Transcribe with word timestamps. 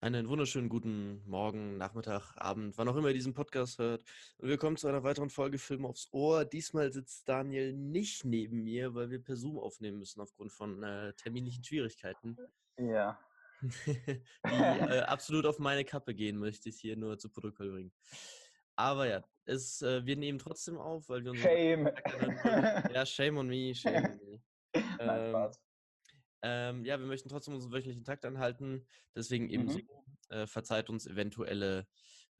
Einen 0.00 0.28
wunderschönen 0.28 0.68
guten 0.68 1.24
Morgen, 1.26 1.76
Nachmittag, 1.76 2.30
Abend, 2.36 2.78
wann 2.78 2.88
auch 2.88 2.94
immer 2.94 3.08
ihr 3.08 3.14
diesen 3.14 3.34
Podcast 3.34 3.80
hört. 3.80 4.04
Und 4.36 4.48
willkommen 4.48 4.76
zu 4.76 4.86
einer 4.86 5.02
weiteren 5.02 5.28
Folge 5.28 5.58
Film 5.58 5.84
aufs 5.84 6.06
Ohr. 6.12 6.44
Diesmal 6.44 6.92
sitzt 6.92 7.28
Daniel 7.28 7.72
nicht 7.72 8.24
neben 8.24 8.62
mir, 8.62 8.94
weil 8.94 9.10
wir 9.10 9.20
per 9.20 9.34
Zoom 9.34 9.58
aufnehmen 9.58 9.98
müssen 9.98 10.20
aufgrund 10.20 10.52
von 10.52 10.84
äh, 10.84 11.14
terminlichen 11.14 11.64
Schwierigkeiten. 11.64 12.38
Ja. 12.78 13.18
die 13.60 14.20
äh, 14.44 15.00
absolut 15.00 15.46
auf 15.46 15.58
meine 15.58 15.84
Kappe 15.84 16.14
gehen, 16.14 16.38
möchte 16.38 16.68
ich 16.68 16.78
hier 16.78 16.96
nur 16.96 17.18
zu 17.18 17.28
Protokoll 17.28 17.72
bringen. 17.72 17.92
Aber 18.76 19.08
ja, 19.08 19.24
es, 19.46 19.82
äh, 19.82 20.06
wir 20.06 20.16
nehmen 20.16 20.38
trotzdem 20.38 20.78
auf, 20.78 21.08
weil 21.08 21.24
wir 21.24 21.32
uns. 21.32 21.40
Shame. 21.40 21.90
Ja, 22.94 23.04
shame 23.04 23.38
on 23.38 23.48
me, 23.48 23.74
shame 23.74 24.04
on 24.04 24.16
me. 24.16 24.40
Nein, 24.98 25.20
Ähm, 25.20 25.30
Spaß. 25.30 25.67
Ähm, 26.42 26.84
ja, 26.84 26.98
wir 26.98 27.06
möchten 27.06 27.28
trotzdem 27.28 27.54
unseren 27.54 27.72
wöchentlichen 27.72 28.04
Takt 28.04 28.24
anhalten. 28.24 28.86
Deswegen 29.14 29.50
eben 29.50 29.66
Mhm. 29.66 29.88
äh, 30.28 30.46
verzeiht 30.46 30.90
uns 30.90 31.06
eventuelle, 31.06 31.88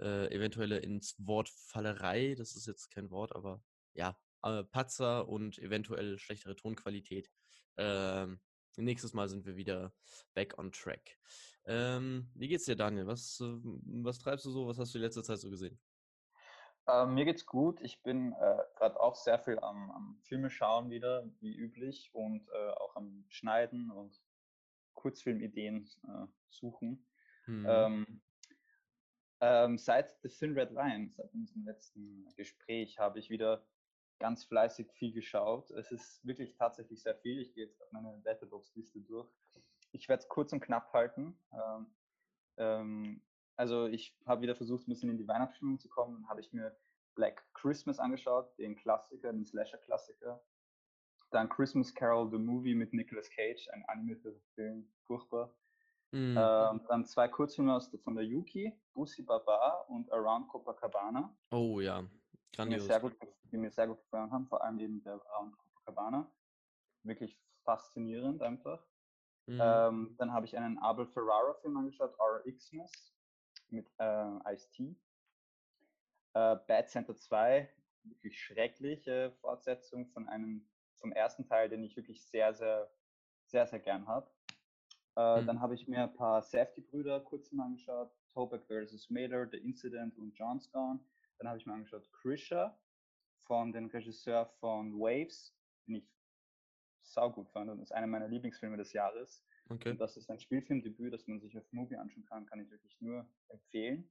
äh, 0.00 0.32
eventuelle 0.34 0.78
ins 0.78 1.16
Wort 1.18 1.48
Fallerei. 1.48 2.34
Das 2.36 2.54
ist 2.56 2.66
jetzt 2.66 2.90
kein 2.90 3.10
Wort, 3.10 3.34
aber 3.34 3.62
ja, 3.94 4.18
äh, 4.42 4.64
Patzer 4.64 5.28
und 5.28 5.58
eventuell 5.58 6.18
schlechtere 6.18 6.56
Tonqualität. 6.56 7.30
Ähm, 7.76 8.40
nächstes 8.76 9.12
Mal 9.12 9.28
sind 9.28 9.44
wir 9.46 9.56
wieder 9.56 9.94
back 10.34 10.58
on 10.58 10.70
track. 10.72 11.18
Ähm, 11.64 12.30
wie 12.34 12.48
geht's 12.48 12.64
dir, 12.64 12.76
Daniel? 12.76 13.06
Was, 13.06 13.40
äh, 13.40 13.44
was 13.44 14.18
treibst 14.18 14.46
du 14.46 14.50
so? 14.50 14.66
Was 14.68 14.78
hast 14.78 14.94
du 14.94 14.98
die 14.98 15.04
letzte 15.04 15.22
Zeit 15.22 15.38
so 15.40 15.50
gesehen? 15.50 15.80
Ähm, 16.88 17.14
mir 17.14 17.24
geht's 17.26 17.44
gut. 17.44 17.80
Ich 17.82 18.02
bin 18.02 18.32
äh, 18.32 18.56
gerade 18.76 18.98
auch 18.98 19.14
sehr 19.14 19.38
viel 19.38 19.58
am, 19.58 19.90
am 19.90 20.18
Filme 20.22 20.50
schauen 20.50 20.90
wieder, 20.90 21.28
wie 21.40 21.54
üblich, 21.54 22.10
und 22.14 22.48
äh, 22.48 22.70
auch 22.70 22.96
am 22.96 23.24
Schneiden 23.28 23.90
und 23.90 24.18
Kurzfilmideen 24.94 25.88
äh, 26.04 26.26
suchen. 26.48 27.06
Hm. 27.44 27.66
Ähm, 27.68 28.20
ähm, 29.40 29.78
seit 29.78 30.18
The 30.22 30.28
Thin 30.28 30.58
Red 30.58 30.70
Line, 30.70 31.12
seit 31.14 31.32
unserem 31.34 31.64
letzten 31.64 32.26
Gespräch, 32.36 32.98
habe 32.98 33.18
ich 33.18 33.30
wieder 33.30 33.64
ganz 34.18 34.44
fleißig 34.44 34.90
viel 34.92 35.12
geschaut. 35.12 35.70
Es 35.70 35.92
ist 35.92 36.24
wirklich 36.26 36.56
tatsächlich 36.56 37.02
sehr 37.02 37.14
viel. 37.16 37.38
Ich 37.40 37.54
gehe 37.54 37.66
jetzt 37.66 37.80
auf 37.82 37.92
meine 37.92 38.20
Letterbox-Liste 38.24 39.00
durch. 39.00 39.30
Ich 39.92 40.08
werde 40.08 40.22
es 40.22 40.28
kurz 40.28 40.52
und 40.52 40.60
knapp 40.60 40.92
halten. 40.92 41.38
Ähm, 41.52 41.94
ähm, 42.56 43.22
also 43.58 43.86
ich 43.86 44.16
habe 44.24 44.42
wieder 44.42 44.54
versucht, 44.54 44.86
ein 44.86 44.92
bisschen 44.92 45.10
in 45.10 45.18
die 45.18 45.26
Weihnachtsstimmung 45.26 45.78
zu 45.80 45.88
kommen. 45.88 46.14
Dann 46.14 46.28
habe 46.28 46.40
ich 46.40 46.52
mir 46.52 46.76
Black 47.16 47.44
Christmas 47.54 47.98
angeschaut, 47.98 48.56
den 48.56 48.76
Klassiker, 48.76 49.32
den 49.32 49.44
Slasher-Klassiker. 49.44 50.40
Dann 51.30 51.48
Christmas 51.48 51.92
Carol, 51.92 52.30
the 52.30 52.38
Movie 52.38 52.76
mit 52.76 52.94
Nicolas 52.94 53.28
Cage, 53.28 53.68
ein 53.72 53.84
animierter 53.86 54.30
Film, 54.54 54.88
furchtbar. 55.06 55.52
Hm. 56.12 56.36
Ähm, 56.38 56.80
dann 56.88 57.04
zwei 57.04 57.28
Kurzfilme 57.28 57.74
aus, 57.74 57.90
von 58.04 58.14
der 58.14 58.24
Yuki, 58.24 58.72
Bussi 58.94 59.22
Baba 59.22 59.84
und 59.88 60.10
Around 60.10 60.48
Copacabana, 60.48 61.36
oh 61.50 61.80
ja, 61.80 62.00
die 62.00 62.64
mir, 62.64 62.78
grandios. 62.78 63.00
gut, 63.00 63.16
die 63.52 63.58
mir 63.58 63.70
sehr 63.70 63.88
gut 63.88 64.00
gefallen 64.00 64.30
haben, 64.30 64.46
vor 64.46 64.64
allem 64.64 64.78
eben 64.78 65.02
der 65.02 65.14
Around 65.14 65.58
Copacabana. 65.58 66.32
Wirklich 67.02 67.38
faszinierend 67.64 68.40
einfach. 68.40 68.82
Hm. 69.48 69.60
Ähm, 69.60 70.14
dann 70.16 70.32
habe 70.32 70.46
ich 70.46 70.56
einen 70.56 70.78
Abel 70.78 71.06
Ferrara-Film 71.08 71.76
angeschaut, 71.76 72.14
Our 72.18 72.42
Xmas 72.50 73.17
mit 73.72 73.88
äh, 73.98 74.54
Ice-T. 74.54 74.94
Äh, 76.34 76.56
Bad 76.66 76.88
Center 76.88 77.16
2, 77.16 77.68
wirklich 78.04 78.40
schreckliche 78.40 79.32
Fortsetzung 79.40 80.06
von 80.08 80.28
einem, 80.28 80.68
vom 80.96 81.12
ersten 81.12 81.46
Teil, 81.46 81.68
den 81.68 81.84
ich 81.84 81.96
wirklich 81.96 82.24
sehr, 82.24 82.54
sehr, 82.54 82.90
sehr, 83.46 83.66
sehr 83.66 83.80
gern 83.80 84.06
habe. 84.06 84.30
Äh, 85.16 85.42
Mhm. 85.42 85.46
Dann 85.46 85.60
habe 85.60 85.74
ich 85.74 85.88
mir 85.88 86.04
ein 86.04 86.14
paar 86.14 86.42
Safety-Brüder 86.42 87.20
kurz 87.20 87.50
mal 87.50 87.66
angeschaut, 87.66 88.12
Toback 88.32 88.64
vs. 88.66 89.10
Mailer, 89.10 89.48
The 89.50 89.58
Incident 89.58 90.16
und 90.16 90.32
John's 90.32 90.70
Gone. 90.70 91.00
Dann 91.38 91.48
habe 91.48 91.58
ich 91.58 91.66
mir 91.66 91.72
angeschaut 91.72 92.10
Krisha 92.12 92.78
von 93.46 93.72
dem 93.72 93.86
Regisseur 93.86 94.46
von 94.60 94.98
Waves, 94.98 95.56
den 95.86 95.96
ich 95.96 96.08
saugut 97.02 97.48
fand 97.50 97.70
und 97.70 97.80
ist 97.80 97.92
einer 97.92 98.06
meiner 98.06 98.28
Lieblingsfilme 98.28 98.76
des 98.76 98.92
Jahres. 98.92 99.44
Okay. 99.68 99.90
Und 99.90 100.00
das 100.00 100.16
ist 100.16 100.30
ein 100.30 100.38
Spielfilmdebüt, 100.40 101.12
das 101.12 101.26
man 101.26 101.40
sich 101.40 101.56
auf 101.58 101.64
Movie 101.72 101.96
anschauen 101.96 102.24
kann, 102.24 102.46
kann 102.46 102.60
ich 102.60 102.70
wirklich 102.70 103.00
nur 103.00 103.28
empfehlen. 103.48 104.10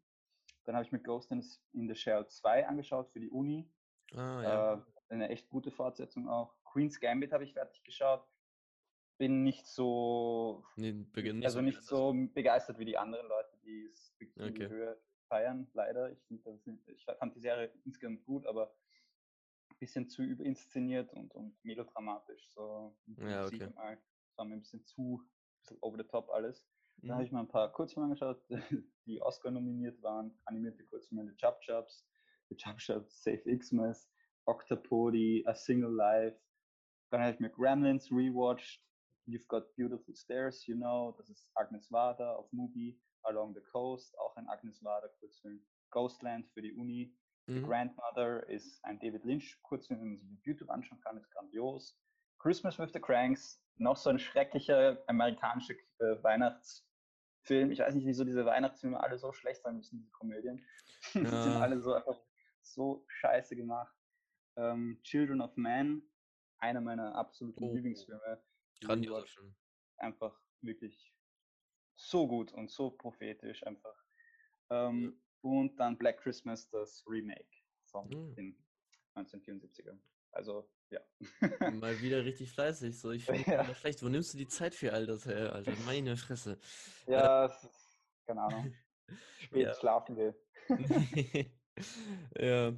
Dann 0.65 0.75
habe 0.75 0.85
ich 0.85 0.91
mir 0.91 0.99
Ghost 0.99 1.31
in 1.31 1.43
in 1.73 1.87
the 1.87 1.95
Shell 1.95 2.27
2 2.27 2.67
angeschaut 2.67 3.09
für 3.11 3.19
die 3.19 3.29
Uni. 3.29 3.69
Ah, 4.13 4.41
ja. 4.43 4.73
Äh, 4.73 4.81
eine 5.09 5.29
echt 5.29 5.49
gute 5.49 5.71
Fortsetzung 5.71 6.27
auch. 6.27 6.53
Queen's 6.65 6.99
Gambit 6.99 7.31
habe 7.31 7.43
ich 7.43 7.53
fertig 7.53 7.83
geschaut. 7.83 8.25
Bin 9.17 9.43
nicht 9.43 9.65
so, 9.65 10.63
Nee, 10.75 10.91
Beginn 10.91 11.43
also 11.43 11.61
nicht 11.61 11.77
begeistert. 11.77 11.97
so 11.97 12.13
begeistert 12.33 12.77
wie 12.79 12.85
die 12.85 12.97
anderen 12.97 13.27
Leute, 13.27 13.57
die 13.63 13.85
es 13.85 14.13
wirklich 14.19 14.37
in 14.37 14.43
Okay. 14.43 14.67
die 14.67 14.69
Höhe 14.69 15.01
feiern, 15.27 15.67
leider. 15.73 16.11
Ich, 16.11 16.19
ich 16.29 17.05
fand 17.17 17.35
die 17.35 17.39
Serie 17.39 17.71
insgesamt 17.85 18.23
gut, 18.25 18.45
aber 18.45 18.75
ein 19.71 19.77
bisschen 19.79 20.07
zu 20.09 20.21
überinszeniert 20.23 21.11
und, 21.13 21.33
und 21.33 21.57
melodramatisch. 21.63 22.47
So 22.53 22.95
Ja, 23.17 23.45
okay. 23.45 23.59
Das 23.59 23.75
war 24.37 24.45
mir 24.45 24.55
ein 24.55 24.61
bisschen 24.61 24.85
zu 24.85 25.23
over 25.81 25.97
the 25.97 26.03
top 26.07 26.29
alles. 26.31 26.65
Dann 26.97 27.09
Mhm. 27.09 27.13
habe 27.13 27.23
ich 27.25 27.31
mal 27.31 27.41
ein 27.41 27.47
paar 27.47 27.71
Kurzfilme 27.71 28.05
angeschaut, 28.05 28.41
die 29.05 29.21
Oscar 29.21 29.51
nominiert 29.51 30.01
waren. 30.01 30.37
Animierte 30.45 30.83
Kurzfilme, 30.85 31.25
The 31.29 31.35
Chub 31.37 31.59
Chubs, 31.61 32.07
The 32.49 32.55
Chub 32.55 32.77
Chubs, 32.77 33.23
Safe 33.23 33.57
Xmas, 33.57 34.09
Octopody, 34.45 35.43
A 35.45 35.53
Single 35.53 35.91
Life. 35.93 36.39
Dann 37.11 37.21
habe 37.21 37.33
ich 37.33 37.39
mir 37.39 37.49
Gremlins 37.49 38.11
rewatched. 38.11 38.81
You've 39.27 39.47
Got 39.47 39.75
Beautiful 39.75 40.15
Stairs, 40.15 40.65
you 40.67 40.75
know. 40.75 41.13
Das 41.17 41.29
ist 41.29 41.51
Agnes 41.55 41.91
Varda 41.91 42.33
auf 42.35 42.51
Movie. 42.51 42.99
Along 43.23 43.53
the 43.53 43.61
Coast, 43.61 44.17
auch 44.19 44.35
ein 44.37 44.47
Agnes 44.47 44.81
Varda 44.83 45.07
Kurzfilm. 45.19 45.65
Ghostland 45.91 46.47
für 46.53 46.61
die 46.61 46.73
Uni. 46.73 47.13
The 47.47 47.53
Mhm. 47.53 47.65
Grandmother 47.65 48.47
ist 48.49 48.83
ein 48.83 48.99
David 48.99 49.23
Lynch 49.23 49.57
Kurzfilm, 49.63 49.99
den 49.99 50.09
man 50.09 50.17
sich 50.19 50.29
auf 50.33 50.45
YouTube 50.45 50.69
anschauen 50.69 50.99
kann, 51.01 51.17
ist 51.17 51.29
grandios. 51.31 51.97
Christmas 52.39 52.77
with 52.77 52.91
the 52.93 52.99
Cranks, 52.99 53.61
noch 53.77 53.97
so 53.97 54.09
ein 54.09 54.19
schrecklicher 54.19 55.03
amerikanischer 55.07 55.73
äh, 55.99 56.21
Weihnachtsfilm. 56.23 57.71
Ich 57.71 57.79
weiß 57.79 57.95
nicht, 57.95 58.05
wieso 58.05 58.23
diese 58.23 58.45
Weihnachtsfilme 58.45 58.99
alle 58.99 59.17
so 59.17 59.31
schlecht 59.33 59.61
sein 59.61 59.77
müssen, 59.77 59.97
diese 59.99 60.11
Komödien. 60.11 60.65
Die 61.13 61.19
sind 61.19 61.53
Ja. 61.53 61.59
alle 61.61 61.79
so 61.81 61.93
einfach 61.93 62.19
so 62.61 63.05
scheiße 63.07 63.55
gemacht. 63.55 63.95
Ähm, 64.55 64.99
Children 65.03 65.41
of 65.41 65.55
Man, 65.55 66.01
einer 66.59 66.81
meiner 66.81 67.15
absoluten 67.15 67.63
Oh. 67.63 67.73
Lieblingsfilme. 67.73 68.43
Grandioser 68.81 69.27
Film. 69.27 69.55
Einfach 69.97 70.39
wirklich 70.61 71.13
so 71.95 72.27
gut 72.27 72.51
und 72.53 72.69
so 72.71 72.91
prophetisch 72.91 73.65
einfach. 73.65 73.95
Ähm, 74.69 75.21
Und 75.41 75.77
dann 75.79 75.97
Black 75.97 76.17
Christmas, 76.19 76.67
das 76.71 77.05
Remake 77.07 77.47
von 77.85 78.09
Mhm. 78.09 78.35
den 78.35 78.65
1974er. 79.15 79.97
Also, 80.37 80.69
ja. 80.91 80.99
Mal 81.81 81.99
wieder 81.99 82.23
richtig 82.23 82.51
fleißig. 82.51 82.99
So, 82.99 83.09
ich 83.09 83.25
finde 83.25 83.49
Ja. 83.49 83.63
ja. 83.67 83.73
schlecht. 83.75 84.03
Wo 84.03 84.07
nimmst 84.07 84.33
du 84.35 84.37
die 84.37 84.47
Zeit 84.47 84.75
für 84.75 84.93
all 84.93 85.07
das 85.07 85.25
her, 85.25 85.51
Alter? 85.53 85.73
Meine 85.87 86.15
Fresse. 86.15 86.59
ja, 87.07 87.45
es 87.45 87.63
ist, 87.63 87.99
keine 88.27 88.41
Ahnung. 88.43 88.73
Spät 89.39 89.63
Ja. 89.63 89.73
schlafen 89.73 90.15
will. 90.15 90.35
ja. 92.39 92.73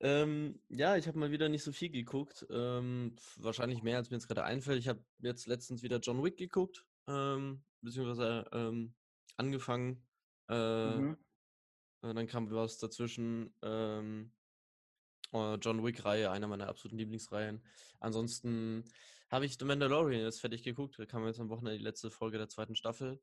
Ähm, 0.00 0.60
ja, 0.68 0.96
ich 0.96 1.08
habe 1.08 1.18
mal 1.18 1.30
wieder 1.30 1.48
nicht 1.48 1.62
so 1.64 1.72
viel 1.72 1.88
geguckt. 1.90 2.46
Ähm, 2.50 3.16
wahrscheinlich 3.36 3.82
mehr, 3.82 3.96
als 3.96 4.10
mir 4.10 4.16
jetzt 4.18 4.28
gerade 4.28 4.44
einfällt. 4.44 4.78
Ich 4.78 4.88
habe 4.88 5.02
jetzt 5.20 5.46
letztens 5.46 5.82
wieder 5.82 5.98
John 5.98 6.22
Wick 6.22 6.36
geguckt, 6.36 6.84
ähm, 7.08 7.64
beziehungsweise 7.80 8.44
ähm, 8.52 8.94
angefangen. 9.38 10.06
Äh, 10.50 10.96
Mhm. 10.98 11.16
äh, 12.02 12.14
dann 12.14 12.26
kam 12.26 12.50
was 12.50 12.78
dazwischen. 12.78 13.52
Äh, 15.32 15.54
John 15.56 15.84
Wick-Reihe, 15.84 16.30
einer 16.30 16.46
meiner 16.48 16.68
absoluten 16.68 16.98
Lieblingsreihen. 16.98 17.64
Ansonsten 18.00 18.84
habe 19.30 19.46
ich 19.46 19.58
The 19.58 19.64
Mandalorian 19.64 20.22
jetzt 20.22 20.40
fertig 20.40 20.62
geguckt. 20.62 20.98
Da 20.98 21.06
kam 21.06 21.26
jetzt 21.26 21.40
am 21.40 21.50
Wochenende 21.50 21.78
die 21.78 21.84
letzte 21.84 22.10
Folge 22.10 22.38
der 22.38 22.48
zweiten 22.48 22.74
Staffel. 22.76 23.20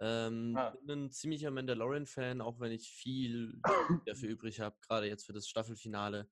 Ähm, 0.00 0.54
Ah. 0.58 0.76
bin 0.82 1.04
ein 1.06 1.10
ziemlicher 1.10 1.50
Mandalorian-Fan, 1.50 2.40
auch 2.42 2.60
wenn 2.60 2.72
ich 2.72 2.90
viel 2.90 3.60
dafür 4.06 4.28
übrig 4.28 4.60
habe, 4.60 4.76
gerade 4.82 5.06
jetzt 5.08 5.24
für 5.24 5.32
das 5.32 5.48
Staffelfinale. 5.48 6.28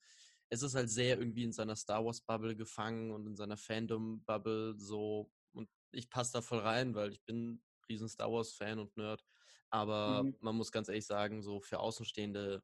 Es 0.50 0.62
ist 0.62 0.74
halt 0.74 0.90
sehr 0.90 1.18
irgendwie 1.18 1.44
in 1.44 1.52
seiner 1.52 1.74
Star 1.76 2.04
Wars-Bubble 2.04 2.54
gefangen 2.56 3.10
und 3.10 3.26
in 3.26 3.36
seiner 3.36 3.56
Fandom-Bubble 3.56 4.74
so. 4.78 5.32
Und 5.52 5.70
ich 5.92 6.10
passe 6.10 6.34
da 6.34 6.42
voll 6.42 6.58
rein, 6.60 6.94
weil 6.94 7.12
ich 7.12 7.24
bin 7.24 7.54
ein 7.54 7.64
riesen 7.88 8.08
Star 8.08 8.30
Wars-Fan 8.30 8.78
und 8.78 8.96
Nerd. 8.96 9.24
Aber 9.70 10.22
Mhm. 10.24 10.36
man 10.40 10.54
muss 10.56 10.70
ganz 10.70 10.88
ehrlich 10.88 11.06
sagen, 11.06 11.42
so 11.42 11.60
für 11.60 11.80
Außenstehende, 11.80 12.62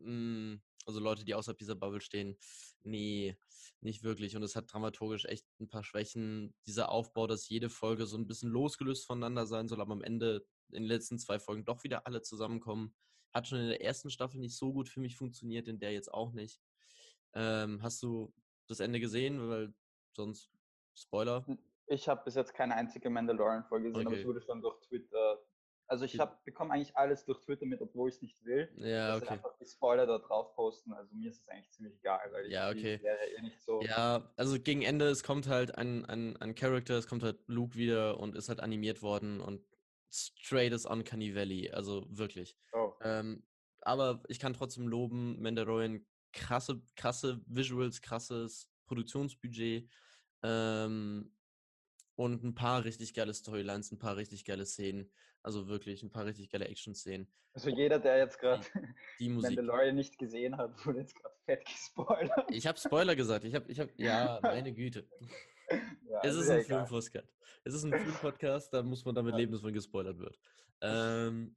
also 0.00 1.00
Leute, 1.00 1.24
die 1.24 1.34
außerhalb 1.34 1.58
dieser 1.58 1.74
Bubble 1.74 2.00
stehen, 2.00 2.38
nee, 2.82 3.36
nicht 3.80 4.02
wirklich. 4.02 4.36
Und 4.36 4.42
es 4.42 4.56
hat 4.56 4.72
dramaturgisch 4.72 5.24
echt 5.24 5.46
ein 5.60 5.68
paar 5.68 5.84
Schwächen. 5.84 6.54
Dieser 6.66 6.90
Aufbau, 6.90 7.26
dass 7.26 7.48
jede 7.48 7.68
Folge 7.70 8.06
so 8.06 8.16
ein 8.16 8.26
bisschen 8.26 8.50
losgelöst 8.50 9.06
voneinander 9.06 9.46
sein 9.46 9.68
soll, 9.68 9.80
aber 9.80 9.92
am 9.92 10.02
Ende 10.02 10.46
in 10.68 10.82
den 10.82 10.88
letzten 10.88 11.18
zwei 11.18 11.38
Folgen 11.38 11.64
doch 11.64 11.84
wieder 11.84 12.06
alle 12.06 12.22
zusammenkommen. 12.22 12.94
Hat 13.32 13.46
schon 13.46 13.60
in 13.60 13.68
der 13.68 13.82
ersten 13.82 14.10
Staffel 14.10 14.40
nicht 14.40 14.56
so 14.56 14.72
gut 14.72 14.88
für 14.88 15.00
mich 15.00 15.16
funktioniert, 15.16 15.68
in 15.68 15.78
der 15.78 15.92
jetzt 15.92 16.12
auch 16.12 16.32
nicht. 16.32 16.60
Ähm, 17.32 17.82
hast 17.82 18.02
du 18.02 18.34
das 18.66 18.80
Ende 18.80 19.00
gesehen? 19.00 19.48
Weil 19.48 19.72
sonst 20.12 20.50
Spoiler. 20.94 21.44
Ich 21.86 22.08
habe 22.08 22.22
bis 22.24 22.34
jetzt 22.34 22.54
keine 22.54 22.74
einzige 22.74 23.10
Mandalorian-Folge 23.10 23.88
gesehen, 23.88 24.06
aber 24.06 24.16
es 24.16 24.20
Okay. 24.20 24.28
wurde 24.28 24.42
schon 24.42 24.62
durch 24.62 24.80
Twitter 24.80 25.40
Also 25.90 26.04
ich 26.04 26.12
Ge- 26.12 26.20
hab, 26.20 26.44
bekomme 26.44 26.72
eigentlich 26.72 26.96
alles 26.96 27.24
durch 27.24 27.40
Twitter 27.40 27.66
mit, 27.66 27.82
obwohl 27.82 28.08
ich 28.08 28.14
es 28.14 28.22
nicht 28.22 28.44
will. 28.44 28.70
Ja, 28.76 29.18
sie 29.18 29.24
okay. 29.24 29.34
einfach 29.34 29.58
die 29.58 29.66
Spoiler 29.66 30.06
da 30.06 30.18
drauf 30.18 30.54
posten. 30.54 30.92
Also 30.92 31.12
mir 31.16 31.28
ist 31.30 31.42
es 31.42 31.48
eigentlich 31.48 31.70
ziemlich 31.72 31.98
egal, 31.98 32.20
weil 32.30 32.46
ich 32.46 32.52
Ja, 32.52 32.70
okay. 32.70 32.98
Serie 32.98 33.36
eh 33.36 33.42
nicht 33.42 33.60
so. 33.60 33.80
Ja, 33.82 34.32
also 34.36 34.60
gegen 34.60 34.82
Ende, 34.82 35.06
es 35.08 35.24
kommt 35.24 35.48
halt 35.48 35.76
ein, 35.76 36.04
ein, 36.04 36.36
ein 36.36 36.54
Charakter, 36.54 36.96
es 36.96 37.08
kommt 37.08 37.24
halt 37.24 37.40
Luke 37.48 37.74
wieder 37.74 38.20
und 38.20 38.36
ist 38.36 38.48
halt 38.48 38.60
animiert 38.60 39.02
worden 39.02 39.40
und 39.40 39.64
straight 40.12 40.72
as 40.72 40.86
Uncanny 40.86 41.34
Valley, 41.34 41.70
also 41.72 42.06
wirklich. 42.08 42.56
Oh. 42.72 42.92
Ähm, 43.02 43.42
aber 43.80 44.22
ich 44.28 44.38
kann 44.38 44.52
trotzdem 44.54 44.86
loben, 44.86 45.42
Mandalorian, 45.42 46.06
krasse, 46.32 46.82
krasse 46.94 47.40
Visuals, 47.46 48.00
krasses 48.00 48.70
Produktionsbudget 48.86 49.90
ähm, 50.44 51.32
und 52.20 52.44
ein 52.44 52.54
paar 52.54 52.84
richtig 52.84 53.14
geile 53.14 53.32
Storylines, 53.32 53.92
ein 53.92 53.98
paar 53.98 54.18
richtig 54.18 54.44
geile 54.44 54.66
Szenen. 54.66 55.10
Also 55.42 55.68
wirklich 55.68 56.02
ein 56.02 56.10
paar 56.10 56.26
richtig 56.26 56.50
geile 56.50 56.68
Action-Szenen. 56.68 57.32
Also 57.54 57.70
jeder, 57.70 57.98
der 57.98 58.18
jetzt 58.18 58.38
gerade 58.38 58.62
Die 59.18 59.28
Musik. 59.30 59.56
Mandalorian 59.56 59.96
nicht 59.96 60.18
gesehen 60.18 60.58
hat, 60.58 60.84
wurde 60.84 60.98
jetzt 60.98 61.14
gerade 61.14 61.34
fett 61.46 61.64
gespoilert. 61.64 62.50
Ich 62.50 62.66
habe 62.66 62.78
Spoiler 62.78 63.16
gesagt. 63.16 63.46
Ich 63.46 63.54
habe, 63.54 63.72
ich 63.72 63.80
habe, 63.80 63.90
ja, 63.96 64.38
meine 64.42 64.70
Güte. 64.74 65.08
Ja, 66.10 66.20
Es 66.22 66.36
ist 66.36 66.48
ja 66.48 66.56
ein 66.56 66.60
egal. 66.60 66.86
Filmpodcast. 66.86 67.26
Es 67.64 67.72
ist 67.72 67.84
ein 67.84 67.92
Filmpodcast, 67.98 68.74
da 68.74 68.82
muss 68.82 69.02
man 69.06 69.14
damit 69.14 69.34
leben, 69.36 69.52
dass 69.52 69.62
man 69.62 69.72
gespoilert 69.72 70.18
wird. 70.18 70.38
Ähm, 70.82 71.56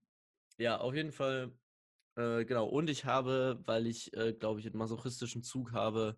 ja, 0.58 0.80
auf 0.80 0.96
jeden 0.96 1.12
Fall. 1.12 1.52
Äh, 2.16 2.46
genau. 2.46 2.68
Und 2.70 2.90
ich 2.90 3.04
habe, 3.04 3.62
weil 3.66 3.86
ich, 3.86 4.16
äh, 4.16 4.32
glaube 4.32 4.62
ich, 4.62 4.66
einen 4.68 4.78
masochistischen 4.78 5.44
Zug 5.44 5.74
habe, 5.74 6.18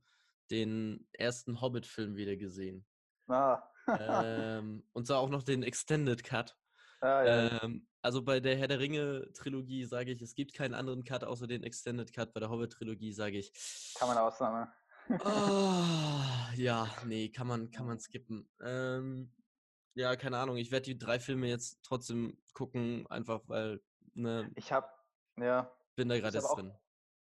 den 0.51 1.07
ersten 1.13 1.62
Hobbit-Film 1.62 2.15
wieder 2.15 2.36
gesehen. 2.36 2.86
Ah. 3.27 3.63
ähm, 3.99 4.83
und 4.93 5.07
zwar 5.07 5.19
auch 5.19 5.29
noch 5.29 5.43
den 5.43 5.63
Extended 5.63 6.23
Cut. 6.23 6.55
ah, 7.01 7.23
ja. 7.23 7.63
Ähm, 7.63 7.87
also 8.01 8.21
bei 8.21 8.39
der 8.39 8.55
Herr 8.55 8.67
der 8.67 8.79
Ringe-Trilogie 8.79 9.85
sage 9.85 10.11
ich, 10.11 10.21
es 10.21 10.35
gibt 10.35 10.53
keinen 10.53 10.75
anderen 10.75 11.03
Cut 11.03 11.23
außer 11.23 11.47
den 11.47 11.63
Extended 11.63 12.13
Cut. 12.13 12.33
Bei 12.33 12.39
der 12.39 12.49
Hobbit-Trilogie 12.49 13.13
sage 13.13 13.39
ich, 13.39 13.51
Kann 13.97 14.07
man 14.07 14.17
Ausnahme. 14.17 14.71
Ah, 15.23 16.51
ja, 16.55 16.87
nee, 17.05 17.29
kann 17.29 17.47
man, 17.47 17.71
kann 17.71 17.85
man 17.85 17.99
skippen. 17.99 18.49
Ähm, 18.63 19.33
ja, 19.95 20.15
keine 20.15 20.37
Ahnung. 20.37 20.57
Ich 20.57 20.71
werde 20.71 20.85
die 20.85 20.97
drei 20.97 21.19
Filme 21.19 21.47
jetzt 21.47 21.83
trotzdem 21.83 22.37
gucken, 22.53 23.07
einfach 23.07 23.41
weil, 23.47 23.81
ne, 24.13 24.51
Ich 24.55 24.71
habe, 24.71 24.89
ja, 25.37 25.71
bin 25.95 26.09
da 26.09 26.19
gerade 26.19 26.41
hab 26.41 26.55
drin. 26.55 26.73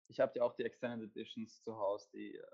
ich 0.09 0.21
habe 0.21 0.33
ja 0.37 0.43
auch 0.43 0.55
die 0.55 0.65
Extended 0.65 1.11
Editions 1.11 1.63
zu 1.63 1.77
Hause, 1.77 2.09
die, 2.13 2.35
äh, 2.35 2.47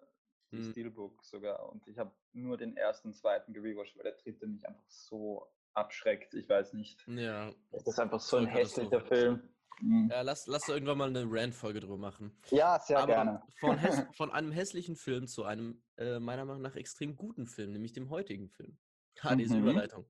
die 0.53 0.59
Mhm. 0.59 0.71
Steelbook 0.71 1.25
sogar. 1.25 1.69
Und 1.71 1.87
ich 1.89 1.99
habe 1.99 2.13
nur 2.33 2.57
den 2.57 2.77
ersten 2.77 3.09
und 3.09 3.15
zweiten 3.15 3.53
gerewatcht, 3.53 3.97
weil 3.97 4.05
der 4.05 4.13
dritte 4.13 4.47
mich 4.47 4.67
einfach 4.67 4.89
so 4.89 5.47
abschreckt. 5.75 6.35
Ich 6.35 6.49
weiß 6.49 6.75
nicht. 6.75 7.05
Ja. 7.09 7.53
Das 7.71 7.87
ist 7.87 7.99
einfach 7.99 8.21
So 8.21 8.37
ein 8.37 8.47
hässlicher 8.47 9.01
Film. 9.01 9.49
Mhm. 9.81 10.11
Ja, 10.11 10.21
lass, 10.21 10.47
lass 10.47 10.69
irgendwann 10.69 10.99
mal 10.99 11.09
eine 11.09 11.25
Rant-Folge 11.27 11.81
drüber 11.81 11.97
machen. 11.97 12.39
Ja, 12.51 12.79
sehr 12.79 12.99
Aber 12.99 13.07
gerne. 13.07 13.43
Von, 13.59 13.79
von 14.15 14.31
einem 14.31 14.53
hässlichen 14.53 14.97
Film 14.97 15.27
zu 15.27 15.45
einem, 15.45 15.83
äh, 15.97 16.21
meiner 16.21 16.45
Meinung 16.45 16.63
nach, 16.63 16.77
extrem 16.77 17.17
guten 17.17 17.47
Film, 17.47 17.73
nämlich 17.73 17.93
dem 17.93 18.11
heutigen 18.11 18.49
Film. 18.51 18.79
Ha, 19.23 19.35
diese 19.35 19.57
Mhm. 19.57 19.63
Überleitung. 19.69 20.07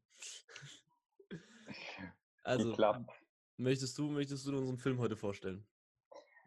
Also, 2.44 2.76
möchtest 3.56 3.96
du, 3.96 4.08
möchtest 4.10 4.44
du 4.46 4.56
unseren 4.58 4.76
Film 4.76 4.98
heute 4.98 5.16
vorstellen? 5.16 5.64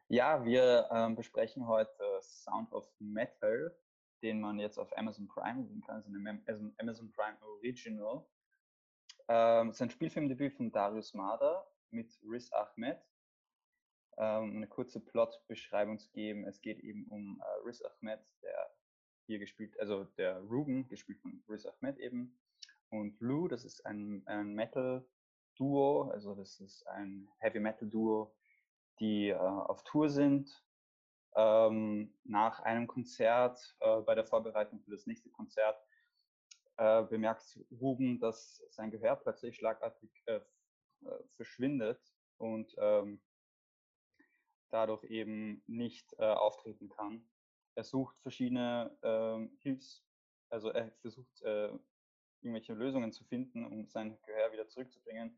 Ja, 0.10 0.44
wir 0.44 0.90
ähm, 0.92 1.16
besprechen 1.16 1.66
heute 1.68 2.04
Sound 2.22 2.72
of 2.74 2.94
Metal, 3.00 3.76
den 4.22 4.42
man 4.42 4.60
jetzt 4.60 4.78
auf 4.78 4.98
Amazon 4.98 5.28
Prime 5.28 5.66
sehen 5.66 5.82
kann, 5.82 5.96
also 5.96 6.10
ein 6.10 6.28
Am- 6.28 6.44
also 6.46 6.64
ein 6.64 6.76
Amazon 6.78 7.12
Prime 7.12 7.38
Original. 7.42 8.26
Ähm, 9.28 9.70
es 9.70 9.76
ist 9.76 9.82
ein 9.82 9.90
Spielfilmdebüt 9.90 10.54
von 10.54 10.72
Darius 10.72 11.14
Marder 11.14 11.68
mit 11.92 12.18
Riz 12.24 12.52
Ahmed. 12.54 13.00
Ähm, 14.18 14.56
eine 14.56 14.68
kurze 14.68 15.00
Plotbeschreibung 15.00 16.00
zu 16.00 16.10
geben, 16.12 16.46
es 16.46 16.62
geht 16.62 16.80
eben 16.80 17.06
um 17.08 17.42
äh, 17.42 17.68
Riz 17.68 17.82
Ahmed, 17.82 18.22
der 18.42 18.72
hier 19.28 19.40
gespielt, 19.40 19.78
also 19.80 20.06
der 20.18 20.40
Ruben, 20.40 20.88
gespielt 20.88 21.20
von 21.20 21.44
Riz 21.50 21.66
Ahmed 21.66 21.98
eben, 21.98 22.40
und 22.90 23.20
Lou, 23.20 23.48
das 23.48 23.66
ist 23.66 23.86
ein, 23.86 24.22
ein 24.26 24.54
Metal-Duo, 24.54 26.12
also 26.12 26.36
das 26.36 26.62
ist 26.62 26.88
ein 26.88 27.28
Heavy-Metal-Duo, 27.40 28.34
die 29.00 29.30
äh, 29.30 29.36
auf 29.36 29.84
Tour 29.84 30.10
sind. 30.10 30.65
Ähm, 31.36 32.14
nach 32.24 32.60
einem 32.62 32.88
Konzert, 32.88 33.76
äh, 33.82 34.02
bei 34.02 34.16
der 34.16 34.26
Vorbereitung 34.26 34.80
für 34.82 34.92
das 34.92 35.06
nächste 35.06 35.30
Konzert, 35.30 35.78
äh, 36.78 37.04
bemerkt 37.04 37.60
Ruben, 37.72 38.20
dass 38.20 38.64
sein 38.70 38.92
Gehör 38.92 39.16
plötzlich 39.16 39.56
schlagartig 39.56 40.10
äh, 40.26 40.36
äh, 40.36 41.24
verschwindet 41.36 42.02
und 42.38 42.74
ähm, 42.78 43.22
dadurch 44.70 45.04
eben 45.06 45.64
nicht 45.68 46.14
äh, 46.20 46.26
auftreten 46.26 46.90
kann. 46.90 47.26
Er 47.76 47.84
sucht 47.84 48.18
verschiedene 48.20 48.98
ähm, 49.04 49.58
Hilfs-, 49.62 50.04
also 50.50 50.70
er 50.70 50.92
versucht 51.02 51.42
äh, 51.44 51.70
irgendwelche 52.42 52.74
Lösungen 52.74 53.12
zu 53.12 53.24
finden, 53.26 53.66
um 53.66 53.88
sein 53.88 54.18
Gehör 54.26 54.52
wieder 54.52 54.68
zurückzubringen. 54.68 55.38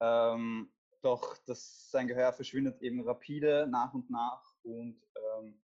Ähm, 0.00 0.72
doch 1.02 1.36
das, 1.46 1.90
sein 1.90 2.08
Gehör 2.08 2.32
verschwindet 2.32 2.82
eben 2.82 3.00
rapide 3.06 3.66
nach 3.68 3.94
und 3.94 4.10
nach 4.10 4.55
und 4.66 5.00
ähm, 5.14 5.60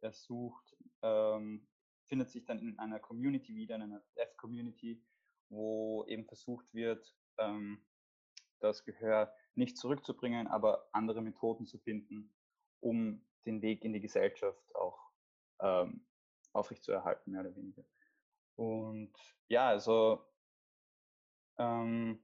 er 0.00 0.12
sucht, 0.12 0.76
ähm, 1.02 1.66
findet 2.08 2.30
sich 2.30 2.44
dann 2.44 2.58
in 2.58 2.78
einer 2.78 2.98
Community 2.98 3.54
wieder, 3.54 3.76
in 3.76 3.82
einer 3.82 4.02
Deaf-Community, 4.16 5.02
wo 5.48 6.04
eben 6.06 6.26
versucht 6.26 6.66
wird, 6.74 7.16
ähm, 7.38 7.84
das 8.60 8.84
Gehör 8.84 9.34
nicht 9.54 9.76
zurückzubringen, 9.78 10.46
aber 10.48 10.88
andere 10.92 11.22
Methoden 11.22 11.66
zu 11.66 11.78
finden, 11.78 12.34
um 12.80 13.24
den 13.46 13.62
Weg 13.62 13.84
in 13.84 13.92
die 13.92 14.00
Gesellschaft 14.00 14.74
auch 14.74 15.10
ähm, 15.60 16.06
aufrechtzuerhalten, 16.52 17.32
mehr 17.32 17.42
oder 17.42 17.54
weniger. 17.56 17.84
Und 18.56 19.12
ja, 19.48 19.68
also 19.68 20.24
ähm, 21.58 22.22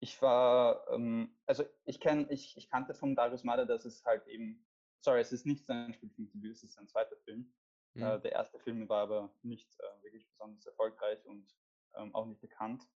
ich 0.00 0.20
war, 0.20 0.88
ähm, 0.90 1.36
also 1.46 1.64
ich 1.84 2.00
kenne, 2.00 2.26
ich, 2.30 2.56
ich 2.56 2.68
kannte 2.68 2.94
von 2.94 3.14
Darius 3.14 3.44
Mader, 3.44 3.66
dass 3.66 3.84
es 3.84 4.04
halt 4.04 4.26
eben, 4.26 4.66
sorry, 5.02 5.20
es 5.20 5.32
ist 5.32 5.46
nicht 5.46 5.66
sein 5.66 5.92
Spielfilmdebüt, 5.92 6.56
es 6.56 6.62
ist 6.62 6.74
sein 6.74 6.88
zweiter 6.88 7.16
Film. 7.18 7.52
Hm. 7.94 8.02
Äh, 8.02 8.20
der 8.20 8.32
erste 8.32 8.58
Film 8.60 8.88
war 8.88 9.02
aber 9.02 9.34
nicht 9.42 9.78
äh, 9.80 10.02
wirklich 10.02 10.26
besonders 10.28 10.64
erfolgreich 10.64 11.24
und 11.26 11.54
ähm, 11.94 12.14
auch 12.14 12.24
nicht 12.26 12.40
bekannt. 12.40 12.88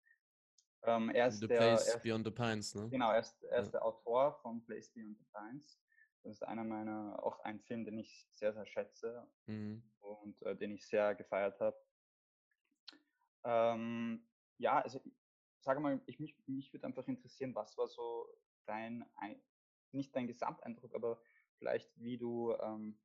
Ähm, 0.82 1.10
er 1.10 1.28
ist 1.28 1.40
The 1.40 1.48
der, 1.48 1.58
Place 1.58 1.86
er 1.88 1.96
ist, 1.96 2.02
Beyond 2.02 2.26
the 2.26 2.30
Pines, 2.30 2.74
ne? 2.74 2.88
genau, 2.88 3.10
er 3.10 3.18
ist, 3.18 3.42
er 3.44 3.58
ist 3.60 3.66
Ja. 3.66 3.72
der 3.72 3.84
Autor 3.84 4.34
von 4.40 4.64
Place 4.64 4.90
Beyond 4.92 5.18
the 5.18 5.24
Pines. 5.32 5.82
Das 6.22 6.32
ist 6.32 6.42
einer 6.42 6.64
meiner, 6.64 7.22
auch 7.22 7.40
ein 7.40 7.60
Film, 7.60 7.84
den 7.84 7.98
ich 7.98 8.28
sehr, 8.32 8.52
sehr 8.52 8.66
schätze 8.66 9.28
Mhm. 9.46 9.82
und 10.00 10.40
äh, 10.42 10.56
den 10.56 10.72
ich 10.72 10.86
sehr 10.86 11.14
gefeiert 11.14 11.60
habe. 11.60 11.76
Ähm, 13.44 14.28
ja, 14.58 14.80
also 14.80 15.00
ich 15.04 15.14
sage 15.62 15.80
mal, 15.80 16.00
ich, 16.06 16.18
mich, 16.20 16.36
mich 16.46 16.72
würde 16.72 16.86
einfach 16.86 17.06
interessieren, 17.06 17.54
was 17.54 17.76
war 17.76 17.88
so 17.88 18.28
dein, 18.66 19.04
Ei- 19.16 19.40
nicht 19.92 20.14
dein 20.14 20.26
Gesamteindruck, 20.26 20.94
aber 20.94 21.20
vielleicht 21.58 21.90
wie 21.96 22.18
du, 22.18 22.54
ähm, 22.60 22.98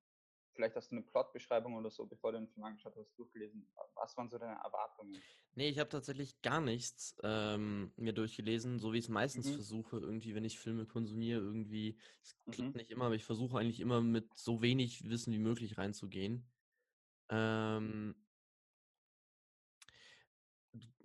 vielleicht 0.53 0.75
hast 0.75 0.91
du 0.91 0.95
eine 0.97 1.05
Plotbeschreibung 1.05 1.75
oder 1.75 1.89
so, 1.89 2.05
bevor 2.05 2.31
du 2.31 2.39
den 2.39 2.49
Film 2.49 2.65
angeschaut 2.65 2.95
hast, 2.97 3.17
durchgelesen. 3.17 3.67
Was 3.95 4.15
waren 4.17 4.29
so 4.29 4.37
deine 4.37 4.55
Erwartungen? 4.63 5.21
Nee, 5.55 5.67
ich 5.69 5.79
habe 5.79 5.89
tatsächlich 5.89 6.41
gar 6.41 6.61
nichts 6.61 7.15
ähm, 7.23 7.91
mir 7.97 8.13
durchgelesen, 8.13 8.79
so 8.79 8.93
wie 8.93 8.99
ich 8.99 9.05
es 9.05 9.09
meistens 9.09 9.49
Mhm. 9.49 9.55
versuche, 9.55 9.97
irgendwie, 9.97 10.33
wenn 10.33 10.45
ich 10.45 10.59
Filme 10.59 10.85
konsumiere, 10.85 11.41
irgendwie, 11.41 11.99
es 12.23 12.35
klappt 12.51 12.75
Mhm. 12.75 12.77
nicht 12.77 12.89
immer, 12.91 13.05
aber 13.05 13.15
ich 13.15 13.25
versuche 13.25 13.57
eigentlich 13.59 13.81
immer 13.81 14.01
mit 14.01 14.33
so 14.37 14.61
wenig 14.61 15.09
Wissen 15.09 15.33
wie 15.33 15.39
möglich 15.39 15.77
reinzugehen. 15.77 16.45
Ähm, 17.29 18.15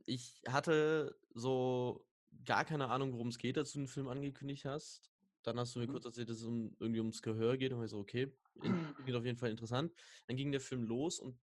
ich 0.06 0.42
hatte 0.48 1.18
so 1.34 2.06
gar 2.44 2.64
keine 2.64 2.88
Ahnung, 2.88 3.12
worum 3.12 3.28
es 3.28 3.38
geht, 3.38 3.58
als 3.58 3.72
du 3.72 3.80
den 3.80 3.88
Film 3.88 4.08
angekündigt 4.08 4.64
hast. 4.64 5.15
Dann 5.46 5.58
hast 5.60 5.74
du 5.76 5.80
mir 5.80 5.86
Mhm. 5.86 5.92
kurz 5.92 6.04
erzählt, 6.06 6.28
dass 6.30 6.38
es 6.38 6.44
um, 6.44 6.76
irgendwie 6.80 7.00
ums 7.00 7.22
Gehör 7.22 7.56
geht 7.56 7.72
und 7.72 7.84
ich 7.84 7.90
so, 7.90 7.98
okay, 8.00 8.36
klingt 8.60 9.14
auf 9.16 9.24
jeden 9.24 9.38
Fall 9.38 9.50
interessant. 9.50 9.94
Dann 10.26 10.36
ging 10.36 10.50
der 10.52 10.60
Film 10.60 10.84
los 10.84 11.20
und 11.20 11.40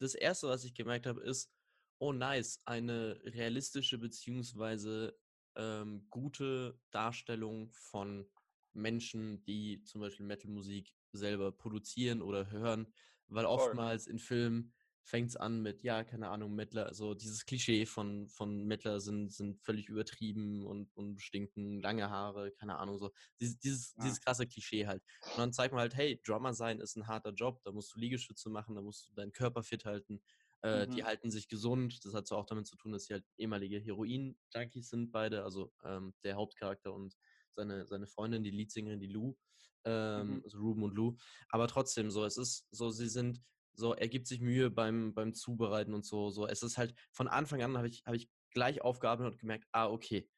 das 0.00 0.14
Erste, 0.14 0.48
was 0.48 0.64
ich 0.64 0.74
gemerkt 0.74 1.06
habe, 1.06 1.22
ist, 1.22 1.54
oh 1.98 2.12
nice, 2.12 2.62
eine 2.66 3.20
realistische 3.24 3.98
beziehungsweise 3.98 5.18
ähm, 5.56 6.08
gute 6.10 6.80
Darstellung 6.90 7.72
von 7.72 8.30
Menschen, 8.72 9.42
die 9.44 9.82
zum 9.84 10.02
Beispiel 10.02 10.26
Metal-Musik 10.26 10.94
selber 11.12 11.52
produzieren 11.52 12.20
oder 12.22 12.50
hören, 12.50 12.92
weil 13.28 13.46
oftmals 13.46 14.06
in 14.06 14.18
Filmen 14.18 14.75
fängt 15.06 15.30
es 15.30 15.36
an 15.36 15.62
mit, 15.62 15.82
ja, 15.82 16.02
keine 16.04 16.28
Ahnung, 16.30 16.54
Mettler, 16.54 16.86
also 16.86 17.14
dieses 17.14 17.46
Klischee 17.46 17.86
von, 17.86 18.28
von 18.28 18.64
Mettler 18.64 19.00
sind, 19.00 19.32
sind 19.32 19.62
völlig 19.62 19.88
übertrieben 19.88 20.66
und, 20.66 20.94
und 20.96 21.20
stinken, 21.22 21.80
lange 21.80 22.10
Haare, 22.10 22.50
keine 22.52 22.76
Ahnung, 22.78 22.98
so. 22.98 23.12
Dieses, 23.40 23.58
dieses, 23.58 23.96
Ja. 23.96 23.96
dieses 23.96 24.20
krasse 24.20 24.46
Klischee 24.46 24.86
halt. 24.86 25.02
Und 25.32 25.40
dann 25.40 25.52
zeigt 25.52 25.72
man 25.72 25.80
halt, 25.80 25.94
hey, 25.94 26.20
Drummer 26.24 26.54
sein 26.54 26.80
ist 26.80 26.96
ein 26.96 27.06
harter 27.06 27.32
Job, 27.32 27.62
da 27.64 27.72
musst 27.72 27.94
du 27.94 28.00
Liegestütze 28.00 28.50
machen, 28.50 28.74
da 28.74 28.82
musst 28.82 29.08
du 29.08 29.14
deinen 29.14 29.32
Körper 29.32 29.62
fit 29.62 29.84
halten. 29.84 30.22
Äh, 30.62 30.88
Die 30.88 31.04
Mhm. 31.04 31.04
halten 31.04 31.30
sich 31.30 31.48
gesund. 31.48 32.04
Das 32.04 32.14
hat 32.14 32.26
so 32.26 32.36
auch 32.36 32.46
damit 32.46 32.66
zu 32.66 32.76
tun, 32.76 32.92
dass 32.92 33.04
sie 33.04 33.14
halt 33.14 33.24
ehemalige 33.36 33.78
Heroin-Junkies 33.78 34.88
sind, 34.90 35.12
beide. 35.12 35.44
Also 35.44 35.72
ähm, 35.84 36.14
der 36.24 36.34
Hauptcharakter 36.36 36.92
und 36.92 37.16
seine, 37.54 37.86
seine 37.86 38.06
Freundin, 38.06 38.42
die 38.44 38.50
Leadsängerin, 38.50 39.00
die 39.00 39.06
Lou. 39.08 39.36
Ähm, 39.84 40.40
Mhm. 40.40 40.44
also 40.44 40.58
Ruben 40.58 40.82
und 40.82 40.94
Lou. 40.94 41.16
Aber 41.48 41.68
trotzdem, 41.68 42.10
so, 42.10 42.24
es 42.24 42.36
ist 42.36 42.66
so, 42.70 42.90
sie 42.90 43.08
sind 43.08 43.42
so, 43.76 43.94
er 43.94 44.08
gibt 44.08 44.26
sich 44.26 44.40
Mühe 44.40 44.70
beim, 44.70 45.14
beim 45.14 45.34
Zubereiten 45.34 45.94
und 45.94 46.04
so. 46.04 46.30
So, 46.30 46.46
es 46.46 46.62
ist 46.62 46.78
halt 46.78 46.94
von 47.12 47.28
Anfang 47.28 47.62
an 47.62 47.76
habe 47.76 47.88
ich, 47.88 48.04
habe 48.06 48.16
ich 48.16 48.30
gleich 48.50 48.80
aufgearbeitet 48.80 49.34
und 49.34 49.38
gemerkt, 49.40 49.66
ah, 49.72 49.88
okay, 49.88 50.30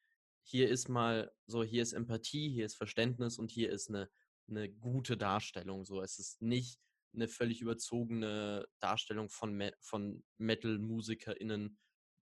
hier 0.43 0.69
ist 0.69 0.89
mal 0.89 1.33
so, 1.45 1.63
hier 1.63 1.81
ist 1.83 1.93
Empathie, 1.93 2.49
hier 2.49 2.65
ist 2.65 2.75
Verständnis 2.75 3.37
und 3.39 3.51
hier 3.51 3.71
ist 3.71 3.89
eine, 3.89 4.09
eine 4.49 4.69
gute 4.69 5.15
Darstellung. 5.15 5.85
So, 5.85 6.01
es 6.01 6.19
ist 6.19 6.41
nicht 6.41 6.79
eine 7.13 7.27
völlig 7.27 7.61
überzogene 7.61 8.67
Darstellung 8.79 9.29
von, 9.29 9.71
von 9.79 10.23
Metal-MusikerInnen, 10.37 11.79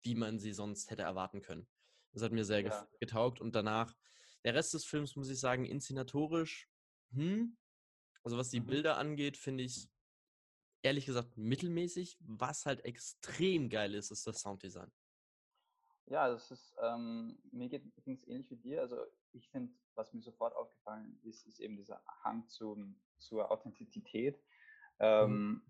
wie 0.02 0.14
man 0.14 0.38
sie 0.38 0.52
sonst 0.52 0.90
hätte 0.90 1.02
erwarten 1.02 1.40
können. 1.40 1.68
Das 2.12 2.22
hat 2.22 2.32
mir 2.32 2.44
sehr 2.44 2.62
Ja. 2.62 2.88
getaugt 2.98 3.40
und 3.40 3.54
danach, 3.54 3.94
der 4.44 4.54
Rest 4.54 4.74
des 4.74 4.84
Films, 4.84 5.16
muss 5.16 5.28
ich 5.28 5.38
sagen, 5.38 5.64
inszenatorisch, 5.64 6.68
hm, 7.12 7.56
also 8.24 8.38
was 8.38 8.50
die 8.50 8.60
Mhm. 8.60 8.66
Bilder 8.66 8.96
angeht, 8.96 9.36
finde 9.36 9.64
ich 9.64 9.88
ehrlich 10.82 11.06
gesagt 11.06 11.36
mittelmäßig. 11.36 12.16
Was 12.20 12.66
halt 12.66 12.84
extrem 12.84 13.68
geil 13.68 13.94
ist, 13.94 14.10
ist 14.10 14.26
das 14.26 14.40
Sounddesign. 14.40 14.90
Ja, 16.06 16.28
das 16.28 16.50
ist, 16.50 16.74
ähm, 16.80 17.38
mir 17.50 17.68
geht 17.68 17.82
es 18.06 18.26
ähnlich 18.28 18.50
wie 18.50 18.56
dir. 18.56 18.80
Also 18.80 18.96
ich 19.32 19.48
finde, 19.50 19.72
was 19.94 20.12
mir 20.12 20.22
sofort 20.22 20.54
aufgefallen 20.54 21.18
ist, 21.24 21.46
ist 21.46 21.58
eben 21.58 21.76
dieser 21.76 22.00
Hang 22.22 22.46
zum, 22.48 23.00
zur 23.18 23.50
Authentizität. 23.50 24.38
Ähm, 24.98 25.62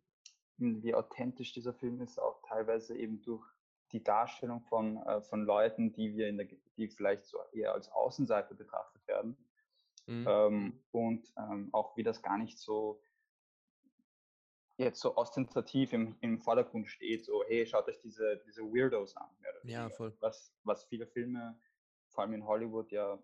Wie 0.58 0.94
authentisch 0.94 1.52
dieser 1.52 1.74
Film 1.74 2.00
ist, 2.00 2.18
auch 2.18 2.40
teilweise 2.42 2.96
eben 2.96 3.22
durch 3.22 3.46
die 3.92 4.02
Darstellung 4.02 4.62
von, 4.62 4.96
äh, 4.98 5.20
von 5.22 5.44
Leuten, 5.44 5.92
die 5.92 6.16
wir 6.16 6.28
in 6.28 6.38
der, 6.38 6.48
die 6.76 6.88
vielleicht 6.88 7.24
so 7.26 7.38
eher 7.52 7.72
als 7.72 7.90
Außenseiter 7.90 8.54
betrachtet 8.54 9.06
werden. 9.06 9.36
Mhm. 10.06 10.26
Ähm, 10.28 10.84
und 10.92 11.32
ähm, 11.36 11.68
auch 11.72 11.96
wie 11.96 12.02
das 12.02 12.22
gar 12.22 12.38
nicht 12.38 12.58
so 12.58 13.02
jetzt 14.76 15.00
so 15.00 15.16
ostentativ 15.16 15.92
im, 15.92 16.16
im 16.20 16.38
Vordergrund 16.38 16.88
steht, 16.88 17.24
so, 17.24 17.42
hey, 17.46 17.66
schaut 17.66 17.88
euch 17.88 17.98
diese, 18.00 18.42
diese 18.46 18.62
Weirdos 18.62 19.16
an. 19.16 19.30
Ja, 19.64 19.88
voll. 19.90 20.14
Was, 20.20 20.54
was 20.64 20.84
viele 20.84 21.06
Filme, 21.06 21.58
vor 22.10 22.24
allem 22.24 22.34
in 22.34 22.46
Hollywood, 22.46 22.92
ja 22.92 23.18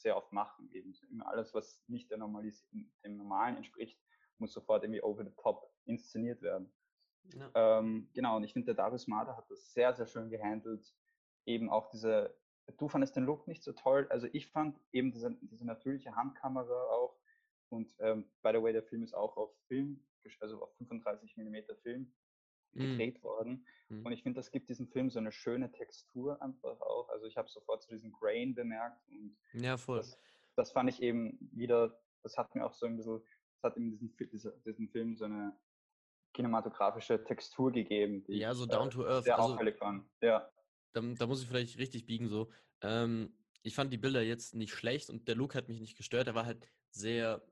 sehr 0.00 0.16
oft 0.16 0.32
machen. 0.32 0.70
Eben 0.72 0.94
alles, 1.22 1.54
was 1.54 1.82
nicht 1.88 2.10
der 2.10 2.18
Normalis 2.18 2.66
dem 2.70 3.16
Normalen 3.16 3.56
entspricht, 3.56 4.00
muss 4.38 4.52
sofort 4.52 4.82
irgendwie 4.82 5.02
over 5.02 5.24
the 5.24 5.32
top 5.36 5.70
inszeniert 5.84 6.42
werden. 6.42 6.72
Ja. 7.34 7.78
Ähm, 7.78 8.08
genau, 8.14 8.36
und 8.36 8.44
ich 8.44 8.52
finde, 8.52 8.66
der 8.66 8.74
Darius 8.74 9.06
Marder 9.06 9.36
hat 9.36 9.50
das 9.50 9.72
sehr, 9.72 9.94
sehr 9.94 10.06
schön 10.06 10.30
gehandelt. 10.30 10.94
Eben 11.44 11.68
auch 11.68 11.90
diese, 11.90 12.34
du 12.78 12.88
fandest 12.88 13.16
den 13.16 13.24
Look 13.24 13.46
nicht 13.46 13.62
so 13.62 13.72
toll. 13.72 14.06
Also 14.10 14.26
ich 14.32 14.48
fand 14.48 14.80
eben 14.92 15.12
diese, 15.12 15.36
diese 15.42 15.66
natürliche 15.66 16.16
Handkamera 16.16 16.84
auch. 16.90 17.16
Und 17.68 17.94
ähm, 18.00 18.24
by 18.42 18.50
the 18.52 18.62
way, 18.62 18.72
der 18.72 18.82
Film 18.82 19.02
ist 19.02 19.14
auch 19.14 19.36
auf 19.36 19.54
Film, 19.68 20.02
also 20.40 20.62
auf 20.62 20.74
35 20.76 21.36
mm 21.36 21.56
Film 21.82 22.12
Mhm. 22.72 22.80
gedreht 22.82 23.22
worden. 23.22 23.66
Mhm. 23.88 24.06
Und 24.06 24.12
ich 24.12 24.22
finde, 24.22 24.38
das 24.38 24.50
gibt 24.50 24.68
diesem 24.68 24.86
Film 24.88 25.10
so 25.10 25.18
eine 25.18 25.32
schöne 25.32 25.72
Textur 25.72 26.40
einfach 26.40 26.80
auch. 26.80 27.08
Also 27.08 27.26
ich 27.26 27.36
habe 27.36 27.48
sofort 27.48 27.82
so 27.82 27.90
diesen 27.90 28.12
Grain 28.12 28.54
bemerkt 28.54 29.06
und 29.08 29.36
Ja, 29.54 29.76
voll. 29.76 29.98
das, 29.98 30.18
das 30.56 30.70
fand 30.72 30.88
ich 30.88 31.02
eben 31.02 31.36
wieder, 31.52 32.00
das 32.22 32.36
hat 32.36 32.54
mir 32.54 32.64
auch 32.64 32.72
so 32.72 32.86
ein 32.86 32.96
bisschen, 32.96 33.20
das 33.54 33.62
hat 33.64 33.76
in 33.76 33.90
diesem, 33.90 34.14
diesem 34.64 34.88
Film 34.88 35.16
so 35.16 35.24
eine 35.24 35.58
kinematografische 36.32 37.24
Textur 37.24 37.72
gegeben, 37.72 38.22
die 38.24 38.38
Ja, 38.38 38.54
so 38.54 38.64
äh, 38.64 38.68
down 38.68 38.90
to 38.90 39.04
earth. 39.04 39.24
sehr 39.24 39.36
Also 39.36 39.54
auffällig 39.54 39.76
fand. 39.76 40.08
Ja, 40.22 40.48
da, 40.92 41.00
da 41.00 41.26
muss 41.26 41.42
ich 41.42 41.48
vielleicht 41.48 41.78
richtig 41.78 42.06
biegen 42.06 42.28
so. 42.28 42.52
Ähm, 42.82 43.36
ich 43.62 43.74
fand 43.74 43.92
die 43.92 43.98
Bilder 43.98 44.22
jetzt 44.22 44.54
nicht 44.54 44.72
schlecht 44.72 45.10
und 45.10 45.28
der 45.28 45.34
Look 45.34 45.54
hat 45.54 45.68
mich 45.68 45.80
nicht 45.80 45.96
gestört. 45.96 46.28
Er 46.28 46.34
war 46.34 46.46
halt 46.46 46.66
sehr 46.90 47.42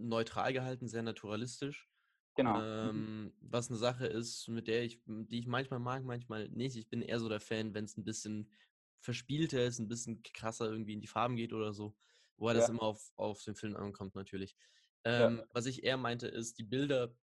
neutral 0.00 0.52
gehalten, 0.52 0.88
sehr 0.88 1.02
naturalistisch. 1.02 1.90
genau. 2.34 2.66
Mhm. 2.80 3.10
Ähm, 3.10 3.34
was 3.40 3.68
eine 3.70 3.78
Sache 3.78 4.06
ist, 4.06 4.48
mit 4.48 4.68
der 4.68 4.84
ich, 4.84 5.02
die 5.06 5.38
ich 5.40 5.46
manchmal 5.46 5.80
mag, 5.80 6.04
manchmal 6.04 6.48
nicht. 6.48 6.76
Ich 6.76 6.88
bin 6.88 7.02
eher 7.02 7.20
so 7.20 7.28
der 7.28 7.40
Fan, 7.40 7.74
wenn 7.74 7.84
es 7.84 7.96
ein 7.96 8.04
bisschen 8.04 8.52
verspielter 9.00 9.64
ist, 9.64 9.78
ein 9.78 9.88
bisschen 9.88 10.22
krasser 10.22 10.70
irgendwie 10.70 10.94
in 10.94 11.00
die 11.00 11.06
Farben 11.08 11.36
geht 11.36 11.52
oder 11.52 11.72
so. 11.74 11.96
Wobei 12.36 12.54
das 12.54 12.68
Ja. 12.68 12.70
immer 12.70 12.82
auf, 12.82 13.12
auf 13.16 13.42
den 13.44 13.54
Film 13.56 13.76
ankommt, 13.76 14.14
natürlich. 14.14 14.56
Ja. 15.16 15.30
Ähm, 15.30 15.44
Was 15.52 15.66
ich 15.66 15.84
eher 15.84 15.96
meinte, 15.98 16.28
ist, 16.28 16.58
die 16.58 16.64
Bilder 16.64 17.16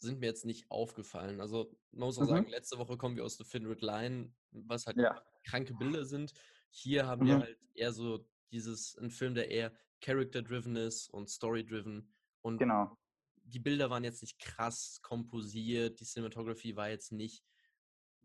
sind 0.00 0.20
mir 0.20 0.26
jetzt 0.26 0.44
nicht 0.44 0.70
aufgefallen. 0.70 1.40
Also 1.40 1.78
man 1.90 2.06
muss 2.06 2.18
auch 2.18 2.24
Mhm. 2.26 2.26
sagen, 2.26 2.48
letzte 2.50 2.78
Woche 2.78 2.96
kommen 2.96 3.16
wir 3.16 3.24
aus 3.24 3.36
The 3.38 3.44
Thin 3.44 3.66
Red 3.66 3.82
Line, 3.82 4.34
was 4.52 4.86
halt 4.86 4.96
Ja, 4.96 5.22
kranke 5.44 5.74
Bilder 5.74 6.04
sind. 6.04 6.34
Hier 6.70 7.06
haben 7.06 7.24
wir 7.24 7.38
Mhm. 7.38 7.40
halt 7.40 7.58
eher 7.74 7.92
so 7.92 8.28
dieses, 8.52 8.96
ein 8.98 9.10
Film, 9.10 9.34
der 9.34 9.50
eher 9.50 9.74
character-driven 10.00 10.76
ist 10.76 11.08
und 11.10 11.28
story-driven. 11.30 12.14
Und 12.42 12.60
genau. 12.60 12.98
die 13.44 13.60
Bilder 13.60 13.90
waren 13.90 14.04
jetzt 14.04 14.22
nicht 14.22 14.38
krass 14.40 15.00
komposiert, 15.02 16.00
die 16.00 16.04
Cinematography 16.06 16.76
war 16.76 16.90
jetzt 16.90 17.12
nicht. 17.12 17.44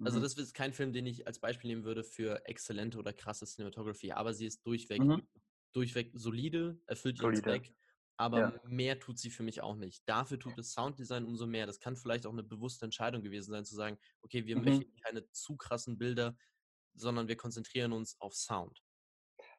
Also, 0.03 0.19
Mhm. 0.19 0.21
das 0.21 0.35
ist 0.37 0.53
kein 0.53 0.73
Film, 0.73 0.93
den 0.93 1.05
ich 1.05 1.27
als 1.27 1.39
Beispiel 1.39 1.69
nehmen 1.69 1.85
würde 1.85 2.03
für 2.03 2.45
exzellente 2.45 2.97
oder 2.99 3.13
krasse 3.13 3.45
Cinematography, 3.45 4.11
aber 4.11 4.33
sie 4.33 4.45
ist 4.45 4.65
durchweg, 4.67 5.05
Mhm. 5.05 5.27
durchweg 5.73 6.11
solide, 6.15 6.81
erfüllt 6.87 7.19
ihren. 7.19 7.33
Zweck, 7.35 7.73
aber 8.17 8.41
Ja. 8.41 8.59
mehr 8.65 8.99
tut 8.99 9.19
sie 9.19 9.29
für 9.31 9.43
mich 9.43 9.61
auch 9.61 9.75
nicht. 9.75 10.07
Dafür 10.09 10.39
tut 10.39 10.57
das 10.57 10.73
Sounddesign 10.73 11.25
umso 11.25 11.47
mehr. 11.47 11.65
Das 11.67 11.79
kann 11.79 11.95
vielleicht 11.97 12.25
auch 12.27 12.31
eine 12.33 12.43
bewusste 12.43 12.85
Entscheidung 12.85 13.23
gewesen 13.23 13.51
sein, 13.51 13.65
zu 13.65 13.75
sagen, 13.75 13.97
okay, 14.21 14.45
wir 14.45 14.55
Mhm. 14.55 14.83
möchten 14.83 14.93
keine 15.03 15.29
zu 15.31 15.57
krassen 15.57 15.97
Bilder, 15.97 16.37
sondern 16.95 17.27
wir 17.27 17.37
konzentrieren 17.37 17.93
uns 17.93 18.19
auf 18.21 18.35
Sound. 18.35 18.83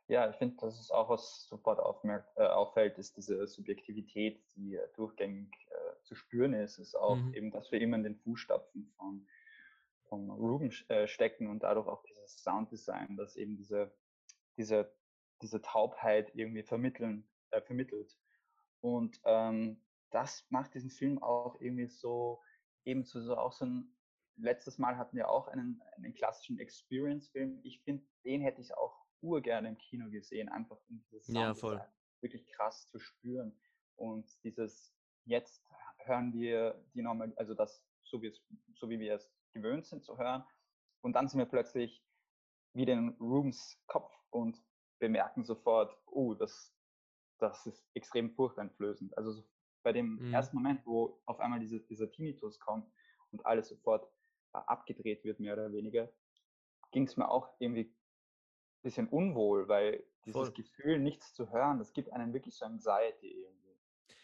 Ja, 0.06 0.28
ich 0.28 0.36
finde, 0.36 0.56
das 0.60 0.78
ist 0.78 0.90
auch, 0.90 1.08
was 1.08 1.46
sofort 1.48 1.78
aufmerkt, 1.80 2.30
äh, 2.36 2.42
auffällt, 2.46 2.98
ist 2.98 3.16
diese 3.16 3.46
Subjektivität, 3.46 4.44
die 4.54 4.76
äh, 4.76 4.88
durchgängig 4.94 5.50
äh, 5.70 6.02
zu 6.02 6.14
spüren 6.14 6.52
ist, 6.52 6.78
ist 6.78 6.94
auch 6.94 7.16
Mhm. 7.16 7.34
eben, 7.34 7.50
dass 7.50 7.72
wir 7.72 7.80
immer 7.80 7.96
in 7.96 8.02
den 8.04 8.16
Fußstapfen 8.16 8.92
von, 8.98 9.26
von 10.08 10.30
Ruben 10.30 10.70
äh, 10.88 11.06
stecken 11.06 11.48
und 11.48 11.62
dadurch 11.62 11.88
auch 11.88 12.02
dieses 12.04 12.42
Sounddesign, 12.42 13.16
das 13.16 13.36
eben 13.36 13.56
diese, 13.56 13.96
diese, 14.58 14.94
diese 15.40 15.62
Taubheit 15.62 16.34
irgendwie 16.34 16.62
vermitteln, 16.64 17.30
äh, 17.50 17.62
vermittelt. 17.62 18.14
Und 18.82 19.20
ähm, 19.24 19.82
das 20.10 20.46
macht 20.50 20.74
diesen 20.74 20.90
Film 20.90 21.22
auch 21.22 21.60
irgendwie 21.60 21.86
so, 21.88 22.42
eben 22.84 23.04
zu 23.04 23.22
so 23.22 23.36
auch 23.38 23.52
so 23.52 23.64
ein, 23.64 23.96
letztes 24.36 24.78
Mal 24.78 24.98
hatten 24.98 25.16
wir 25.16 25.30
auch 25.30 25.48
einen, 25.48 25.82
einen 25.96 26.14
klassischen 26.14 26.58
Experience-Film. 26.58 27.60
Ich 27.62 27.80
finde, 27.82 28.04
den 28.24 28.42
hätte 28.42 28.60
ich 28.60 28.76
auch 28.76 29.03
urgerne 29.24 29.68
im 29.68 29.78
Kino 29.78 30.10
gesehen, 30.10 30.48
einfach 30.48 30.78
um 30.88 31.02
dieses 31.10 31.28
Ja, 31.28 31.54
voll. 31.54 31.80
Wirklich 32.20 32.46
krass 32.46 32.88
zu 32.90 32.98
spüren. 32.98 33.58
Und 33.96 34.26
dieses, 34.44 34.94
jetzt 35.24 35.64
hören 35.98 36.32
wir 36.32 36.84
die 36.94 37.02
normal, 37.02 37.32
also 37.36 37.54
das, 37.54 37.84
so 38.04 38.20
wie, 38.22 38.28
es, 38.28 38.40
so 38.74 38.88
wie 38.88 38.98
wir 38.98 39.14
es 39.14 39.32
gewöhnt 39.52 39.86
sind 39.86 40.04
zu 40.04 40.18
hören. 40.18 40.44
Und 41.02 41.14
dann 41.14 41.28
sind 41.28 41.38
wir 41.38 41.46
plötzlich 41.46 42.04
wieder 42.74 42.92
in 42.94 43.10
Rooms 43.20 43.82
Kopf 43.86 44.12
und 44.30 44.62
bemerken 44.98 45.44
sofort, 45.44 45.96
oh, 46.06 46.34
das, 46.34 46.74
das 47.38 47.66
ist 47.66 47.86
extrem 47.94 48.30
furchteinflößend. 48.34 49.16
Also 49.16 49.32
so 49.32 49.44
bei 49.82 49.92
dem 49.92 50.18
Mhm. 50.18 50.32
ersten 50.32 50.56
Moment, 50.56 50.84
wo 50.86 51.20
auf 51.26 51.40
einmal 51.40 51.60
diese, 51.60 51.80
dieser 51.80 52.10
Tinnitus 52.10 52.58
kommt 52.58 52.90
und 53.30 53.44
alles 53.46 53.68
sofort 53.68 54.06
äh, 54.54 54.58
abgedreht 54.58 55.24
wird, 55.24 55.40
mehr 55.40 55.54
oder 55.54 55.72
weniger, 55.72 56.10
ging 56.90 57.04
es 57.06 57.16
mir 57.16 57.28
auch 57.28 57.54
irgendwie 57.58 57.94
bisschen 58.84 59.08
unwohl, 59.08 59.68
weil 59.68 60.04
dieses 60.24 60.40
Voll. 60.40 60.52
Gefühl, 60.54 61.00
nichts 61.00 61.34
zu 61.34 61.50
hören, 61.50 61.78
das 61.78 61.92
gibt 61.92 62.12
einem 62.12 62.32
wirklich 62.32 62.54
so 62.56 62.66
Anxiety 62.66 63.32
irgendwie. 63.32 63.76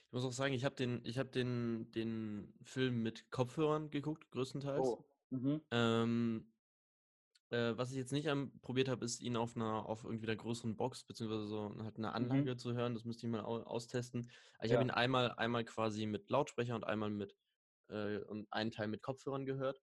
Ich 0.07 0.12
muss 0.12 0.25
auch 0.25 0.33
sagen, 0.33 0.55
ich 0.55 0.64
habe 0.64 0.75
den, 0.75 1.05
ich 1.05 1.19
hab 1.19 1.33
den, 1.33 1.93
den 1.93 2.55
Film 2.64 3.02
mit 3.02 3.31
Kopfhörern 3.31 3.90
geguckt, 3.90 4.31
größtenteils. 4.33 4.87
Oh. 4.87 5.05
Mhm. 5.31 5.61
Ähm, 5.71 6.52
äh, 7.50 7.76
was 7.76 7.90
ich 7.90 7.97
jetzt 7.97 8.12
nicht 8.12 8.29
am, 8.29 8.61
probiert 8.61 8.88
habe, 8.88 9.05
ist 9.05 9.21
ihn 9.21 9.37
auf 9.37 9.57
einer, 9.57 9.87
auf 9.87 10.05
irgendwie 10.05 10.26
einer 10.26 10.37
größeren 10.37 10.76
Box, 10.76 11.05
beziehungsweise 11.05 11.47
so 11.47 11.75
halt 11.83 11.97
eine 11.99 12.12
Anlage 12.12 12.57
zu 12.57 12.75
hören. 12.75 12.95
Das 12.95 13.05
müsste 13.05 13.26
ich 13.26 13.33
mal 13.33 13.43
au 13.45 13.62
austesten. 13.62 14.31
Aber 14.59 14.67
ich 14.67 14.73
habe 14.73 14.83
Ja. 14.83 14.87
ihn 14.87 14.90
einmal, 14.90 15.33
einmal 15.35 15.64
quasi 15.64 16.07
mit 16.07 16.31
Lautsprecher 16.31 16.75
und 16.76 16.85
einmal 16.85 17.11
mit, 17.11 17.37
äh, 17.88 18.19
und 18.19 18.52
einen 18.52 18.71
Teil 18.73 18.88
mit 18.88 19.02
Kopfhörern 19.02 19.47
gehört. 19.47 19.83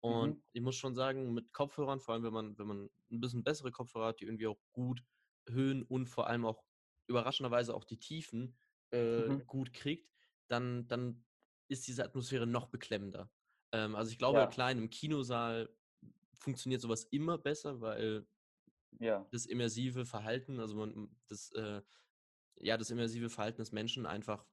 Und 0.00 0.36
Mhm. 0.36 0.42
ich 0.52 0.62
muss 0.62 0.76
schon 0.76 0.94
sagen, 0.94 1.34
mit 1.34 1.52
Kopfhörern, 1.52 2.00
vor 2.00 2.14
allem 2.14 2.24
wenn 2.24 2.32
man, 2.32 2.58
wenn 2.58 2.66
man 2.66 2.90
ein 3.10 3.20
bisschen 3.20 3.44
bessere 3.44 3.72
Kopfhörer 3.72 4.08
hat, 4.08 4.20
die 4.20 4.24
irgendwie 4.26 4.46
auch 4.46 4.60
gut 4.72 5.04
Höhen 5.48 5.82
und 5.82 6.08
vor 6.08 6.28
allem 6.28 6.44
auch 6.46 6.64
überraschenderweise 7.08 7.74
auch 7.74 7.84
die 7.84 7.98
Tiefen 7.98 8.58
äh, 8.90 9.30
Mhm. 9.30 9.42
gut 9.46 9.72
kriegt, 9.72 10.10
dann, 10.48 10.86
dann 10.88 11.24
ist 11.68 11.86
diese 11.88 12.04
Atmosphäre 12.04 12.46
noch 12.46 12.66
beklemmender. 12.68 13.30
Ähm, 13.72 13.96
also 13.96 14.10
ich 14.12 14.18
glaube, 14.18 14.46
Ja. 14.46 14.48
klar, 14.48 14.70
in 14.70 14.78
einem 14.78 14.90
Kinosaal 14.90 15.76
funktioniert 16.34 16.80
sowas 16.80 17.04
immer 17.04 17.38
besser, 17.38 17.80
weil 17.80 18.28
Ja. 19.00 19.30
das 19.30 19.46
immersive 19.46 20.06
Verhalten, 20.06 20.58
also 20.60 20.76
man, 20.76 21.20
das, 21.28 21.50
äh, 21.52 21.82
ja, 22.60 22.76
das 22.76 22.90
immersive 22.90 23.30
Verhalten 23.30 23.58
des 23.58 23.72
Menschen 23.72 24.06
einfach 24.06 24.46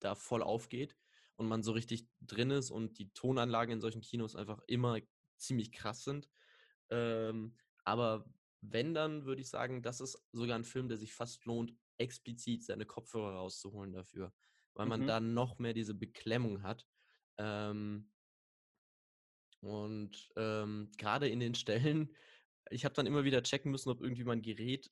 da 0.00 0.14
voll 0.14 0.42
aufgeht. 0.42 0.96
Und 1.40 1.48
man 1.48 1.62
so 1.64 1.72
richtig 1.72 2.08
drin 2.20 2.50
ist 2.50 2.70
und 2.70 2.98
die 2.98 3.12
Tonanlagen 3.14 3.74
in 3.74 3.80
solchen 3.80 4.02
Kinos 4.02 4.36
einfach 4.36 4.60
immer 4.68 5.00
ziemlich 5.38 5.72
krass 5.72 6.04
sind. 6.04 6.28
Ähm, 6.90 7.56
aber 7.84 8.32
wenn, 8.60 8.94
dann 8.94 9.24
würde 9.24 9.40
ich 9.40 9.48
sagen, 9.48 9.82
das 9.82 10.00
ist 10.00 10.28
sogar 10.32 10.58
ein 10.58 10.64
Film, 10.64 10.88
der 10.88 10.98
sich 10.98 11.14
fast 11.14 11.46
lohnt, 11.46 11.74
explizit 11.98 12.64
seine 12.64 12.86
Kopfhörer 12.86 13.34
rauszuholen 13.36 13.92
dafür, 13.92 14.34
weil 14.74 14.86
man 14.86 15.00
Mhm. 15.00 15.06
da 15.06 15.20
noch 15.20 15.58
mehr 15.58 15.72
diese 15.74 15.94
Beklemmung 15.94 16.62
hat. 16.62 16.86
Ähm, 17.38 18.12
und 19.60 20.30
ähm, 20.36 20.90
gerade 20.96 21.28
in 21.28 21.40
den 21.40 21.54
Stellen, 21.54 22.14
ich 22.70 22.84
habe 22.84 22.94
dann 22.94 23.06
immer 23.06 23.24
wieder 23.24 23.42
checken 23.42 23.70
müssen, 23.70 23.90
ob 23.90 24.00
irgendwie 24.02 24.24
mein 24.24 24.42
Gerät 24.42 24.90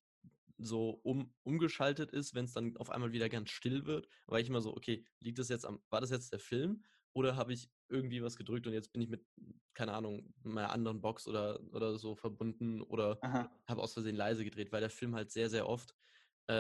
so 0.59 0.91
um, 1.05 1.35
umgeschaltet 1.43 2.11
ist, 2.13 2.35
wenn 2.35 2.45
es 2.47 2.53
dann 2.53 2.77
auf 2.77 2.91
einmal 2.91 3.13
wieder 3.13 3.29
ganz 3.29 3.51
still 3.51 3.87
wird, 3.87 4.09
weil 4.27 4.43
ich 4.43 4.49
immer 4.49 4.61
so, 4.61 4.77
okay, 4.77 5.07
liegt 5.21 5.39
das 5.39 5.49
jetzt 5.49 5.65
am, 5.67 5.83
war 5.91 6.01
das 6.01 6.11
jetzt 6.11 6.33
der 6.33 6.41
Film 6.41 6.85
oder 7.13 7.37
habe 7.37 7.53
ich 7.53 7.71
irgendwie 7.89 8.23
was 8.23 8.37
gedrückt 8.37 8.67
und 8.67 8.73
jetzt 8.73 8.93
bin 8.93 9.03
ich 9.03 9.09
mit, 9.09 9.27
keine 9.75 9.95
Ahnung, 9.95 10.35
meiner 10.43 10.71
anderen 10.71 11.01
Box 11.01 11.27
oder, 11.29 11.61
oder 11.73 11.97
so 11.99 12.15
verbunden 12.17 12.83
oder 12.83 13.23
habe 13.67 13.83
aus 13.83 13.93
Versehen 13.95 14.17
leise 14.17 14.45
gedreht, 14.45 14.73
weil 14.73 14.81
der 14.81 14.91
Film 14.91 15.15
halt 15.15 15.31
sehr, 15.31 15.51
sehr 15.51 15.69
oft 15.69 15.95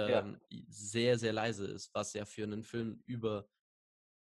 Ja, 0.06 0.22
ähm, 0.22 0.40
sehr, 0.50 1.18
sehr 1.18 1.32
leise 1.32 1.66
ist, 1.66 1.94
was 1.94 2.12
ja 2.14 2.24
für 2.24 2.44
einen 2.44 2.64
Film 2.64 3.02
über 3.06 3.48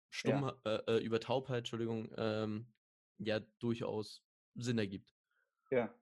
Stumm, 0.09 0.43
ja, 0.43 0.51
äh, 0.65 0.81
äh, 0.87 1.03
über 1.03 1.19
Taubheit, 1.19 1.59
Entschuldigung, 1.59 2.13
ähm, 2.17 2.73
ja 3.17 3.39
durchaus 3.59 4.23
Sinn 4.55 4.77
ergibt. 4.77 5.15
ja. 5.71 6.00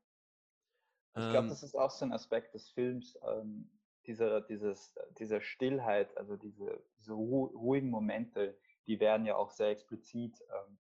Ich 1.16 1.30
glaube, 1.30 1.38
Ähm, 1.38 1.50
das 1.50 1.64
ist 1.64 1.76
auch 1.76 1.92
so 1.92 2.06
ein 2.06 2.14
Aspekt 2.14 2.54
des 2.54 2.70
Films, 2.70 3.18
ähm, 3.28 3.72
dieser, 4.06 4.42
dieses, 4.42 4.96
dieser 5.20 5.42
Stillheit, 5.42 6.16
also 6.18 6.36
diese, 6.36 6.84
diese 6.98 7.14
ru 7.14 7.46
ruhigen 7.46 7.90
Momente, 7.90 8.58
die 8.88 9.00
werden 9.00 9.26
ja 9.26 9.36
auch 9.36 9.52
sehr 9.52 9.70
explizit 9.70 10.42
ähm, 10.42 10.80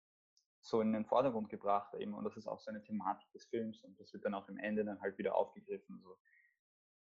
so 0.60 0.80
in 0.80 0.92
den 0.92 1.04
Vordergrund 1.04 1.50
gebracht 1.50 1.94
eben 1.94 2.14
und 2.14 2.24
das 2.24 2.36
ist 2.36 2.46
auch 2.46 2.58
so 2.58 2.70
eine 2.70 2.82
Thematik 2.82 3.30
des 3.32 3.44
Films 3.46 3.84
und 3.84 3.98
das 4.00 4.12
wird 4.12 4.24
dann 4.24 4.34
auch 4.34 4.48
im 4.48 4.58
Ende 4.58 4.84
dann 4.84 5.00
halt 5.00 5.18
wieder 5.18 5.34
aufgegriffen. 5.36 6.00
So. 6.02 6.18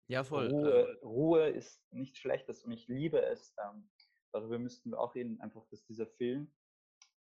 ja, 0.08 0.24
voll. 0.24 0.48
Ähm, 0.48 0.56
Ruhe, 0.56 1.00
Ruhe 1.02 1.50
ist 1.50 1.82
nichts 1.92 2.20
Schlechtes 2.20 2.64
und 2.64 2.72
ich 2.72 2.88
liebe 2.88 3.22
es. 3.22 3.56
Ähm, 3.64 3.90
darüber 4.32 4.60
müssten 4.60 4.92
wir 4.92 5.00
auch 5.00 5.16
reden, 5.16 5.40
einfach, 5.42 5.66
dass 5.70 5.84
dieser 5.86 6.08
Film 6.08 6.52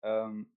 ähm, 0.03 0.53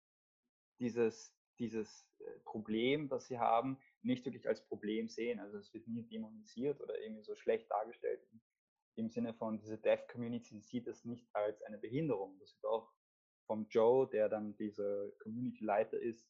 dieses, 0.80 1.36
dieses 1.60 2.08
äh, 2.20 2.40
Problem, 2.44 3.10
das 3.10 3.28
sie 3.28 3.40
haben, 3.40 3.80
nicht 4.04 4.26
wirklich 4.26 4.48
als 4.48 4.66
Problem 4.68 5.08
sehen. 5.08 5.40
Also 5.40 5.58
es 5.58 5.74
wird 5.74 5.88
nie 5.88 6.04
dämonisiert 6.04 6.82
oder 6.82 7.00
irgendwie 7.00 7.24
so 7.24 7.36
schlecht 7.36 7.70
dargestellt. 7.72 8.22
Im 8.96 9.10
Sinne 9.10 9.34
von, 9.34 9.60
diese 9.60 9.78
Deaf 9.78 10.08
Community 10.08 10.60
sieht 10.62 10.88
es 10.88 11.06
nicht 11.06 11.28
als 11.36 11.62
eine 11.64 11.78
Behinderung. 11.78 12.40
Das 12.40 12.56
wird 12.56 12.66
auch 12.66 12.92
vom 13.46 13.68
Joe, 13.70 14.08
der 14.08 14.30
dann 14.30 14.56
dieser 14.56 15.10
Community-Leiter 15.20 16.00
ist, 16.00 16.30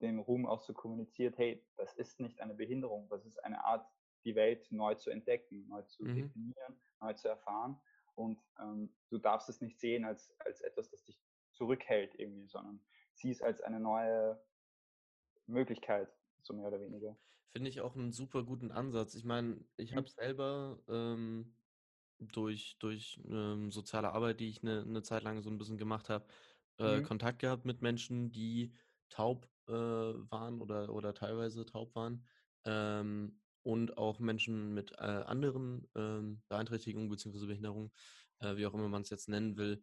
dem 0.00 0.20
Ruhm 0.20 0.46
auch 0.46 0.62
so 0.62 0.72
kommuniziert, 0.72 1.36
hey, 1.38 1.66
das 1.76 1.94
ist 1.94 2.20
nicht 2.20 2.40
eine 2.40 2.54
Behinderung, 2.54 3.08
das 3.08 3.26
ist 3.26 3.42
eine 3.44 3.64
Art, 3.64 3.88
die 4.24 4.34
Welt 4.34 4.70
neu 4.70 4.94
zu 4.94 5.10
entdecken, 5.10 5.66
neu 5.68 5.82
zu 5.82 6.04
Mhm. 6.04 6.14
definieren, 6.14 6.80
neu 7.00 7.14
zu 7.14 7.28
erfahren. 7.28 7.80
Und 8.14 8.40
ähm, 8.60 8.94
du 9.10 9.18
darfst 9.18 9.48
es 9.48 9.60
nicht 9.60 9.80
sehen 9.80 10.04
als, 10.04 10.34
als 10.40 10.60
etwas, 10.60 10.90
das 10.90 11.04
dich 11.04 11.20
zurückhält 11.52 12.14
irgendwie, 12.16 12.46
sondern 12.46 12.84
sieh 13.12 13.30
es 13.30 13.42
als 13.42 13.60
eine 13.60 13.80
neue 13.80 14.40
Möglichkeit, 15.46 16.08
so 16.42 16.54
mehr 16.54 16.66
oder 16.68 16.80
weniger. 16.80 17.16
Finde 17.54 17.70
ich 17.70 17.80
auch 17.80 17.96
einen 17.96 18.12
super 18.12 18.44
guten 18.44 18.70
Ansatz. 18.70 19.14
Ich 19.14 19.24
meine, 19.24 19.64
ich 19.76 19.94
Mhm. 19.94 19.96
habe 19.96 20.08
selber 20.10 20.82
ähm, 20.88 21.56
durch, 22.18 22.78
durch 22.78 23.20
ähm, 23.28 23.70
soziale 23.72 24.12
Arbeit, 24.12 24.40
die 24.40 24.48
ich 24.48 24.62
eine 24.62 24.84
ne 24.86 25.02
Zeit 25.02 25.22
lang 25.22 25.40
so 25.42 25.50
ein 25.50 25.58
bisschen 25.58 25.78
gemacht 25.78 26.08
habe, 26.10 26.28
äh, 26.78 27.00
Mhm. 27.00 27.02
Kontakt 27.02 27.38
gehabt 27.40 27.64
mit 27.64 27.80
Menschen, 27.82 28.32
die 28.32 28.74
taub 29.08 29.50
äh, 29.68 29.72
waren 29.72 30.60
oder, 30.60 30.92
oder 30.94 31.14
teilweise 31.14 31.64
taub 31.64 31.94
waren. 31.94 32.26
Ähm, 32.64 33.42
und 33.62 33.98
auch 33.98 34.18
Menschen 34.20 34.74
mit 34.74 34.92
äh, 34.92 34.96
anderen 35.04 35.88
ähm, 35.96 36.42
Beeinträchtigungen 36.48 37.08
bzw. 37.10 37.46
Behinderungen, 37.46 37.90
äh, 38.40 38.56
wie 38.56 38.66
auch 38.66 38.74
immer 38.74 38.88
man 38.88 39.02
es 39.02 39.10
jetzt 39.10 39.28
nennen 39.28 39.56
will. 39.56 39.82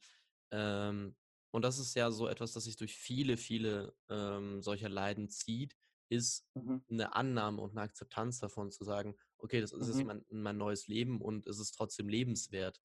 Ähm, 0.52 1.18
und 1.52 1.64
das 1.64 1.80
ist 1.80 1.96
ja 1.96 2.12
so 2.12 2.28
etwas, 2.28 2.54
das 2.54 2.66
sich 2.66 2.78
durch 2.78 2.96
viele, 2.96 3.38
viele 3.38 3.96
ähm, 4.10 4.62
solcher 4.62 4.90
Leiden 4.90 5.30
zieht, 5.30 5.76
ist 6.10 6.48
Mhm. 6.56 6.82
eine 6.90 7.16
Annahme 7.16 7.62
und 7.62 7.72
eine 7.72 7.82
Akzeptanz 7.82 8.40
davon 8.40 8.72
zu 8.72 8.84
sagen, 8.84 9.18
okay, 9.38 9.62
das 9.62 9.72
ist 9.74 9.88
jetzt 9.88 10.04
Mhm. 10.04 10.06
mein, 10.06 10.26
mein 10.30 10.58
neues 10.58 10.88
Leben 10.88 11.22
und 11.22 11.48
es 11.48 11.60
ist 11.60 11.72
trotzdem 11.72 12.10
lebenswert. 12.10 12.82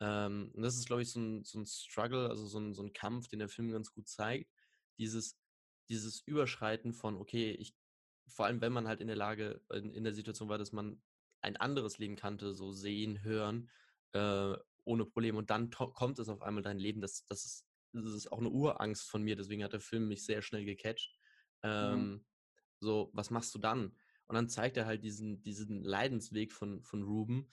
Ähm, 0.00 0.52
und 0.54 0.62
das 0.62 0.76
ist, 0.76 0.86
glaube 0.86 1.02
ich, 1.02 1.10
so 1.10 1.20
ein, 1.20 1.44
so 1.44 1.58
ein 1.58 1.66
Struggle, 1.66 2.28
also 2.28 2.46
so 2.46 2.58
ein, 2.60 2.74
so 2.74 2.82
ein 2.82 2.92
Kampf, 2.92 3.28
den 3.28 3.40
der 3.40 3.48
Film 3.48 3.70
ganz 3.72 3.92
gut 3.92 4.08
zeigt. 4.08 4.52
Dieses, 4.98 5.38
dieses 5.88 6.20
Überschreiten 6.20 6.92
von, 6.92 7.16
okay, 7.16 7.50
ich, 7.52 7.76
vor 8.26 8.46
allem 8.46 8.60
wenn 8.60 8.72
man 8.72 8.86
halt 8.88 9.00
in 9.00 9.06
der 9.08 9.16
Lage, 9.16 9.62
in, 9.72 9.90
in 9.94 10.04
der 10.04 10.12
Situation 10.14 10.48
war, 10.48 10.58
dass 10.58 10.72
man 10.72 11.02
ein 11.40 11.56
anderes 11.56 11.98
Leben 11.98 12.16
kannte, 12.16 12.54
so 12.54 12.72
sehen, 12.72 13.22
hören, 13.22 13.70
äh, 14.12 14.56
ohne 14.84 15.04
Problem. 15.06 15.36
Und 15.36 15.50
dann 15.50 15.70
kommt 15.70 16.18
es 16.18 16.28
auf 16.28 16.42
einmal 16.42 16.62
dein 16.62 16.78
Leben. 16.78 17.00
Das, 17.00 17.24
das, 17.26 17.44
ist, 17.44 17.68
das 17.92 18.12
ist 18.12 18.30
auch 18.32 18.38
eine 18.38 18.50
Urangst 18.50 19.08
von 19.10 19.22
mir, 19.22 19.36
deswegen 19.36 19.64
hat 19.64 19.72
der 19.72 19.80
Film 19.80 20.08
mich 20.08 20.24
sehr 20.24 20.42
schnell 20.42 20.64
gecatcht. 20.64 21.18
Mhm. 21.80 22.08
So, 22.80 23.10
was 23.14 23.30
machst 23.30 23.54
du 23.54 23.58
dann? 23.58 23.96
Und 24.26 24.34
dann 24.34 24.48
zeigt 24.48 24.76
er 24.76 24.86
halt 24.86 25.04
diesen, 25.04 25.42
diesen 25.42 25.82
Leidensweg 25.82 26.52
von, 26.52 26.82
von 26.82 27.02
Ruben. 27.02 27.48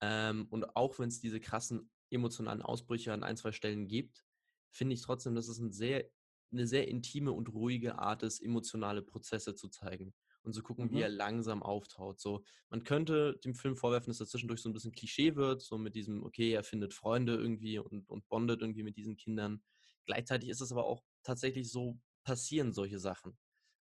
Ähm, 0.00 0.46
und 0.50 0.76
auch 0.76 0.98
wenn 0.98 1.08
es 1.08 1.20
diese 1.20 1.40
krassen 1.40 1.90
emotionalen 2.10 2.62
Ausbrüche 2.62 3.12
an 3.12 3.22
ein, 3.24 3.36
zwei 3.36 3.52
Stellen 3.52 3.88
gibt, 3.88 4.24
finde 4.70 4.94
ich 4.94 5.02
trotzdem, 5.02 5.34
dass 5.34 5.48
es 5.48 5.58
ein 5.58 5.72
sehr, 5.72 6.10
eine 6.52 6.66
sehr 6.66 6.88
intime 6.88 7.32
und 7.32 7.52
ruhige 7.52 7.98
Art 7.98 8.22
ist, 8.22 8.40
emotionale 8.40 9.02
Prozesse 9.02 9.54
zu 9.54 9.68
zeigen 9.68 10.14
und 10.42 10.54
zu 10.54 10.62
gucken, 10.62 10.90
wie 10.90 11.00
er 11.00 11.08
Mhm. 11.08 11.10
langsam 11.10 11.62
auftaut. 11.62 12.20
So, 12.20 12.44
man 12.70 12.84
könnte 12.84 13.38
dem 13.44 13.54
Film 13.54 13.76
vorwerfen, 13.76 14.10
dass 14.10 14.20
er 14.20 14.26
zwischendurch 14.26 14.62
so 14.62 14.68
ein 14.70 14.72
bisschen 14.72 14.92
Klischee 14.92 15.36
wird, 15.36 15.60
so 15.62 15.76
mit 15.78 15.94
diesem, 15.94 16.22
okay, 16.24 16.52
er 16.52 16.62
findet 16.64 16.94
Freunde 16.94 17.34
irgendwie 17.34 17.78
und, 17.78 18.08
und 18.08 18.28
bondet 18.28 18.60
irgendwie 18.62 18.82
mit 18.82 18.96
diesen 18.96 19.16
Kindern. 19.16 19.62
Gleichzeitig 20.06 20.48
ist 20.48 20.60
es 20.60 20.72
aber 20.72 20.84
auch 20.86 21.04
tatsächlich 21.22 21.70
so, 21.70 22.00
passieren 22.24 22.72
solche 22.72 22.98
Sachen. 22.98 23.38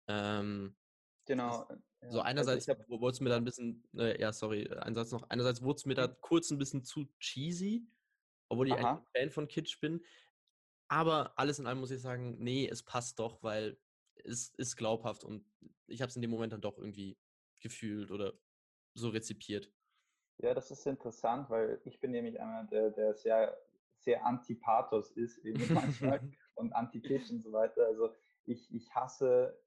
Ähm, 0.08 0.76
Genau. 1.26 1.68
äh, 1.70 1.76
so 1.76 1.76
Ja. 1.76 1.80
Also 2.02 2.20
ich 2.20 2.26
einerseits 2.26 2.68
habe, 2.68 2.86
wurde 2.90 3.14
es 3.14 3.20
mir 3.22 3.30
da 3.30 3.38
ein 3.38 3.44
bisschen, 3.44 3.88
äh, 3.98 4.20
ja, 4.20 4.34
sorry, 4.34 4.64
äh, 4.64 4.78
ein 4.80 4.94
Satz 4.96 5.12
noch. 5.12 5.30
Einerseits 5.30 5.62
wurde 5.62 5.78
es 5.78 5.86
mir 5.86 5.96
da 5.96 6.08
Mhm. 6.08 6.18
kurz 6.22 6.52
ein 6.52 6.58
bisschen 6.58 6.84
zu 6.84 7.06
cheesy, 7.20 7.88
obwohl 8.50 8.68
ich 8.68 8.74
aha. 8.74 8.98
ein 8.98 9.06
Fan 9.16 9.30
von 9.32 9.48
Kitsch 9.48 9.80
bin. 9.80 10.04
Aber 10.90 11.38
alles 11.40 11.60
in 11.60 11.66
allem 11.68 11.80
muss 11.80 11.92
ich 11.92 12.02
sagen, 12.02 12.38
nee, 12.40 12.68
es 12.68 12.84
passt 12.84 13.20
doch, 13.20 13.42
weil 13.42 13.78
es 14.24 14.50
ist 14.58 14.76
glaubhaft 14.76 15.24
und 15.24 15.46
ich 15.88 16.02
habe 16.02 16.10
es 16.10 16.16
in 16.16 16.22
dem 16.22 16.32
Moment 16.32 16.54
dann 16.54 16.62
doch 16.62 16.78
irgendwie 16.78 17.18
gefühlt 17.62 18.12
oder 18.12 18.34
so 18.94 19.10
rezipiert. 19.10 19.72
Ja, 20.40 20.54
das 20.54 20.72
ist 20.72 20.86
interessant, 20.86 21.50
weil 21.50 21.82
ich 21.86 22.00
bin 22.00 22.12
nämlich 22.12 22.40
einer, 22.40 22.66
der, 22.66 22.92
der 22.92 23.14
sehr, 23.16 23.58
sehr 23.98 24.26
anti-Pathos 24.26 25.12
ist, 25.12 25.38
eben 25.40 25.74
manchmal 25.74 26.20
und 26.56 26.74
anti-Kitsch 26.74 27.32
und 27.32 27.42
so 27.42 27.52
weiter. 27.52 27.86
Also 27.86 28.14
ich, 28.46 28.72
ich 28.74 28.94
hasse 28.94 29.58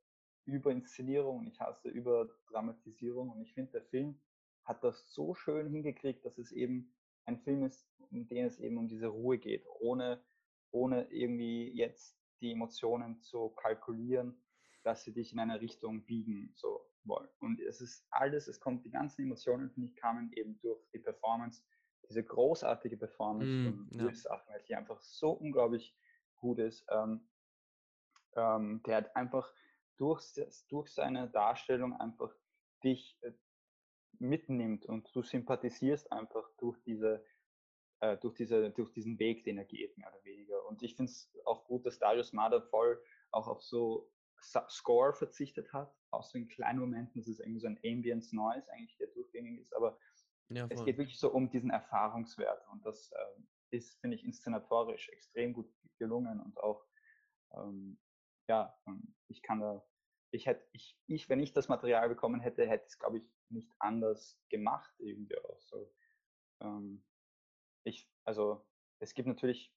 Überinszenierung 0.46 1.38
und 1.38 1.46
ich 1.48 1.60
hasse 1.60 1.88
Überdramatisierung 1.88 3.30
und 3.30 3.40
ich 3.42 3.52
finde, 3.54 3.72
der 3.72 3.82
Film 3.82 4.20
hat 4.64 4.82
das 4.82 5.12
so 5.12 5.34
schön 5.34 5.68
hingekriegt, 5.68 6.24
dass 6.24 6.38
es 6.38 6.52
eben 6.52 6.94
ein 7.24 7.38
Film 7.38 7.64
ist, 7.64 7.88
in 8.10 8.28
dem 8.28 8.46
es 8.46 8.58
eben 8.58 8.78
um 8.78 8.88
diese 8.88 9.08
Ruhe 9.08 9.38
geht, 9.38 9.64
ohne, 9.80 10.24
ohne 10.70 11.10
irgendwie 11.10 11.70
jetzt 11.72 12.18
die 12.40 12.52
Emotionen 12.52 13.20
zu 13.20 13.50
kalkulieren, 13.50 14.42
dass 14.82 15.02
sie 15.02 15.12
dich 15.12 15.32
in 15.32 15.40
eine 15.40 15.60
Richtung 15.60 16.04
biegen 16.04 16.52
so 16.54 16.86
wollen. 17.04 17.28
Und 17.40 17.60
es 17.60 17.80
ist 17.80 18.06
alles, 18.10 18.48
es 18.48 18.60
kommt, 18.60 18.84
die 18.84 18.90
ganzen 18.90 19.22
Emotionen, 19.22 19.70
finde 19.70 19.88
ich, 19.88 19.96
kamen 19.96 20.32
eben 20.32 20.58
durch 20.60 20.80
die 20.92 20.98
Performance, 20.98 21.62
diese 22.08 22.22
großartige 22.22 22.96
Performance 22.96 23.50
Mm, 23.50 23.64
von 23.64 23.88
ja. 23.90 24.04
Willis 24.04 24.26
Ahmed, 24.26 24.68
die 24.68 24.76
einfach 24.76 25.00
so 25.00 25.30
unglaublich 25.30 25.96
gut 26.36 26.58
ist. 26.58 26.84
Ähm, 26.90 27.28
ähm, 28.36 28.82
der 28.84 28.96
hat 28.98 29.16
einfach 29.16 29.52
durch, 29.98 30.22
durch 30.68 30.88
seine 30.90 31.28
Darstellung 31.30 31.94
einfach 31.94 32.34
dich 32.82 33.18
äh, 33.22 33.32
mitnimmt 34.18 34.86
und 34.86 35.14
du 35.14 35.22
sympathisierst 35.22 36.10
einfach 36.12 36.48
durch 36.58 36.80
diese 36.82 37.24
äh, 38.00 38.16
durch, 38.18 38.34
diese, 38.34 38.70
durch 38.70 38.92
diesen 38.92 39.18
Weg, 39.18 39.44
den 39.44 39.58
er 39.58 39.64
geht, 39.64 39.96
mehr 39.96 40.12
oder 40.12 40.22
weniger. 40.24 40.66
Und 40.66 40.82
ich 40.82 40.96
finde 40.96 41.10
es 41.10 41.32
auch 41.44 41.64
gut, 41.64 41.86
dass 41.86 41.98
Darius 41.98 42.32
Marder 42.32 42.62
voll 42.62 43.02
auch 43.30 43.48
auf 43.48 43.62
so 43.62 44.10
Score 44.68 45.14
verzichtet 45.14 45.72
hat, 45.72 45.94
außer 46.10 46.38
in 46.38 46.48
kleinen 46.48 46.78
Momenten, 46.78 47.20
das 47.20 47.28
ist 47.28 47.40
irgendwie 47.40 47.60
so 47.60 47.68
ein 47.68 47.78
Ambience 47.84 48.34
Noise 48.34 48.70
eigentlich, 48.70 48.96
der 48.98 49.08
durchgängig 49.08 49.60
ist, 49.60 49.74
aber 49.74 49.98
Ja, 50.50 50.66
es 50.68 50.84
geht 50.84 50.98
wirklich 50.98 51.18
so 51.18 51.32
um 51.32 51.48
diesen 51.48 51.70
Erfahrungswert 51.70 52.62
und 52.70 52.84
das 52.84 53.10
äh, 53.12 53.76
ist, 53.76 53.98
finde 54.00 54.16
ich, 54.16 54.24
inszenatorisch 54.24 55.08
extrem 55.08 55.54
gut 55.54 55.72
gelungen 55.98 56.40
und 56.40 56.58
auch, 56.58 56.84
ähm, 57.54 57.98
ja, 58.48 58.78
ich 59.28 59.42
kann 59.42 59.60
da, 59.60 59.84
ich 60.30 60.46
hätte, 60.46 60.66
ich, 60.72 60.98
ich, 61.06 61.28
wenn 61.28 61.40
ich 61.40 61.52
das 61.52 61.68
Material 61.68 62.08
bekommen 62.08 62.40
hätte, 62.40 62.66
hätte 62.66 62.84
ich 62.86 62.92
es, 62.92 62.98
glaube 62.98 63.18
ich, 63.18 63.24
nicht 63.48 63.70
anders 63.78 64.40
gemacht, 64.48 64.92
irgendwie 64.98 65.38
auch 65.38 65.60
so. 65.60 65.92
Ähm, 66.60 67.04
ich, 67.84 68.10
also 68.24 68.66
es 68.98 69.14
gibt 69.14 69.28
natürlich 69.28 69.72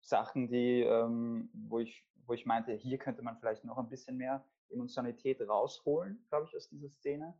Sachen, 0.00 0.48
die, 0.48 0.80
ähm, 0.80 1.50
wo, 1.52 1.78
ich, 1.78 2.06
wo 2.26 2.32
ich 2.34 2.46
meinte, 2.46 2.72
hier 2.72 2.98
könnte 2.98 3.22
man 3.22 3.38
vielleicht 3.38 3.64
noch 3.64 3.78
ein 3.78 3.88
bisschen 3.88 4.16
mehr 4.16 4.46
Emotionalität 4.68 5.40
rausholen, 5.40 6.26
glaube 6.28 6.46
ich, 6.46 6.56
aus 6.56 6.68
dieser 6.68 6.90
Szene. 6.90 7.38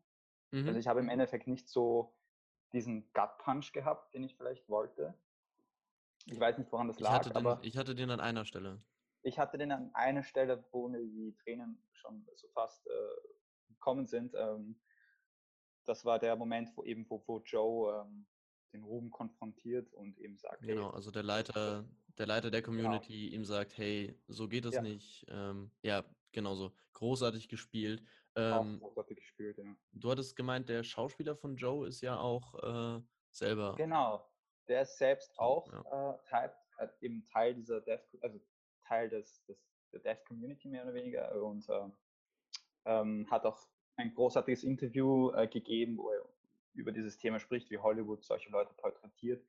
Also 0.53 0.63
Mhm. 0.63 0.69
Also 0.69 0.79
ich 0.81 0.87
habe 0.87 1.01
im 1.01 1.09
Endeffekt 1.09 1.49
nicht 1.49 1.69
so 1.69 2.15
diesen 2.73 3.13
Gut-Punch 3.13 3.73
gehabt, 3.73 4.15
den 4.15 4.23
ich 4.23 4.37
vielleicht 4.37 4.69
wollte. 4.69 5.15
Ich 6.27 6.39
weiß 6.39 6.59
nicht, 6.59 6.71
woran 6.73 6.89
das 6.89 6.97
Ich 6.97 7.03
lag, 7.03 7.13
hatte, 7.13 7.31
den, 7.31 7.37
aber 7.37 7.59
ich 7.63 7.77
hatte 7.77 7.95
den 7.95 8.11
an 8.11 8.21
einer 8.21 8.45
Stelle. 8.45 8.83
Ich 9.25 9.39
hatte 9.39 9.59
den 9.59 9.73
an 9.73 9.91
einer 9.95 10.23
Stelle, 10.23 10.65
wo 10.71 10.89
mir 10.89 11.01
die 11.01 11.35
Tränen 11.43 11.83
schon 11.93 12.27
so 12.35 12.47
fast 12.49 12.87
äh, 12.87 12.91
gekommen 13.69 14.07
sind. 14.07 14.35
Ähm, 14.37 14.81
das 15.85 16.05
war 16.05 16.19
der 16.19 16.37
Moment, 16.37 16.71
wo 16.77 16.85
eben 16.85 17.09
wo, 17.09 17.23
wo 17.27 17.41
Joe 17.41 18.05
ähm, 18.07 18.27
den 18.73 18.85
Ruben 18.85 19.11
konfrontiert 19.11 19.93
und 19.95 20.19
eben 20.19 20.37
sagt, 20.37 20.63
Genau, 20.63 20.89
hey, 20.89 20.95
also 20.95 21.11
der 21.11 21.23
Leiter, 21.23 21.89
der 22.19 22.27
Leiter 22.27 22.51
der 22.51 22.61
Genau. 22.63 22.77
Community 22.77 23.29
ihm 23.29 23.45
sagt, 23.45 23.77
hey, 23.79 24.21
so 24.29 24.47
geht 24.49 24.67
es 24.67 24.75
Ja. 24.75 24.83
nicht. 24.83 25.25
Ähm, 25.29 25.71
ja, 25.83 26.05
genau 26.33 26.55
so. 26.55 26.73
Großartig 26.93 27.49
gespielt. 27.49 28.03
Ähm, 28.37 28.81
großartig 28.81 29.17
gespielt, 29.19 29.59
ja. 29.59 29.77
du 29.93 30.11
hattest 30.11 30.35
gemeint, 30.37 30.69
der 30.69 30.83
Schauspieler 30.83 31.37
von 31.37 31.57
Joe 31.57 31.87
ist 31.87 32.01
ja 32.01 32.19
auch 32.19 32.99
äh, 32.99 33.03
selber. 33.31 33.75
Genau. 33.77 34.29
Der 34.67 34.83
ist 34.83 34.99
selbst 34.99 35.39
auch 35.39 35.69
äh, 35.69 36.19
Teil, 36.29 36.53
äh, 36.79 36.89
eben 37.01 37.25
Teil 37.27 37.55
dieser 37.55 37.81
Dev, 37.81 38.03
also 38.23 38.41
Teil 38.85 39.09
des, 39.09 39.45
des 39.45 39.59
der 39.93 40.01
Dev 40.01 40.25
Community 40.25 40.69
mehr 40.69 40.85
oder 40.85 40.95
weniger 40.95 41.43
und 41.43 41.69
äh, 41.69 41.89
ähm, 42.85 43.31
hat 43.31 43.45
auch 43.45 43.67
ein 43.97 44.13
großartiges 44.15 44.65
Interview 44.65 45.31
äh, 45.33 45.47
gegeben, 45.47 45.97
wo 45.99 46.11
er 46.11 46.25
über 46.75 46.93
dieses 46.93 47.17
Thema 47.19 47.39
spricht, 47.39 47.71
wie 47.71 47.79
Hollywood 47.79 48.25
solche 48.25 48.51
Leute 48.51 48.75
porträtiert. 48.75 49.45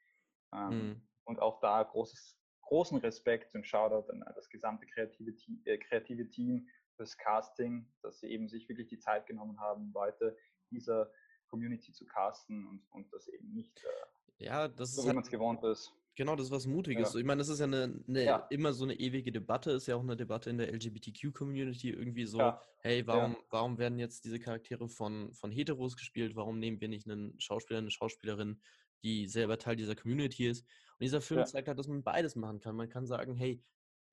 Ähm, 0.54 0.70
Mhm. 0.70 1.02
Und 1.28 1.40
auch 1.40 1.60
da 1.60 1.82
großes, 1.82 2.38
großen 2.62 3.00
Respekt 3.00 3.56
und 3.56 3.66
Shoutout 3.66 4.12
an 4.12 4.24
das 4.36 4.48
gesamte 4.48 4.86
kreative, 4.86 5.36
Team, 5.36 5.60
äh, 5.66 5.80
kreative 5.80 6.30
Team, 6.30 6.70
das 6.98 7.18
Casting, 7.18 7.92
dass 8.04 8.20
sie 8.20 8.28
eben 8.28 8.48
sich 8.48 8.70
wirklich 8.70 8.88
die 8.88 9.00
Zeit 9.00 9.26
genommen 9.26 9.60
haben, 9.60 9.92
Leute 9.92 10.38
dieser 10.70 11.12
Community 11.48 11.92
zu 11.92 12.06
casten 12.06 12.68
und, 12.68 12.86
und 12.92 13.12
das 13.12 13.28
eben 13.28 13.54
nicht 13.54 13.84
äh, 13.84 14.46
Ja, 14.46 14.68
das 14.68 14.94
so, 14.94 15.02
ist 15.02 15.06
wie 15.06 15.08
halt 15.08 15.16
man 15.16 15.24
es 15.24 15.32
gewohnt 15.32 15.64
ist. 15.64 15.94
Genau, 16.16 16.36
das 16.36 16.48
ist 16.48 16.52
was 16.52 16.66
Mutiges. 16.66 17.14
Ja. 17.14 17.20
Ich 17.20 17.26
meine, 17.26 17.40
das 17.40 17.50
ist 17.50 17.60
ja, 17.60 17.66
eine, 17.66 18.02
eine 18.08 18.24
Ja. 18.24 18.38
immer 18.50 18.74
so 18.74 18.86
eine 18.86 18.94
ewige 18.96 19.32
Debatte, 19.32 19.72
ist 19.72 19.88
ja 19.88 19.96
auch 19.96 20.02
eine 20.02 20.16
Debatte 20.16 20.50
in 20.50 20.58
der 20.58 20.72
LGBTQ-Community 20.74 21.90
irgendwie 21.90 22.26
so, 22.26 22.40
Ja, 22.40 22.62
hey, 22.80 23.06
warum, 23.06 23.36
warum 23.50 23.78
werden 23.78 24.00
jetzt 24.00 24.24
diese 24.24 24.40
Charaktere 24.40 24.88
von, 24.88 25.34
von 25.34 25.52
Heteros 25.52 25.98
gespielt? 25.98 26.36
Warum 26.36 26.60
nehmen 26.60 26.80
wir 26.80 26.88
nicht 26.88 27.10
einen 27.10 27.38
Schauspieler, 27.40 27.80
eine 27.80 27.92
Schauspielerin, 27.92 28.62
die 29.04 29.28
selber 29.28 29.58
Teil 29.58 29.76
dieser 29.76 29.96
Community 29.96 30.48
ist? 30.48 30.62
Und 30.62 31.02
dieser 31.04 31.22
Film 31.22 31.46
zeigt 31.46 31.68
halt, 31.68 31.78
dass 31.78 31.88
man 31.88 32.04
beides 32.04 32.36
machen 32.36 32.60
kann. 32.60 32.76
Man 32.76 32.90
kann 32.90 33.06
sagen, 33.06 33.36
hey, 33.36 33.62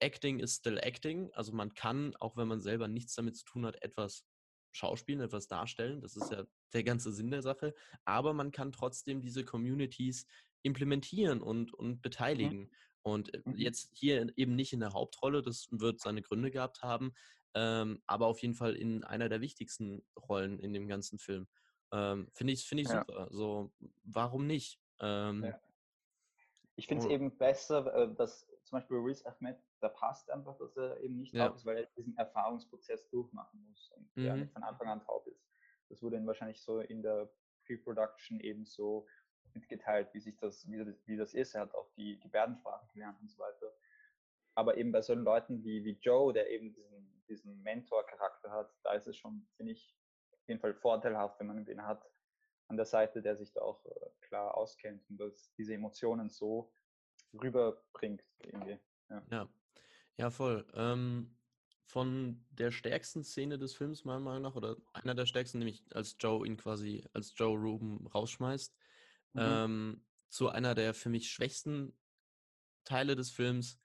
Acting 0.01 0.41
is 0.41 0.57
still 0.57 0.79
acting. 0.79 1.31
Also 1.35 1.53
man 1.53 1.75
kann, 1.75 2.17
auch 2.17 2.37
wenn 2.37 2.49
man 2.49 2.61
selber 2.61 2.89
nichts 2.89 3.15
damit 3.15 3.37
zu 3.37 3.45
tun 3.45 3.65
hat, 3.65 3.81
etwas 3.83 4.25
schauspielen, 4.73 5.21
etwas 5.21 5.47
darstellen. 5.47 6.01
Das 6.01 6.17
ist 6.17 6.33
ja 6.33 6.45
der 6.73 6.83
ganze 6.83 7.13
Sinn 7.13 7.31
der 7.31 7.43
Sache. 7.43 7.75
Aber 8.05 8.33
man 8.33 8.51
kann 8.51 8.73
trotzdem 8.73 9.21
diese 9.21 9.45
Communities 9.45 10.27
implementieren 10.63 11.43
und, 11.43 11.75
und 11.75 12.03
beteiligen. 12.03 12.71
Und 13.03 13.35
äh, 13.35 13.43
Mhm. 13.45 13.55
jetzt 13.57 13.91
hier 13.95 14.27
eben 14.37 14.55
nicht 14.55 14.73
in 14.73 14.81
der 14.81 14.93
Hauptrolle, 14.93 15.43
das 15.43 15.67
wird 15.71 16.01
seine 16.01 16.23
Gründe 16.23 16.51
gehabt 16.51 16.83
haben, 16.83 17.13
ähm, 17.55 18.03
aber 18.07 18.27
auf 18.27 18.41
jeden 18.41 18.55
Fall 18.55 18.75
in 18.75 19.05
einer 19.05 19.29
der 19.29 19.41
wichtigsten 19.41 20.07
Rollen 20.17 20.59
in 20.59 20.73
dem 20.73 20.89
ganzen 20.89 21.19
Film. 21.19 21.49
Ähm, 21.93 22.31
finde 22.33 22.53
ich, 22.55 22.67
finde 22.67 22.83
ich 22.83 22.89
Ja. 22.89 23.01
super. 23.05 23.29
So, 23.31 23.73
warum 24.05 24.47
nicht? 24.47 24.81
Ähm, 25.01 25.43
Ja. 25.45 25.61
Ich 26.77 26.87
finde 26.87 27.01
es 27.03 27.07
Oh. 27.07 27.13
eben 27.13 27.37
besser, 27.37 27.95
äh, 27.95 28.15
dass 28.15 28.47
zum 28.65 28.79
Beispiel 28.79 28.97
Riz 28.97 29.25
Ahmed, 29.27 29.59
da 29.81 29.89
passt 29.91 30.31
einfach, 30.31 30.57
dass 30.59 30.77
er 30.77 31.01
eben 31.01 31.19
nicht 31.19 31.35
Ja. 31.35 31.49
taub 31.49 31.57
ist, 31.57 31.67
weil 31.67 31.77
er 31.77 31.87
diesen 31.97 32.17
Erfahrungsprozess 32.17 33.09
durchmachen 33.11 33.63
muss 33.69 33.91
und 33.91 34.11
der 34.17 34.37
Mhm. 34.37 34.43
nicht 34.45 34.53
von 34.53 34.63
Anfang 34.63 34.89
an 34.89 35.01
taub 35.03 35.27
ist. 35.27 35.47
Das 35.91 36.03
wurde 36.03 36.17
ihm 36.17 36.27
wahrscheinlich 36.27 36.63
so 36.63 36.81
in 36.81 37.03
der 37.03 37.31
Pre-Production 37.67 38.41
eben 38.41 38.65
so 38.65 39.07
mitgeteilt, 39.55 40.09
wie 40.13 40.21
sich 40.21 40.37
das, 40.39 40.69
wie, 40.71 40.95
wie 41.07 41.17
das 41.17 41.35
ist. 41.35 41.55
Er 41.55 41.63
hat 41.63 41.75
auch 41.75 41.91
die 41.97 42.19
Gebärdensprache 42.21 42.87
gelernt 42.93 43.21
und 43.21 43.31
so 43.31 43.39
weiter. 43.39 43.73
Aber 44.55 44.77
eben 44.77 44.93
bei 44.93 45.01
solchen 45.01 45.25
Leuten 45.25 45.65
wie, 45.65 45.85
wie 45.85 45.99
Joe, 46.01 46.33
der 46.33 46.51
eben 46.51 46.75
diesen, 46.75 47.25
diesen 47.29 47.63
Mentor-Charakter 47.63 48.51
hat, 48.51 48.71
da 48.83 48.93
ist 48.93 49.07
es 49.07 49.17
schon, 49.17 49.47
finde 49.57 49.73
ich, 49.73 49.97
auf 50.33 50.49
jeden 50.49 50.61
Fall 50.61 50.75
vorteilhaft, 50.75 51.39
wenn 51.41 51.47
man 51.47 51.67
wen 51.67 51.83
hat 51.87 52.05
an 52.69 52.77
der 52.77 52.87
Seite, 52.87 53.23
der 53.23 53.37
sich 53.37 53.53
da 53.53 53.61
auch 53.61 53.85
äh, 53.85 54.11
klar 54.23 54.57
auskennt 54.57 55.09
und 55.09 55.19
das, 55.19 55.53
diese 55.57 55.75
Emotionen 55.75 56.31
so 56.31 56.73
rüberbringt 57.35 58.23
irgendwie. 58.41 58.79
Ja. 59.09 59.23
Ja, 59.31 59.49
ja, 60.17 60.31
voll. 60.31 60.67
Ähm, 60.75 61.37
von 61.85 62.43
der 62.51 62.71
stärksten 62.71 63.23
Szene 63.25 63.59
des 63.59 63.75
Films, 63.75 64.05
meiner 64.05 64.21
Meinung 64.21 64.43
nach, 64.43 64.57
oder 64.57 64.77
einer 64.95 65.15
der 65.15 65.27
stärksten, 65.27 65.59
nämlich 65.59 65.85
als 65.95 66.17
Joe 66.19 66.47
ihn 66.47 66.57
quasi, 66.57 67.05
als 67.13 67.35
Joe 67.37 67.59
Ruben 67.59 68.07
rausschmeißt, 68.07 68.75
Mhm. 69.35 69.41
ähm, 69.41 70.07
zu 70.29 70.49
einer 70.49 70.75
der 70.75 70.95
für 70.95 71.09
mich 71.11 71.31
schwächsten 71.31 71.99
Teile 72.85 73.17
des 73.17 73.31
Films, 73.31 73.81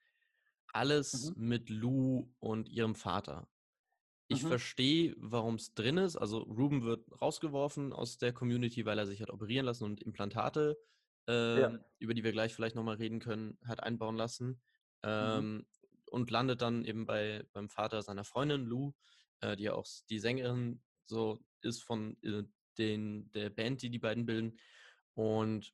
alles 0.74 1.30
Mhm. 1.30 1.36
mit 1.36 1.70
Lou 1.70 2.34
und 2.40 2.70
ihrem 2.70 2.96
Vater. 2.96 3.50
Ich 4.28 4.44
Mhm. 4.44 4.48
verstehe, 4.48 5.16
warum 5.18 5.56
es 5.56 5.74
drin 5.74 5.98
ist. 5.98 6.18
Also 6.18 6.40
Ruben 6.40 6.84
wird 6.84 7.10
rausgeworfen 7.22 7.94
aus 7.94 8.18
der 8.18 8.34
Community, 8.34 8.86
weil 8.86 9.00
er 9.00 9.08
sich 9.08 9.22
hat 9.22 9.30
operieren 9.30 9.66
lassen 9.66 9.86
und 9.86 10.02
Implantate, 10.04 10.78
ähm, 11.28 11.86
über 12.00 12.14
die 12.14 12.24
wir 12.24 12.32
gleich 12.34 12.54
vielleicht 12.54 12.76
nochmal 12.76 12.98
reden 12.98 13.20
können, 13.20 13.58
hat 13.66 13.84
einbauen 13.84 14.18
lassen. 14.18 14.62
Ähm, 15.04 15.68
Und 16.10 16.32
landet 16.32 16.62
dann 16.62 16.86
eben 16.86 17.06
bei, 17.06 17.46
beim 17.54 17.70
Vater 17.70 18.02
seiner 18.02 18.24
Freundin 18.24 18.66
Lou, 18.66 18.94
äh, 19.42 19.56
die 19.58 19.64
ja 19.64 19.74
auch 19.74 19.86
die 20.10 20.20
Sängerin 20.20 20.84
so 21.06 21.46
ist 21.62 21.84
von 21.84 22.18
äh, 22.24 22.44
den, 22.78 23.32
der 23.34 23.50
Band, 23.50 23.82
die 23.82 23.90
die 23.90 24.00
beiden 24.00 24.26
bilden. 24.26 24.60
Und 25.18 25.74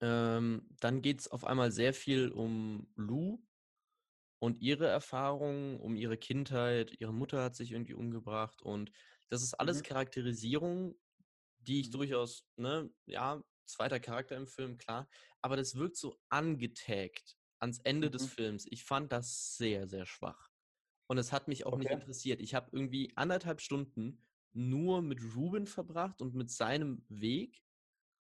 ähm, 0.00 0.68
dann 0.80 1.02
geht 1.02 1.20
es 1.20 1.28
auf 1.28 1.44
einmal 1.44 1.70
sehr 1.72 1.92
viel 1.94 2.30
um 2.30 2.88
Lou 2.96 3.42
und 4.40 4.60
ihre 4.62 4.86
Erfahrungen, 4.88 5.80
um 5.80 5.96
ihre 5.96 6.16
Kindheit. 6.18 7.00
Ihre 7.00 7.14
Mutter 7.14 7.42
hat 7.44 7.56
sich 7.56 7.72
irgendwie 7.72 7.94
umgebracht 7.94 8.62
und 8.62 8.92
das 9.28 9.42
ist 9.42 9.54
alles 9.54 9.82
Mhm. 9.82 9.84
Charakterisierung, 9.84 10.96
die 11.58 11.80
ich 11.80 11.90
Mhm. 11.90 11.90
durchaus, 11.90 12.48
ne, 12.56 12.92
ja, 13.06 13.44
zweiter 13.66 14.00
Charakter 14.00 14.36
im 14.36 14.46
Film, 14.48 14.78
klar, 14.78 15.08
aber 15.42 15.56
das 15.56 15.76
wirkt 15.76 15.96
so 15.96 16.20
angetaggt 16.30 17.36
ans 17.60 17.80
Ende 17.80 18.10
des 18.10 18.26
Mhm. 18.26 18.28
Films. 18.28 18.66
Ich 18.70 18.84
fand 18.84 19.12
das 19.12 19.56
sehr, 19.56 19.88
sehr 19.88 20.06
schwach. 20.06 20.50
Und 21.08 21.18
es 21.18 21.32
hat 21.32 21.48
mich 21.48 21.66
auch 21.66 21.76
nicht 21.76 21.90
Okay. 21.90 21.94
interessiert. 21.94 22.40
Ich 22.40 22.54
habe 22.54 22.70
irgendwie 22.72 23.12
anderthalb 23.16 23.60
Stunden 23.60 24.22
nur 24.52 25.02
mit 25.02 25.20
Ruben 25.34 25.66
verbracht 25.66 26.22
und 26.22 26.34
mit 26.34 26.50
seinem 26.50 27.04
Weg. 27.08 27.62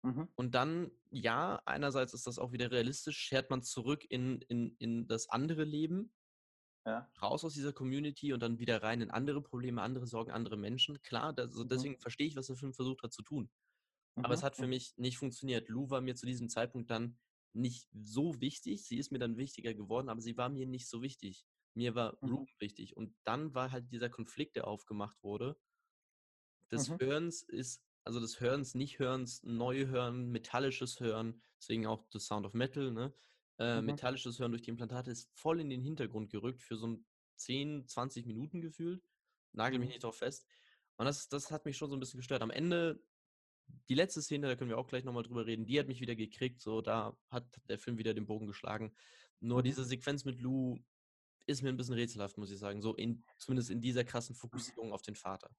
Mhm. 0.04 0.28
Und 0.36 0.54
dann, 0.54 0.90
ja, 1.10 1.62
einerseits 1.64 2.14
ist 2.14 2.26
das 2.26 2.38
auch 2.38 2.52
wieder 2.52 2.70
realistisch, 2.70 3.18
schert 3.18 3.50
man 3.50 3.62
zurück 3.62 4.04
in, 4.08 4.40
in, 4.42 4.76
in 4.78 5.06
das 5.06 5.28
andere 5.28 5.64
Leben, 5.64 6.12
Ja. 6.86 7.10
raus 7.22 7.44
aus 7.44 7.54
dieser 7.54 7.72
Community 7.72 8.32
und 8.32 8.40
dann 8.42 8.58
wieder 8.58 8.82
rein 8.82 9.00
in 9.00 9.10
andere 9.10 9.42
Probleme, 9.42 9.82
andere 9.82 10.06
Sorgen, 10.06 10.32
andere 10.32 10.56
Menschen. 10.56 11.00
Klar, 11.02 11.32
das, 11.32 11.50
also 11.52 11.64
Mhm. 11.64 11.68
deswegen 11.70 11.98
verstehe 12.00 12.26
ich, 12.26 12.36
was 12.36 12.48
der 12.48 12.56
Film 12.56 12.74
versucht 12.74 13.02
hat 13.02 13.12
zu 13.12 13.22
tun. 13.22 13.50
Aber 14.22 14.34
es 14.34 14.40
Mhm. 14.40 14.46
hat 14.46 14.56
für 14.56 14.64
Mhm. 14.64 14.70
mich 14.70 14.94
nicht 14.96 15.18
funktioniert. 15.18 15.68
Lou 15.68 15.90
war 15.90 16.00
mir 16.00 16.16
zu 16.16 16.26
diesem 16.26 16.48
Zeitpunkt 16.48 16.90
dann 16.90 17.18
nicht 17.54 17.88
so 17.92 18.40
wichtig. 18.40 18.84
Sie 18.84 18.98
ist 18.98 19.12
mir 19.12 19.18
dann 19.18 19.36
wichtiger 19.36 19.74
geworden, 19.74 20.08
aber 20.08 20.20
sie 20.20 20.36
war 20.36 20.48
mir 20.48 20.66
nicht 20.66 20.88
so 20.88 21.02
wichtig. 21.02 21.46
Mir 21.74 21.94
war 21.94 22.14
Mhm. 22.22 22.32
Ruben 22.32 22.52
wichtig. 22.58 22.96
Und 22.96 23.16
dann 23.24 23.54
war 23.54 23.70
halt 23.72 23.90
dieser 23.92 24.10
Konflikt, 24.10 24.56
der 24.56 24.66
aufgemacht 24.66 25.22
wurde, 25.22 25.56
des 26.70 26.88
Mhm. 26.88 26.98
Hörens 26.98 27.42
ist, 27.42 27.82
also 28.04 28.20
des 28.20 28.40
Hörens, 28.40 28.74
nicht 28.74 28.98
Hörens, 28.98 29.42
neu 29.42 29.86
hören, 29.86 30.30
metallisches 30.30 31.00
Hören, 31.00 31.42
deswegen 31.58 31.86
auch 31.86 32.06
The 32.12 32.18
Sound 32.18 32.46
of 32.46 32.54
Metal, 32.54 32.92
ne? 32.92 33.14
Äh, 33.58 33.80
Mhm. 33.80 33.86
metallisches 33.86 34.38
Hören 34.38 34.52
durch 34.52 34.62
die 34.62 34.70
Implantate 34.70 35.10
ist 35.10 35.30
voll 35.32 35.60
in 35.60 35.70
den 35.70 35.80
Hintergrund 35.80 36.30
gerückt 36.30 36.62
für 36.62 36.76
so 36.76 36.86
ein 36.88 37.06
10, 37.36 37.86
20 37.86 38.26
Minuten 38.26 38.60
gefühlt. 38.60 39.02
Nagel 39.52 39.78
mich 39.78 39.88
Mhm. 39.88 39.92
nicht 39.92 40.04
drauf 40.04 40.16
fest. 40.16 40.46
Und 40.96 41.06
das, 41.06 41.28
das 41.28 41.50
hat 41.50 41.64
mich 41.64 41.76
schon 41.76 41.90
so 41.90 41.96
ein 41.96 42.00
bisschen 42.00 42.18
gestört. 42.18 42.42
Am 42.42 42.50
Ende, 42.50 43.02
die 43.88 43.94
letzte 43.94 44.22
Szene, 44.22 44.48
da 44.48 44.56
können 44.56 44.70
wir 44.70 44.78
auch 44.78 44.86
gleich 44.88 45.04
nochmal 45.04 45.22
drüber 45.22 45.46
reden, 45.46 45.66
die 45.66 45.78
hat 45.78 45.88
mich 45.88 46.00
wieder 46.00 46.14
gekriegt. 46.16 46.60
So, 46.60 46.80
da 46.82 47.16
hat 47.30 47.46
der 47.68 47.78
Film 47.78 47.96
wieder 47.98 48.12
den 48.14 48.26
Bogen 48.26 48.46
geschlagen. 48.46 48.94
Nur 49.40 49.60
Mhm. 49.60 49.64
diese 49.64 49.84
Sequenz 49.84 50.24
mit 50.24 50.40
Lou 50.40 50.78
ist 51.46 51.62
mir 51.62 51.68
ein 51.68 51.76
bisschen 51.76 51.94
rätselhaft, 51.94 52.38
muss 52.38 52.50
ich 52.50 52.58
sagen. 52.58 52.82
So 52.82 52.94
in, 52.94 53.24
zumindest 53.38 53.70
in 53.70 53.80
dieser 53.80 54.04
krassen 54.04 54.34
Fokussierung 54.34 54.92
auf 54.92 55.02
den 55.02 55.14
Vater. 55.14 55.54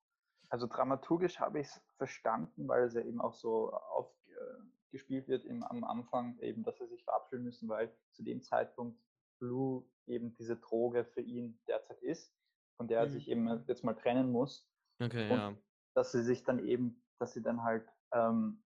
Also 0.56 0.68
dramaturgisch 0.68 1.42
habe 1.42 1.60
ich 1.60 1.68
es 1.68 1.82
verstanden, 1.98 2.70
weil 2.70 2.86
es 2.86 2.94
ja 2.94 3.02
eben 3.02 3.20
auch 3.20 3.34
so 3.34 3.74
aufgespielt 3.74 5.28
wird 5.28 5.44
im, 5.44 5.64
am 5.64 5.84
Anfang, 5.84 6.40
eben, 6.40 6.64
dass 6.64 6.78
sie 6.78 6.88
sich 6.88 7.04
verabschieden 7.04 7.44
müssen, 7.44 7.68
weil 7.68 7.94
zu 8.14 8.24
dem 8.24 8.42
Zeitpunkt 8.42 8.98
Blue 9.38 9.84
eben 10.06 10.34
diese 10.36 10.56
Droge 10.56 11.04
für 11.04 11.20
ihn 11.20 11.60
derzeit 11.68 12.02
ist, 12.02 12.34
von 12.78 12.88
der 12.88 13.02
er 13.02 13.08
Mhm. 13.08 13.12
sich 13.12 13.28
eben 13.28 13.66
jetzt 13.68 13.84
mal 13.84 13.96
trennen 13.96 14.32
muss. 14.32 14.72
Okay, 15.02 15.30
Und 15.30 15.38
ja. 15.38 15.58
dass 15.94 16.14
sie 16.14 16.24
sich 16.24 16.46
dann 16.46 16.66
eben, 16.66 17.04
dass 17.20 17.34
sie 17.34 17.42
dann 17.42 17.62
halt 17.64 17.86
ähm, 18.14 18.64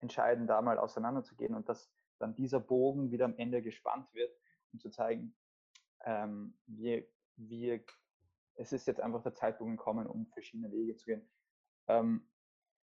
entscheiden, 0.00 0.46
da 0.46 0.60
mal 0.60 0.78
auseinanderzugehen 0.78 1.54
und 1.54 1.66
dass 1.66 1.90
dann 2.18 2.34
dieser 2.34 2.60
Bogen 2.60 3.10
wieder 3.10 3.24
am 3.24 3.36
Ende 3.38 3.62
gespannt 3.62 4.12
wird. 4.12 4.36
um 4.74 4.80
zu 4.80 4.90
zeigen, 4.90 5.34
ähm, 6.04 6.58
wir, 6.66 7.06
wir, 7.36 7.82
es 8.56 8.72
ist 8.72 8.86
jetzt 8.86 9.00
einfach 9.00 9.22
der 9.22 9.34
Zeitpunkt 9.34 9.78
gekommen, 9.78 10.06
um 10.06 10.26
verschiedene 10.28 10.70
Wege 10.70 10.96
zu 10.96 11.06
gehen. 11.06 11.28
Ähm, 11.88 12.28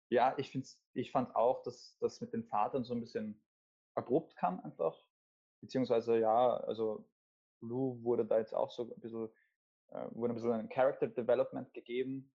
ja, 0.10 0.36
ich, 0.38 0.58
ich 0.94 1.12
fand 1.12 1.36
auch, 1.36 1.64
dass 1.64 1.98
das 2.00 2.22
mit 2.22 2.34
den 2.34 2.46
Vatern 2.46 2.84
so 2.84 2.94
ein 2.94 3.02
bisschen 3.02 3.42
abrupt 3.96 4.36
kam 4.36 4.60
einfach. 4.60 5.04
Beziehungsweise 5.62 6.20
ja, 6.20 6.58
also 6.58 7.08
Lou 7.62 8.04
wurde 8.04 8.26
da 8.26 8.38
jetzt 8.38 8.54
auch 8.54 8.72
so 8.72 8.84
ein 8.84 9.00
bisschen, 9.00 9.30
äh, 9.90 10.08
wurde 10.12 10.34
ein 10.34 10.36
bisschen 10.36 10.52
ein 10.52 10.70
Character 10.70 11.08
Development 11.08 11.74
gegeben. 11.74 12.32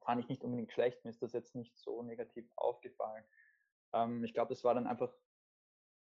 Fand 0.00 0.20
ich 0.20 0.28
nicht 0.28 0.42
unbedingt 0.42 0.72
schlecht, 0.72 1.04
mir 1.04 1.10
ist 1.10 1.22
das 1.22 1.32
jetzt 1.32 1.54
nicht 1.54 1.76
so 1.78 2.02
negativ 2.02 2.48
aufgefallen. 2.56 3.24
Ähm, 3.92 4.24
ich 4.24 4.34
glaube, 4.34 4.50
das 4.50 4.64
war 4.64 4.74
dann 4.74 4.86
einfach, 4.86 5.12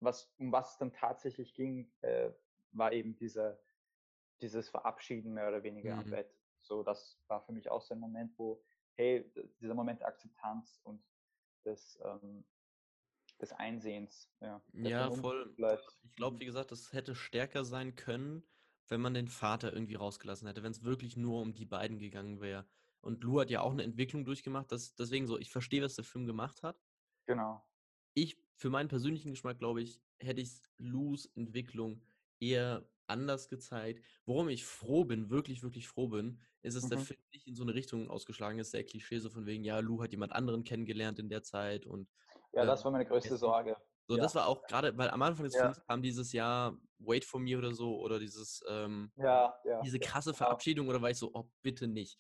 was, 0.01 0.33
um 0.39 0.53
was 0.53 0.73
es 0.73 0.79
dann 0.79 0.93
tatsächlich 0.93 1.55
ging, 1.55 1.93
äh, 2.01 2.31
war 2.73 2.93
eben 2.93 3.17
diese, 3.17 3.61
dieses 4.41 4.69
Verabschieden 4.69 5.33
mehr 5.35 5.49
oder 5.49 5.63
weniger 5.63 5.95
mhm. 5.95 6.01
am 6.01 6.11
Bett. 6.11 6.38
So, 6.63 6.83
das 6.83 7.19
war 7.29 7.41
für 7.41 7.53
mich 7.53 7.71
auch 7.71 7.81
so 7.81 7.95
ein 7.95 8.01
Moment, 8.01 8.33
wo, 8.39 8.63
hey, 8.95 9.31
dieser 9.61 9.75
Moment 9.75 10.01
der 10.01 10.09
Akzeptanz 10.09 10.81
und 10.85 11.03
des, 11.65 11.99
ähm, 12.05 12.45
des 13.41 13.53
Einsehens. 13.53 14.31
Ja, 14.41 14.63
ja 14.73 15.11
voll. 15.11 15.55
Ich 16.05 16.17
glaube, 16.17 16.41
wie 16.41 16.47
gesagt, 16.47 16.73
das 16.73 16.93
hätte 16.93 17.15
stärker 17.15 17.65
sein 17.65 17.95
können, 17.95 18.43
wenn 18.89 19.01
man 19.01 19.15
den 19.15 19.29
Vater 19.29 19.73
irgendwie 19.73 19.95
rausgelassen 19.95 20.49
hätte, 20.49 20.63
wenn 20.63 20.73
es 20.73 20.83
wirklich 20.83 21.17
nur 21.17 21.41
um 21.41 21.55
die 21.55 21.67
beiden 21.67 21.99
gegangen 21.99 22.41
wäre. 22.41 22.67
Und 23.01 23.23
Lou 23.23 23.41
hat 23.41 23.51
ja 23.51 23.61
auch 23.61 23.73
eine 23.73 23.85
Entwicklung 23.85 24.25
durchgemacht. 24.25 24.73
Das, 24.73 24.95
deswegen 24.95 25.27
so, 25.27 25.39
ich 25.39 25.51
verstehe, 25.51 25.83
was 25.83 25.95
der 25.95 26.05
Film 26.05 26.27
gemacht 26.27 26.63
hat. 26.63 26.83
Genau. 27.27 27.65
Ich, 28.15 28.37
für 28.57 28.71
meinen 28.71 28.89
persönlichen 28.89 29.31
Geschmack, 29.31 29.59
glaube 29.59 29.83
ich, 29.83 30.01
hätte 30.19 30.41
ich 30.41 30.61
Lous 30.79 31.27
Entwicklung 31.37 32.03
eher 32.41 32.89
anders 33.09 33.49
gezeigt. 33.49 34.05
Worum 34.27 34.49
ich 34.49 34.65
froh 34.65 35.05
bin, 35.05 35.31
wirklich, 35.31 35.63
wirklich 35.63 35.89
froh 35.89 36.09
bin, 36.09 36.41
ist, 36.63 36.77
dass 36.77 36.85
mhm. 36.85 36.91
der 36.91 36.99
Film 36.99 37.21
nicht 37.33 37.47
in 37.47 37.55
so 37.55 37.63
eine 37.63 37.75
Richtung 37.75 38.11
ausgeschlagen 38.11 38.59
ist, 38.59 38.75
der 38.75 38.85
Klischee 38.85 39.19
so 39.19 39.31
von 39.31 39.47
wegen, 39.47 39.65
ja, 39.65 39.79
Lou 39.81 40.03
hat 40.03 40.13
jemand 40.13 40.33
anderen 40.33 40.65
kennengelernt 40.65 41.19
in 41.19 41.29
der 41.29 41.43
Zeit 41.43 41.87
und. 41.87 42.09
Ja, 42.53 42.65
das 42.65 42.85
war 42.85 42.91
meine 42.91 43.07
größte 43.07 43.37
Sorge. 43.37 43.77
So, 44.07 44.17
ja. 44.17 44.23
das 44.23 44.35
war 44.35 44.47
auch 44.47 44.63
gerade, 44.63 44.97
weil 44.97 45.11
am 45.11 45.21
Anfang 45.21 45.45
des 45.45 45.55
ja. 45.55 45.65
Films 45.65 45.85
kam 45.87 46.03
dieses 46.03 46.33
Jahr 46.33 46.79
Wait 46.99 47.27
for 47.27 47.39
Me 47.39 47.59
oder 47.59 47.75
so 47.75 47.99
oder 48.01 48.19
dieses, 48.19 48.65
ähm, 48.67 49.13
ja, 49.17 49.55
ja, 49.65 49.83
diese 49.83 49.99
krasse 49.99 50.33
Verabschiedung 50.33 50.89
oder 50.89 51.03
war 51.03 51.11
ich 51.11 51.19
so, 51.19 51.31
oh, 51.35 51.51
bitte 51.63 51.87
nicht. 51.87 52.19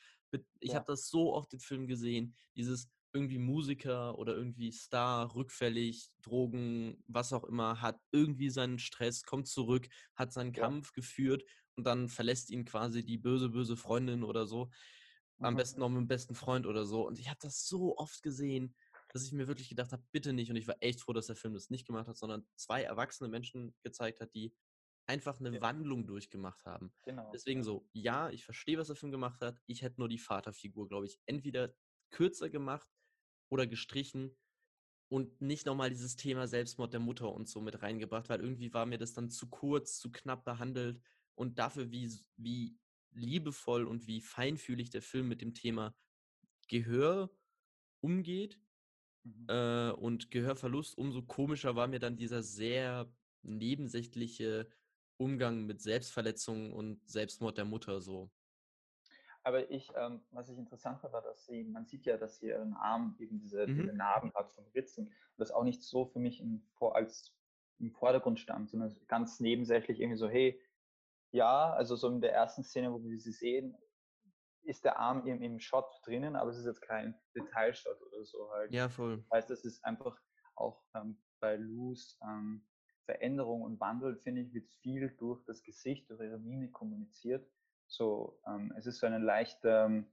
Ich 0.60 0.74
habe 0.74 0.84
das 0.86 1.08
so 1.08 1.32
oft 1.32 1.52
im 1.54 1.60
Film 1.60 1.86
gesehen, 1.86 2.36
dieses, 2.54 2.90
irgendwie 3.12 3.38
Musiker 3.38 4.18
oder 4.18 4.36
irgendwie 4.36 4.70
Star, 4.72 5.34
rückfällig, 5.34 6.10
Drogen, 6.22 7.02
was 7.06 7.32
auch 7.32 7.44
immer, 7.44 7.80
hat 7.80 8.00
irgendwie 8.12 8.50
seinen 8.50 8.78
Stress, 8.78 9.22
kommt 9.22 9.48
zurück, 9.48 9.88
hat 10.14 10.32
seinen 10.32 10.52
ja. 10.52 10.62
Kampf 10.62 10.92
geführt 10.92 11.44
und 11.76 11.84
dann 11.84 12.08
verlässt 12.08 12.50
ihn 12.50 12.64
quasi 12.64 13.04
die 13.04 13.18
böse, 13.18 13.48
böse 13.48 13.76
Freundin 13.76 14.22
oder 14.24 14.46
so. 14.46 14.70
Am 15.40 15.54
mhm. 15.54 15.58
besten 15.58 15.80
noch 15.80 15.88
mit 15.88 15.98
dem 15.98 16.08
besten 16.08 16.34
Freund 16.34 16.66
oder 16.66 16.84
so. 16.84 17.06
Und 17.06 17.18
ich 17.18 17.28
habe 17.28 17.38
das 17.40 17.66
so 17.66 17.96
oft 17.96 18.22
gesehen, 18.22 18.74
dass 19.10 19.24
ich 19.24 19.32
mir 19.32 19.46
wirklich 19.46 19.68
gedacht 19.68 19.92
habe, 19.92 20.02
bitte 20.12 20.32
nicht. 20.32 20.50
Und 20.50 20.56
ich 20.56 20.66
war 20.66 20.76
echt 20.80 21.00
froh, 21.00 21.12
dass 21.12 21.26
der 21.26 21.36
Film 21.36 21.54
das 21.54 21.70
nicht 21.70 21.86
gemacht 21.86 22.08
hat, 22.08 22.16
sondern 22.16 22.46
zwei 22.56 22.82
erwachsene 22.82 23.30
Menschen 23.30 23.74
gezeigt 23.82 24.20
hat, 24.20 24.34
die 24.34 24.52
einfach 25.06 25.40
eine 25.40 25.54
ja. 25.54 25.60
Wandlung 25.62 26.06
durchgemacht 26.06 26.64
haben. 26.66 26.92
Genau. 27.04 27.30
Deswegen 27.32 27.62
so, 27.62 27.88
ja, 27.92 28.28
ich 28.30 28.44
verstehe, 28.44 28.78
was 28.78 28.88
der 28.88 28.96
Film 28.96 29.10
gemacht 29.10 29.40
hat. 29.40 29.58
Ich 29.66 29.82
hätte 29.82 30.00
nur 30.00 30.08
die 30.08 30.18
Vaterfigur, 30.18 30.88
glaube 30.88 31.06
ich, 31.06 31.18
entweder 31.26 31.72
kürzer 32.10 32.50
gemacht 32.50 32.88
oder 33.50 33.66
gestrichen 33.66 34.36
und 35.10 35.40
nicht 35.40 35.66
nochmal 35.66 35.90
dieses 35.90 36.16
Thema 36.16 36.46
Selbstmord 36.46 36.92
der 36.92 37.00
Mutter 37.00 37.32
und 37.32 37.48
so 37.48 37.60
mit 37.60 37.82
reingebracht, 37.82 38.28
weil 38.28 38.40
irgendwie 38.40 38.72
war 38.74 38.86
mir 38.86 38.98
das 38.98 39.14
dann 39.14 39.30
zu 39.30 39.48
kurz, 39.48 39.98
zu 39.98 40.12
knapp 40.12 40.44
behandelt 40.44 41.00
und 41.34 41.58
dafür, 41.58 41.90
wie, 41.90 42.12
wie 42.36 42.78
liebevoll 43.12 43.86
und 43.86 44.06
wie 44.06 44.20
feinfühlig 44.20 44.90
der 44.90 45.02
Film 45.02 45.28
mit 45.28 45.40
dem 45.40 45.54
Thema 45.54 45.94
Gehör 46.68 47.30
umgeht 48.00 48.60
mhm. 49.24 49.46
äh, 49.48 49.90
und 49.92 50.30
Gehörverlust, 50.30 50.96
umso 50.98 51.22
komischer 51.22 51.74
war 51.74 51.88
mir 51.88 51.98
dann 52.00 52.16
dieser 52.16 52.42
sehr 52.42 53.10
nebensächliche 53.42 54.68
Umgang 55.16 55.64
mit 55.64 55.80
Selbstverletzungen 55.80 56.72
und 56.72 57.08
Selbstmord 57.08 57.56
der 57.58 57.64
Mutter 57.64 58.00
so. 58.00 58.30
Aber 59.48 59.70
ich, 59.70 59.90
ähm, 59.96 60.20
was 60.30 60.50
ich 60.50 60.58
interessant 60.58 61.00
fand, 61.00 61.14
war, 61.14 61.22
dass 61.22 61.46
sie, 61.46 61.64
man 61.64 61.86
sieht 61.86 62.04
ja, 62.04 62.18
dass 62.18 62.38
sie 62.38 62.48
ihren 62.48 62.74
Arm 62.74 63.16
eben 63.18 63.40
diese, 63.40 63.66
mhm. 63.66 63.76
diese 63.76 63.92
Narben 63.94 64.30
hat 64.34 64.52
von 64.52 64.66
Ritzen. 64.74 65.06
Und 65.06 65.38
das 65.38 65.52
auch 65.52 65.64
nicht 65.64 65.82
so 65.82 66.04
für 66.04 66.18
mich 66.18 66.42
im, 66.42 66.60
vor, 66.74 66.94
als 66.94 67.34
im 67.78 67.90
Vordergrund 67.90 68.40
stand, 68.40 68.68
sondern 68.68 68.94
ganz 69.06 69.40
nebensächlich 69.40 70.00
irgendwie 70.00 70.18
so, 70.18 70.28
hey, 70.28 70.60
ja, 71.30 71.72
also 71.72 71.96
so 71.96 72.10
in 72.10 72.20
der 72.20 72.34
ersten 72.34 72.62
Szene, 72.62 72.92
wo 72.92 73.02
wir 73.02 73.18
sie 73.18 73.32
sehen, 73.32 73.74
ist 74.64 74.84
der 74.84 74.98
Arm 74.98 75.26
im, 75.26 75.40
im 75.40 75.60
Shot 75.60 75.86
drinnen, 76.04 76.36
aber 76.36 76.50
es 76.50 76.58
ist 76.58 76.66
jetzt 76.66 76.82
kein 76.82 77.18
Detailshot 77.34 78.02
oder 78.02 78.24
so 78.24 78.50
halt. 78.50 78.70
Ja, 78.70 78.90
voll. 78.90 79.24
Das 79.30 79.30
heißt, 79.30 79.50
es 79.50 79.64
ist 79.64 79.82
einfach 79.82 80.20
auch 80.56 80.84
ähm, 80.94 81.16
bei 81.40 81.56
Luz 81.56 82.18
ähm, 82.22 82.66
Veränderung 83.06 83.62
und 83.62 83.80
Wandel, 83.80 84.14
finde 84.16 84.42
ich, 84.42 84.52
wird 84.52 84.68
viel 84.82 85.08
durch 85.16 85.42
das 85.46 85.62
Gesicht, 85.62 86.10
durch 86.10 86.20
ihre 86.20 86.38
Mimik 86.38 86.74
kommuniziert. 86.74 87.48
So, 87.88 88.38
ähm, 88.46 88.72
es 88.76 88.86
ist 88.86 89.00
so 89.00 89.06
eine 89.06 89.18
leichte 89.18 90.04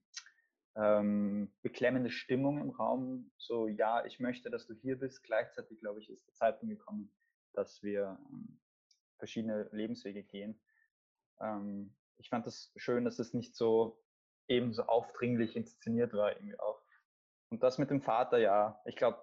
ähm, 0.76 1.54
beklemmende 1.62 2.10
Stimmung 2.10 2.60
im 2.60 2.72
Raum. 2.72 3.32
So, 3.38 3.68
ja, 3.68 4.04
ich 4.06 4.20
möchte, 4.20 4.50
dass 4.50 4.66
du 4.66 4.74
hier 4.74 4.98
bist. 4.98 5.24
Gleichzeitig, 5.24 5.80
glaube 5.80 6.00
ich, 6.00 6.10
ist 6.10 6.26
der 6.26 6.34
Zeitpunkt 6.34 6.78
gekommen, 6.78 7.12
dass 7.54 7.84
wir 7.84 8.18
ähm, 8.32 8.60
verschiedene 9.18 9.70
Lebenswege 9.72 10.24
gehen. 10.24 10.60
Ähm, 11.40 11.96
ich 12.18 12.30
fand 12.30 12.48
das 12.48 12.72
schön, 12.76 13.06
dass 13.06 13.20
es 13.20 13.34
nicht 13.34 13.56
so 13.56 14.02
eben 14.48 14.74
so 14.74 14.84
aufdringlich 14.84 15.56
inszeniert 15.56 16.14
war, 16.14 16.32
irgendwie 16.34 16.60
auch. 16.60 16.82
Und 17.50 17.64
das 17.64 17.78
mit 17.78 17.90
dem 17.90 18.02
Vater, 18.02 18.38
ja, 18.38 18.82
ich 18.86 18.96
glaube, 18.96 19.22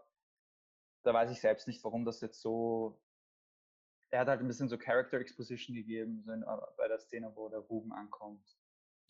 da 1.04 1.12
weiß 1.12 1.30
ich 1.30 1.40
selbst 1.40 1.66
nicht, 1.66 1.82
warum 1.84 2.04
das 2.04 2.20
jetzt 2.20 2.40
so 2.40 3.01
er 4.12 4.20
hat 4.20 4.28
halt 4.28 4.40
ein 4.40 4.46
bisschen 4.46 4.68
so 4.68 4.76
Character 4.76 5.18
Exposition 5.18 5.74
gegeben 5.74 6.22
so 6.22 6.32
in, 6.32 6.42
äh, 6.42 6.56
bei 6.76 6.86
der 6.86 6.98
Szene, 6.98 7.32
wo 7.34 7.48
der 7.48 7.60
Ruben 7.60 7.92
ankommt. 7.92 8.46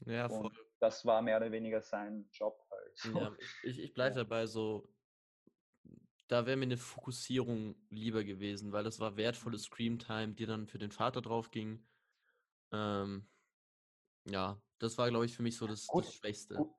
Ja, 0.07 0.29
voll. 0.29 0.47
Und 0.47 0.59
das 0.79 1.05
war 1.05 1.21
mehr 1.23 1.37
oder 1.37 1.51
weniger 1.51 1.83
sein 1.83 2.29
Job 2.33 2.65
halt. 2.71 3.15
Ja, 3.15 3.37
ich, 3.65 3.81
ich 3.81 3.95
bleibe 3.95 4.17
ja. 4.17 4.23
dabei 4.23 4.47
so, 4.47 4.89
da 6.29 6.47
wäre 6.47 6.57
mir 6.57 6.65
eine 6.65 6.77
Fokussierung 6.77 7.75
lieber 7.91 8.23
gewesen, 8.23 8.73
weil 8.73 8.85
das 8.85 9.01
war 9.01 9.17
wertvolle 9.17 9.57
mhm. 9.57 9.63
Screamtime, 9.63 10.35
die 10.35 10.47
dann 10.47 10.69
für 10.69 10.79
den 10.79 10.93
Vater 10.93 11.21
drauf 11.21 11.51
ging. 11.51 11.85
Ähm, 12.73 13.29
ja, 14.25 14.63
das 14.79 14.97
war, 14.99 15.11
glaube 15.11 15.25
ich, 15.25 15.37
für 15.37 15.43
mich 15.43 15.57
so 15.57 15.67
das, 15.67 15.89
gut, 15.89 16.07
das 16.07 16.15
Schwächste. 16.15 16.55
Gut, 16.55 16.73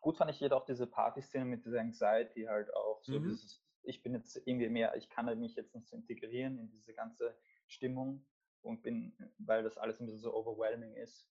gut, 0.00 0.16
fand 0.16 0.32
ich 0.32 0.40
jedoch 0.40 0.64
diese 0.64 0.88
Party-Szene 0.88 1.44
mit 1.44 1.64
dieser 1.64 1.80
Anxiety 1.80 2.42
halt 2.42 2.74
auch. 2.74 3.00
So 3.04 3.12
mhm. 3.12 3.22
dieses, 3.22 3.62
ich 3.84 4.02
bin 4.02 4.12
jetzt 4.12 4.36
irgendwie 4.44 4.68
mehr, 4.68 4.96
ich 4.96 5.08
kann 5.08 5.26
halt 5.26 5.38
mich 5.38 5.54
jetzt 5.54 5.72
nicht 5.72 5.86
so 5.86 5.94
integrieren 5.94 6.58
in 6.58 6.68
diese 6.68 6.92
ganze 6.94 7.38
Stimmung 7.70 8.26
und 8.62 8.82
bin, 8.82 9.16
weil 9.38 9.62
das 9.62 9.78
alles 9.78 10.00
ein 10.00 10.06
bisschen 10.06 10.20
so 10.20 10.34
overwhelming 10.34 10.94
ist. 10.94 11.30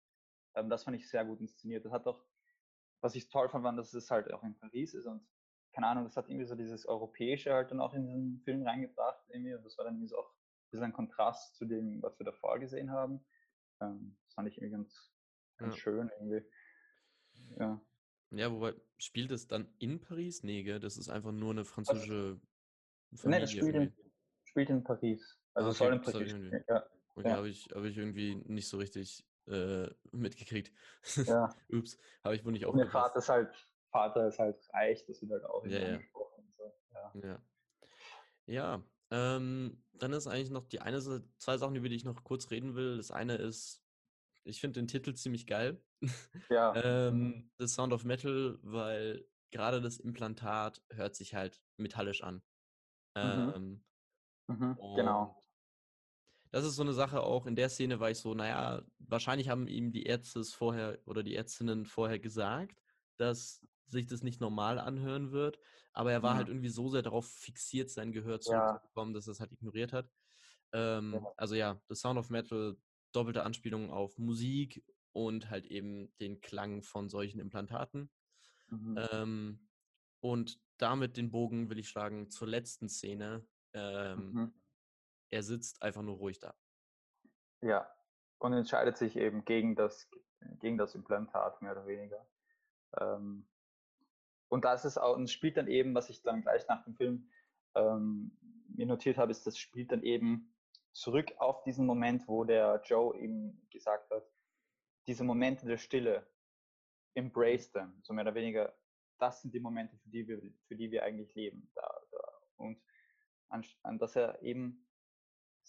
Ähm, 0.56 0.70
das 0.70 0.84
fand 0.84 0.98
ich 0.98 1.10
sehr 1.10 1.26
gut 1.26 1.40
inszeniert. 1.40 1.86
Das 1.86 1.92
hat 1.92 2.08
auch, 2.08 2.26
was 3.02 3.16
ich 3.16 3.30
toll 3.30 3.50
fand, 3.50 3.64
war, 3.64 3.76
dass 3.76 3.94
es 3.94 4.10
halt 4.10 4.32
auch 4.32 4.44
in 4.44 4.58
Paris 4.58 4.94
ist 4.94 5.06
und 5.06 5.28
keine 5.72 5.88
Ahnung, 5.88 6.06
das 6.06 6.18
hat 6.18 6.28
irgendwie 6.28 6.48
so 6.48 6.56
dieses 6.56 6.88
Europäische 6.88 7.54
halt 7.54 7.72
dann 7.72 7.80
auch 7.80 7.94
in 7.94 8.08
diesen 8.08 8.42
Film 8.44 8.64
reingebracht 8.64 9.24
irgendwie 9.30 9.54
und 9.54 9.64
das 9.64 9.78
war 9.78 9.86
dann 9.86 9.96
irgendwie 9.96 10.10
so 10.10 10.18
auch 10.18 10.32
ein 10.32 10.72
bisschen 10.72 10.86
ein 10.86 10.94
Kontrast 10.94 11.56
zu 11.56 11.66
dem, 11.66 12.02
was 12.02 12.18
wir 12.20 12.26
davor 12.26 12.60
gesehen 12.60 12.92
haben. 12.92 13.24
Ähm, 13.82 14.18
das 14.26 14.34
fand 14.34 14.48
ich 14.48 14.58
irgendwie 14.58 14.72
ganz, 14.72 15.14
ganz 15.58 15.76
ja. 15.76 15.80
schön 15.80 16.10
irgendwie. 16.20 16.50
Ja. 17.60 17.82
Ja, 18.32 18.52
wobei, 18.52 18.74
spielt 18.98 19.32
es 19.32 19.48
dann 19.48 19.74
in 19.80 20.00
Paris? 20.02 20.44
Nee, 20.44 20.64
gell? 20.64 20.80
Das 20.80 20.98
ist 20.98 21.10
einfach 21.10 21.32
nur 21.32 21.52
eine 21.52 21.66
französische 21.66 22.40
Familie. 23.16 23.40
Nee, 23.40 23.40
das 23.40 23.52
spielt 23.52 23.76
in, 23.76 23.94
spielt 24.44 24.70
in 24.70 24.84
Paris. 24.84 25.39
Also 25.54 25.70
okay, 25.70 25.78
soll 25.78 25.94
im 25.94 26.02
Prinzip. 26.02 26.64
Ja. 26.68 26.84
Okay, 27.16 27.30
ja. 27.30 27.36
habe 27.36 27.50
ich, 27.50 27.70
hab 27.74 27.84
ich 27.84 27.98
irgendwie 27.98 28.36
nicht 28.46 28.70
so 28.70 28.78
richtig 28.78 29.26
äh, 29.48 29.90
mitgekriegt. 30.12 30.72
Ja. 31.26 31.54
Ups, 31.70 31.98
habe 32.24 32.36
ich 32.36 32.46
wohl 32.46 32.52
nicht 32.52 32.66
aufgepasst. 32.66 32.94
Vater 32.94 33.20
ist 33.20 33.30
halt, 33.30 33.68
Vater 33.92 34.28
ist 34.28 34.40
halt 34.40 34.70
reich, 34.74 35.06
das 35.06 35.22
wird 35.22 35.32
halt 35.32 35.44
auch 35.46 35.66
ja, 35.66 35.80
ja. 35.80 36.00
So. 36.58 36.74
ja. 36.94 37.12
Ja. 37.22 37.42
Ja, 38.46 38.84
ähm, 39.12 39.84
dann 39.94 40.14
ist 40.14 40.28
eigentlich 40.28 40.50
noch 40.50 40.66
die 40.66 40.82
eine, 40.82 41.02
zwei 41.38 41.58
Sachen, 41.58 41.76
über 41.76 41.90
die 41.90 41.96
ich 41.96 42.06
noch 42.06 42.24
kurz 42.24 42.50
reden 42.52 42.76
will. 42.76 42.98
Das 42.98 43.12
eine 43.12 43.36
ist, 43.36 43.84
ich 44.44 44.62
finde 44.62 44.80
den 44.80 44.88
Titel 44.88 45.14
ziemlich 45.14 45.46
geil. 45.46 45.84
Ja. 46.50 46.74
ähm, 46.76 47.52
The 47.60 47.68
Sound 47.68 47.92
of 47.92 48.06
Metal, 48.06 48.58
weil 48.62 49.26
gerade 49.52 49.82
das 49.82 49.98
Implantat 49.98 50.82
hört 50.92 51.16
sich 51.16 51.36
halt 51.36 51.62
metallisch 51.78 52.24
an. 52.24 52.36
Mhm. 53.16 53.54
Ähm, 53.56 53.86
mhm, 54.48 54.78
genau 54.96 55.39
das 56.52 56.66
ist 56.66 56.76
so 56.76 56.82
eine 56.82 56.94
Sache 56.94 57.22
auch, 57.22 57.46
in 57.46 57.56
der 57.56 57.70
Szene 57.70 58.00
war 58.00 58.10
ich 58.10 58.18
so, 58.18 58.34
naja, 58.34 58.84
wahrscheinlich 59.00 59.50
haben 59.50 59.68
ihm 59.68 59.92
die 59.92 60.04
Ärzte 60.04 60.40
es 60.40 60.54
vorher 60.54 61.00
oder 61.06 61.24
die 61.24 61.36
Ärztinnen 61.36 61.86
vorher 61.86 62.20
gesagt, 62.20 62.82
dass 63.18 63.66
sich 63.86 64.08
das 64.08 64.24
nicht 64.24 64.42
normal 64.42 64.80
anhören 64.80 65.32
wird, 65.32 65.60
aber 65.94 66.12
er 66.12 66.24
war 66.24 66.32
halt 66.32 66.36
mhm. 66.36 66.40
halt 66.40 66.50
irgendwie 66.50 66.70
so 66.70 66.90
sehr 66.90 67.02
darauf 67.02 67.28
fixiert, 67.28 67.90
sein 67.90 68.12
Gehör 68.12 68.40
zurückzubekommen, 68.40 69.14
ja. 69.14 69.18
dass 69.18 69.28
er 69.28 69.32
es 69.32 69.40
halt 69.40 69.52
ignoriert 69.52 69.94
hat. 69.94 70.10
Ähm, 70.72 71.14
ja. 71.14 71.34
Also 71.38 71.56
ja, 71.56 71.82
The 71.90 71.96
Sound 71.96 72.20
of 72.20 72.30
Metal 72.30 72.78
doppelte 73.12 73.44
Anspielung 73.44 73.92
auf 73.92 74.18
Musik 74.18 74.84
und 75.12 75.50
halt 75.50 75.66
eben 75.66 76.16
den 76.20 76.42
Klang 76.42 76.84
von 76.84 77.10
solchen 77.10 77.40
Implantaten. 77.40 78.10
Mhm. 78.70 79.00
Ähm, 79.12 79.68
und 80.20 80.60
damit 80.78 81.18
den 81.18 81.32
Bogen 81.32 81.70
will 81.70 81.80
ich 81.80 81.90
schlagen 81.90 82.30
zur 82.30 82.48
letzten 82.48 82.90
Szene. 82.90 83.46
Ähm, 83.74 84.32
Mhm. 84.32 84.54
Er 85.30 85.44
sitzt 85.44 85.82
einfach 85.82 86.02
nur 86.02 86.18
ruhig 86.18 86.40
da. 86.40 86.56
Ja, 87.62 87.90
und 88.40 88.54
entscheidet 88.54 88.98
sich 88.98 89.16
eben 89.16 89.46
gegen 89.46 89.76
das, 89.76 90.10
gegen 90.60 90.78
das 90.78 90.96
Implantat, 90.96 91.62
mehr 91.62 91.74
oder 91.74 91.86
weniger. 91.86 92.26
Ähm, 93.00 93.48
und 94.48 94.66
das 94.66 94.86
ist 94.86 94.98
auch, 94.98 95.16
und 95.16 95.30
spielt 95.30 95.58
dann 95.58 95.68
eben, 95.68 95.94
was 95.94 96.10
ich 96.10 96.22
dann 96.22 96.42
gleich 96.42 96.68
nach 96.68 96.84
dem 96.84 96.96
Film 96.96 97.30
ähm, 97.76 98.38
mir 98.68 98.86
notiert 98.86 99.18
habe, 99.18 99.32
ist, 99.32 99.46
das 99.46 99.58
spielt 99.58 99.92
dann 99.92 100.04
eben 100.04 100.56
zurück 100.92 101.32
auf 101.38 101.64
diesen 101.64 101.86
Moment, 101.86 102.28
wo 102.28 102.44
der 102.44 102.82
Joe 102.86 103.16
ihm 103.18 103.62
gesagt 103.70 104.10
hat, 104.10 104.24
diese 105.08 105.24
Momente 105.24 105.66
der 105.68 105.78
Stille, 105.78 106.28
embrace 107.14 107.72
them, 107.72 108.00
so 108.02 108.14
mehr 108.14 108.24
oder 108.24 108.36
weniger, 108.36 108.74
das 109.20 109.42
sind 109.42 109.54
die 109.54 109.60
Momente, 109.60 109.98
für 109.98 110.10
die 110.10 110.28
wir, 110.28 110.42
für 110.68 110.76
die 110.76 110.92
wir 110.92 111.04
eigentlich 111.04 111.34
leben. 111.36 111.70
Da, 111.76 112.02
da. 112.12 112.20
Und 112.58 112.82
an, 113.50 113.66
an, 113.84 114.00
dass 114.00 114.16
er 114.16 114.42
eben 114.42 114.88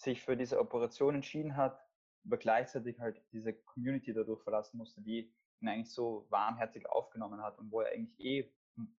sich 0.01 0.23
für 0.23 0.37
diese 0.37 0.59
Operation 0.59 1.17
entschieden 1.17 1.57
hat, 1.57 1.79
aber 2.25 2.39
gleichzeitig 2.39 2.99
halt 3.01 3.23
diese 3.33 3.53
Community 3.53 4.15
dadurch 4.15 4.43
verlassen 4.43 4.79
musste, 4.79 5.03
die 5.03 5.33
ihn 5.61 5.69
eigentlich 5.69 5.93
so 5.93 6.27
warmherzig 6.31 6.89
aufgenommen 6.89 7.43
hat 7.43 7.59
und 7.59 7.71
wo 7.71 7.83
er 7.83 7.93
eigentlich 7.93 8.19
eh 8.19 8.53
im 8.77 8.97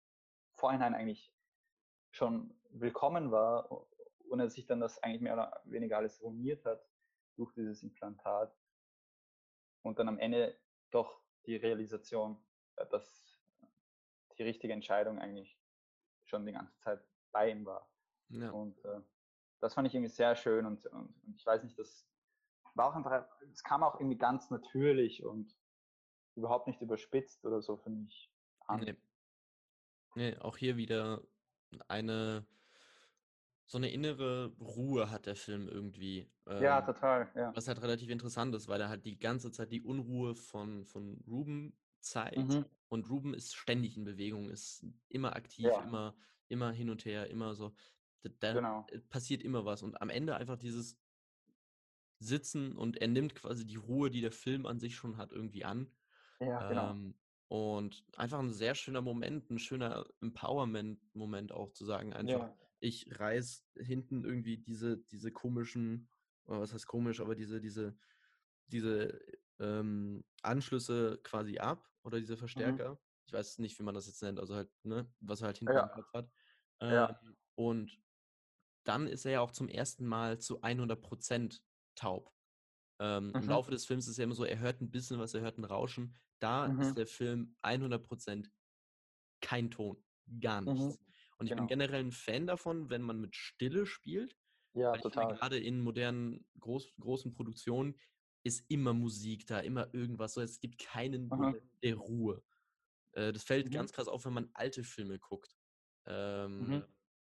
Vorhinein 0.54 0.94
eigentlich 0.94 1.34
schon 2.12 2.54
willkommen 2.70 3.32
war 3.32 3.72
und 4.30 4.40
er 4.40 4.50
sich 4.50 4.68
dann 4.68 4.80
das 4.80 5.02
eigentlich 5.02 5.22
mehr 5.22 5.34
oder 5.34 5.62
weniger 5.66 5.98
alles 5.98 6.22
ruiniert 6.22 6.64
hat 6.66 6.86
durch 7.36 7.52
dieses 7.54 7.82
Implantat 7.82 8.56
und 9.82 9.98
dann 9.98 10.08
am 10.08 10.20
Ende 10.20 10.56
doch 10.92 11.20
die 11.48 11.56
Realisation, 11.56 12.38
äh, 12.76 12.86
dass 12.88 13.40
die 14.38 14.44
richtige 14.44 14.74
Entscheidung 14.74 15.18
eigentlich 15.18 15.60
schon 16.26 16.46
die 16.46 16.52
ganze 16.52 16.78
Zeit 16.80 17.04
bei 17.32 17.50
ihm 17.50 17.66
war. 17.66 17.90
Ja. 18.30 18.52
Und 18.52 18.84
äh, 18.86 19.02
das 19.62 19.76
fand 19.76 19.88
ich 19.88 19.96
irgendwie 19.96 20.12
sehr 20.12 20.36
schön 20.36 20.66
und, 20.66 20.86
und, 20.88 21.16
und 21.24 21.36
ich 21.36 21.46
weiß 21.46 21.64
nicht, 21.64 21.78
das 21.80 22.06
war 22.74 22.88
auch 22.88 22.96
einfach, 22.96 23.26
es 23.52 23.64
kam 23.64 23.84
auch 23.84 23.96
irgendwie 24.00 24.18
ganz 24.18 24.50
natürlich 24.50 25.24
und 25.24 25.56
überhaupt 26.36 26.68
nicht 26.68 26.82
überspitzt 26.82 27.46
oder 27.46 27.62
so, 27.62 27.78
finde 27.78 28.08
ich. 28.08 28.32
an. 28.68 28.80
Nee. 28.82 28.96
nee, 30.16 30.38
auch 30.38 30.58
hier 30.58 30.78
wieder 30.78 31.22
eine 31.88 32.46
so 33.72 33.78
eine 33.78 33.90
innere 33.90 34.52
Ruhe 34.60 35.10
hat 35.10 35.28
der 35.28 35.38
Film 35.38 35.70
irgendwie. 35.70 36.30
Ja, 36.46 36.80
ähm, 36.80 36.86
total, 36.86 37.32
ja. 37.36 37.56
Was 37.56 37.70
halt 37.70 37.82
relativ 37.82 38.10
interessant 38.10 38.54
ist, 38.54 38.68
weil 38.68 38.82
er 38.82 38.90
halt 38.90 39.06
die 39.06 39.18
ganze 39.18 39.50
Zeit 39.50 39.72
die 39.72 39.82
Unruhe 39.82 40.36
von, 40.36 40.86
von 40.86 41.24
Ruben 41.26 41.74
zeigt. 42.02 42.50
Mhm. 42.50 42.66
Und 42.90 43.10
Ruben 43.10 43.34
ist 43.34 43.56
ständig 43.56 43.96
in 43.96 44.04
Bewegung, 44.04 44.50
ist 44.50 44.86
immer 45.08 45.38
aktiv, 45.38 45.68
Ja. 45.68 45.84
immer, 45.84 46.16
immer 46.50 46.72
hin 46.74 46.90
und 46.90 47.06
her, 47.06 47.30
immer 47.30 47.56
so. 47.56 47.74
Da, 48.24 48.30
da 48.40 48.60
Genau. 48.60 48.92
passiert 49.10 49.44
immer 49.44 49.66
was. 49.66 49.84
Und 49.84 50.02
am 50.02 50.10
Ende 50.10 50.36
einfach 50.36 50.58
dieses 50.58 50.98
Sitzen 52.20 52.78
und 52.78 52.98
er 52.98 53.08
nimmt 53.08 53.34
quasi 53.36 53.66
die 53.66 53.78
Ruhe, 53.78 54.12
die 54.12 54.22
der 54.22 54.32
Film 54.32 54.66
an 54.68 54.80
sich 54.80 54.96
schon 54.96 55.18
hat, 55.18 55.32
irgendwie 55.32 55.66
an. 55.66 55.96
Ja, 56.40 56.64
genau. 56.64 56.94
Ähm, 56.94 57.20
und 57.48 58.06
einfach 58.16 58.40
ein 58.40 58.52
sehr 58.52 58.76
schöner 58.76 59.02
Moment, 59.02 59.50
ein 59.50 59.60
schöner 59.60 60.06
Empowerment-Moment 60.22 61.52
auch 61.52 61.72
zu 61.74 61.86
sagen, 61.86 62.14
einfach, 62.14 62.40
Ja. 62.40 62.58
ich 62.80 63.20
reiß 63.20 63.68
hinten 63.78 64.24
irgendwie 64.26 64.58
diese, 64.60 64.98
diese 65.00 65.32
komischen, 65.32 66.10
oder 66.46 66.62
was 66.62 66.74
heißt 66.74 66.88
komisch, 66.88 67.22
aber 67.22 67.36
diese, 67.36 67.62
diese, 67.62 67.98
diese 68.68 69.20
ähm, 69.60 70.24
Anschlüsse 70.44 71.20
quasi 71.24 71.60
ab 71.60 71.90
oder 72.04 72.20
diese 72.20 72.38
Verstärker. 72.38 73.02
Ich 73.28 73.34
weiß 73.34 73.60
nicht, 73.60 73.80
wie 73.80 73.84
man 73.84 73.96
das 73.96 74.08
jetzt 74.08 74.22
nennt, 74.24 74.40
also 74.40 74.56
halt, 74.56 74.70
ne, 74.84 75.14
was 75.20 75.42
er 75.42 75.48
halt 75.48 75.58
hinten 75.60 75.78
Ja. 75.78 75.82
am 75.82 75.92
Kopf 75.92 76.14
hat. 76.14 76.32
Ja. 76.90 77.20
Ähm, 77.20 77.38
und 77.56 78.00
dann 78.84 79.08
ist 79.08 79.26
er 79.26 79.32
ja 79.34 79.42
auch 79.42 79.52
zum 79.52 79.68
ersten 79.70 80.06
Mal 80.06 80.40
zu 80.40 80.62
100% 80.64 81.64
taub. 81.96 82.34
Ähm, 83.00 83.36
Im 83.40 83.48
Mhm. 83.48 83.50
Laufe 83.50 83.72
des 83.72 83.86
Films 83.86 84.08
ist 84.08 84.18
ja 84.18 84.26
immer 84.26 84.36
so, 84.36 84.46
er 84.46 84.60
hört 84.60 84.82
ein 84.82 84.92
bisschen 84.92 85.20
was, 85.20 85.34
er 85.34 85.42
hört 85.42 85.58
ein 85.60 85.66
Rauschen. 85.66 86.22
Da 86.40 86.66
Mhm. 86.66 86.80
ist 86.80 86.98
der 86.98 87.08
Film 87.08 87.58
100% 87.66 88.52
kein 89.42 89.72
Ton, 89.72 90.06
gar 90.40 90.62
Mhm. 90.66 90.96
nichts. 90.96 91.02
Und 91.38 91.48
ich 91.48 91.56
Genau. 91.56 91.56
bin 91.56 91.68
generell 91.68 92.02
ein 92.04 92.12
Fan 92.12 92.48
davon, 92.48 92.90
wenn 92.90 93.02
man 93.02 93.20
mit 93.20 93.36
Stille 93.36 93.86
spielt, 93.86 94.38
Ja, 94.74 94.92
weil 94.92 95.02
ich 95.02 95.08
finde, 95.18 95.28
total. 95.28 95.38
gerade 95.38 95.60
in 95.60 95.82
modernen, 95.82 96.48
groß, 96.60 96.94
großen 97.00 97.34
Produktionen 97.34 98.00
ist 98.44 98.66
immer 98.70 98.94
Musik 98.94 99.48
da, 99.48 99.60
immer 99.60 99.94
irgendwas. 99.94 100.34
So, 100.36 100.42
es 100.42 100.60
gibt 100.60 100.80
keinen 100.80 101.32
Mhm. 101.32 101.54
Moment 101.54 101.64
der 101.84 101.96
Ruhe. 101.98 102.44
Äh, 103.14 103.34
das 103.34 103.44
fällt 103.44 103.72
Mhm. 103.72 103.72
ganz 103.72 103.94
krass 103.94 104.08
auf, 104.08 104.26
wenn 104.26 104.34
man 104.34 104.52
alte 104.54 104.84
Filme 104.84 105.20
guckt. 105.20 105.58
Ähm, 106.08 106.60
Mhm. 106.60 106.92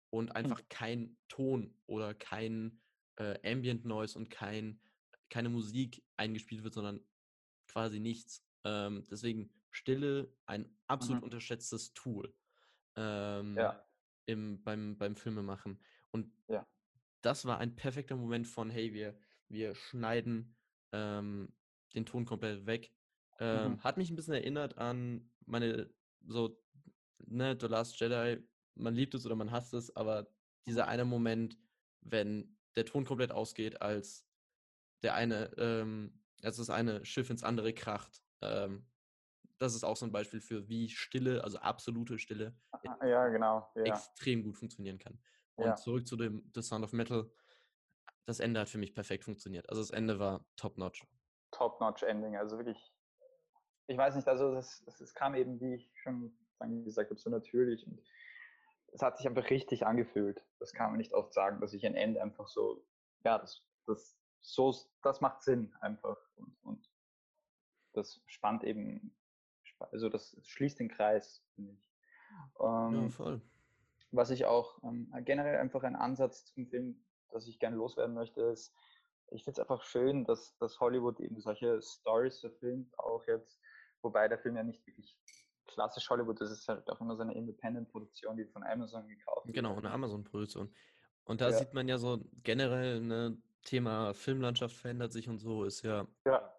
Und 0.10 0.36
einfach 0.36 0.68
kein 0.70 1.18
Ton 1.28 1.78
oder 1.86 2.14
kein 2.14 2.82
äh, 3.18 3.38
Ambient 3.52 3.86
Noise 3.86 4.18
und 4.18 4.30
kein, 4.30 4.82
keine 5.30 5.50
Musik 5.50 6.04
eingespielt 6.16 6.64
wird, 6.64 6.74
sondern 6.74 7.06
quasi 7.68 8.00
nichts. 8.00 8.48
Ähm, 8.64 9.04
deswegen 9.10 9.54
Stille 9.70 10.34
ein 10.46 10.78
absolut 10.88 11.22
Mhm. 11.22 11.26
unterschätztes 11.26 11.94
Tool 11.94 12.34
ähm, 12.96 13.56
Ja. 13.58 13.86
im, 14.26 14.64
beim, 14.64 14.98
beim 14.98 15.16
Filmemachen. 15.16 15.84
Und 16.12 16.34
Ja. 16.48 16.66
das 17.22 17.46
war 17.46 17.60
ein 17.60 17.76
perfekter 17.76 18.16
Moment 18.16 18.48
von, 18.48 18.70
hey, 18.70 18.94
wir, 18.94 19.20
wir 19.50 19.76
schneiden 19.76 20.56
ähm, 20.94 21.54
den 21.94 22.06
Ton 22.06 22.26
komplett 22.26 22.66
weg. 22.66 22.94
Ähm, 23.40 23.74
Mhm. 23.74 23.84
Hat 23.84 23.98
mich 23.98 24.10
ein 24.10 24.16
bisschen 24.16 24.34
erinnert 24.34 24.78
an 24.78 25.32
meine, 25.46 25.94
so, 26.26 26.62
ne, 27.20 27.58
The 27.60 27.68
Last 27.68 28.00
Jedi, 28.00 28.44
man 28.80 28.96
liebt 28.96 29.14
es 29.14 29.26
oder 29.26 29.36
man 29.36 29.52
hasst 29.52 29.74
es, 29.74 29.96
aber 29.96 30.28
dieser 30.66 30.88
eine 30.88 31.06
Moment, 31.06 31.58
wenn 32.02 32.58
der 32.76 32.86
Ton 32.86 33.06
komplett 33.06 33.32
ausgeht, 33.32 33.82
als 33.82 34.28
der 35.04 35.14
eine, 35.16 35.52
ähm, 35.58 36.24
als 36.44 36.58
das 36.58 36.70
eine 36.70 37.04
Schiff 37.06 37.30
ins 37.30 37.44
andere 37.44 37.74
kracht. 37.74 38.22
Ähm, 38.42 38.88
das 39.58 39.74
ist 39.74 39.84
auch 39.84 39.98
so 39.98 40.06
ein 40.06 40.12
Beispiel 40.12 40.40
für, 40.42 40.68
wie 40.70 40.90
Stille, 40.90 41.44
also 41.44 41.58
absolute 41.60 42.20
Stille, 42.20 42.56
Ah, 42.72 43.06
Ja, 43.06 43.28
genau. 43.30 43.68
Ja. 43.76 43.86
extrem 43.86 44.44
gut 44.44 44.58
funktionieren 44.58 45.00
kann. 45.00 45.20
Und 45.56 45.66
Ja. 45.66 45.76
zurück 45.76 46.06
zu 46.08 46.16
dem 46.16 46.52
The 46.54 46.62
Sound 46.62 46.84
of 46.84 46.94
Metal. 46.94 47.32
Das 48.26 48.40
Ende 48.40 48.60
hat 48.60 48.70
für 48.70 48.78
mich 48.78 48.94
perfekt 48.94 49.24
funktioniert. 49.24 49.68
Also 49.70 49.82
das 49.82 49.90
Ende 49.90 50.20
war 50.20 50.46
top-notch. 50.58 51.08
Top-Notch-Ending. 51.52 52.36
Also 52.36 52.58
wirklich, 52.58 52.94
ich 53.88 53.98
weiß 53.98 54.16
nicht, 54.16 54.28
also 54.28 54.54
das, 54.54 54.84
das, 54.86 54.98
das 54.98 55.14
kam 55.14 55.34
eben, 55.34 55.60
wie 55.60 55.76
ich 55.76 55.92
schon 55.96 56.38
gesagt 56.84 57.10
habe, 57.10 57.20
so 57.20 57.30
natürlich 57.30 57.86
und 57.88 58.02
es 58.94 59.02
hat 59.02 59.18
sich 59.18 59.28
einfach 59.28 59.50
richtig 59.50 59.86
angefühlt. 59.86 60.44
Das 60.60 60.74
kann 60.74 60.92
man 60.92 60.98
nicht 60.98 61.14
oft 61.14 61.34
sagen, 61.34 61.60
dass 61.62 61.74
ich 61.74 61.86
ein 61.86 61.96
Ende 61.96 62.22
einfach 62.22 62.48
so, 62.48 62.86
ja, 63.24 63.38
das, 63.38 63.64
das, 63.86 64.18
so, 64.40 64.74
das 65.02 65.22
macht 65.22 65.44
Sinn 65.44 65.74
einfach 65.82 66.18
und, 66.36 66.58
und 66.64 66.90
das 67.94 68.22
spannt 68.26 68.64
eben, 68.64 69.16
also 69.92 70.10
das 70.10 70.38
schließt 70.44 70.80
den 70.80 70.90
Kreis, 70.90 71.44
finde 71.56 71.74
ich. 71.74 71.92
Ja, 72.60 72.88
Ähm, 72.88 73.10
voll. 73.10 73.42
was 74.12 74.30
ich 74.30 74.46
auch 74.46 74.82
ähm, 74.84 75.12
generell 75.26 75.58
einfach 75.58 75.84
ein 75.84 75.96
Ansatz 75.96 76.46
zum 76.46 76.68
Film, 76.68 77.04
das 77.30 77.48
ich 77.48 77.60
gerne 77.60 77.76
loswerden 77.76 78.16
möchte, 78.16 78.42
ist, 78.42 78.74
ich 79.32 79.44
finde 79.44 79.62
es 79.62 79.68
einfach 79.68 79.84
schön, 79.84 80.24
dass, 80.26 80.58
dass 80.58 80.80
Hollywood 80.80 81.20
eben 81.20 81.42
solche 81.42 81.82
Stories 81.82 82.40
verfilmt, 82.40 82.98
auch 82.98 83.26
jetzt, 83.28 83.60
wobei 84.02 84.28
der 84.28 84.40
Film 84.40 84.56
ja 84.56 84.64
nicht 84.64 84.86
wirklich 84.88 85.20
klassisch 85.68 86.10
Hollywood 86.10 86.42
es 86.42 86.52
ist 86.52 86.68
halt 86.68 86.90
auch 86.90 87.00
immer 87.02 87.16
so 87.16 87.22
eine 87.22 87.36
Independent-Produktion, 87.36 88.38
die 88.38 88.46
von 88.46 88.64
Amazon 88.64 89.08
gekauft 89.08 89.46
wird. 89.46 89.56
Genau, 89.56 89.76
eine 89.76 89.92
Amazon-Produktion. 89.92 90.74
Und 91.26 91.42
da 91.42 91.50
Ja. 91.50 91.58
sieht 91.58 91.74
man 91.74 91.88
ja 91.88 91.98
so 91.98 92.24
generell, 92.44 93.02
ne, 93.02 93.38
Thema 93.64 94.14
Filmlandschaft 94.14 94.76
verändert 94.76 95.12
sich 95.12 95.28
und 95.28 95.40
so, 95.40 95.66
ist 95.66 95.82
ja 95.82 96.08
Ja, 96.26 96.54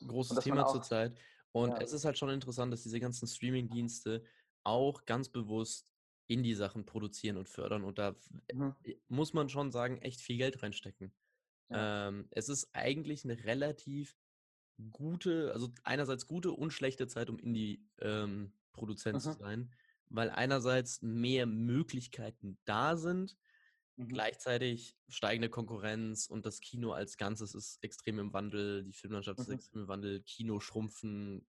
ein 0.00 0.08
großes 0.08 0.40
Thema 0.40 0.66
zurzeit. 0.66 1.16
Und 1.52 1.70
ja. 1.70 1.78
es 1.78 1.92
ist 1.92 2.04
halt 2.04 2.18
schon 2.18 2.30
interessant, 2.30 2.72
dass 2.72 2.82
diese 2.82 3.00
ganzen 3.00 3.26
Streaming-Dienste 3.26 4.24
auch 4.64 5.04
ganz 5.04 5.28
bewusst 5.28 5.92
Indie-Sachen 6.26 6.84
produzieren 6.84 7.36
und 7.36 7.48
fördern. 7.48 7.84
Und 7.84 7.98
da 7.98 8.14
mhm. 8.52 8.74
muss 9.08 9.32
man 9.32 9.48
schon 9.48 9.70
sagen, 9.70 9.98
echt 9.98 10.20
viel 10.20 10.36
Geld 10.36 10.62
reinstecken. 10.62 11.12
Ja. 11.70 12.08
Ähm, 12.08 12.28
es 12.30 12.48
ist 12.48 12.68
eigentlich 12.74 13.24
eine 13.24 13.44
relativ 13.44 14.16
gute, 14.92 15.52
also 15.52 15.72
einerseits 15.84 16.26
gute 16.26 16.52
und 16.52 16.72
schlechte 16.72 17.06
Zeit, 17.08 17.30
um 17.30 17.38
Indie-Produzent 17.38 19.22
zu 19.22 19.32
Mhm. 19.32 19.38
sein, 19.38 19.74
weil 20.08 20.30
einerseits 20.30 21.02
mehr 21.02 21.46
Möglichkeiten 21.46 22.58
da 22.64 22.96
sind, 22.96 23.36
Mhm. 23.96 24.18
gleichzeitig 24.18 24.96
steigende 25.08 25.48
Konkurrenz 25.50 26.26
und 26.28 26.46
das 26.46 26.60
Kino 26.60 26.92
als 26.92 27.16
Ganzes 27.16 27.54
ist 27.54 27.82
extrem 27.82 28.18
im 28.20 28.32
Wandel, 28.32 28.84
die 28.84 28.92
Filmlandschaft 28.92 29.40
ist 29.40 29.48
Mhm. 29.48 29.48
extrem 29.48 29.82
im 29.82 29.88
Wandel, 29.88 30.22
Kino 30.22 30.60
schrumpfen, 30.60 31.46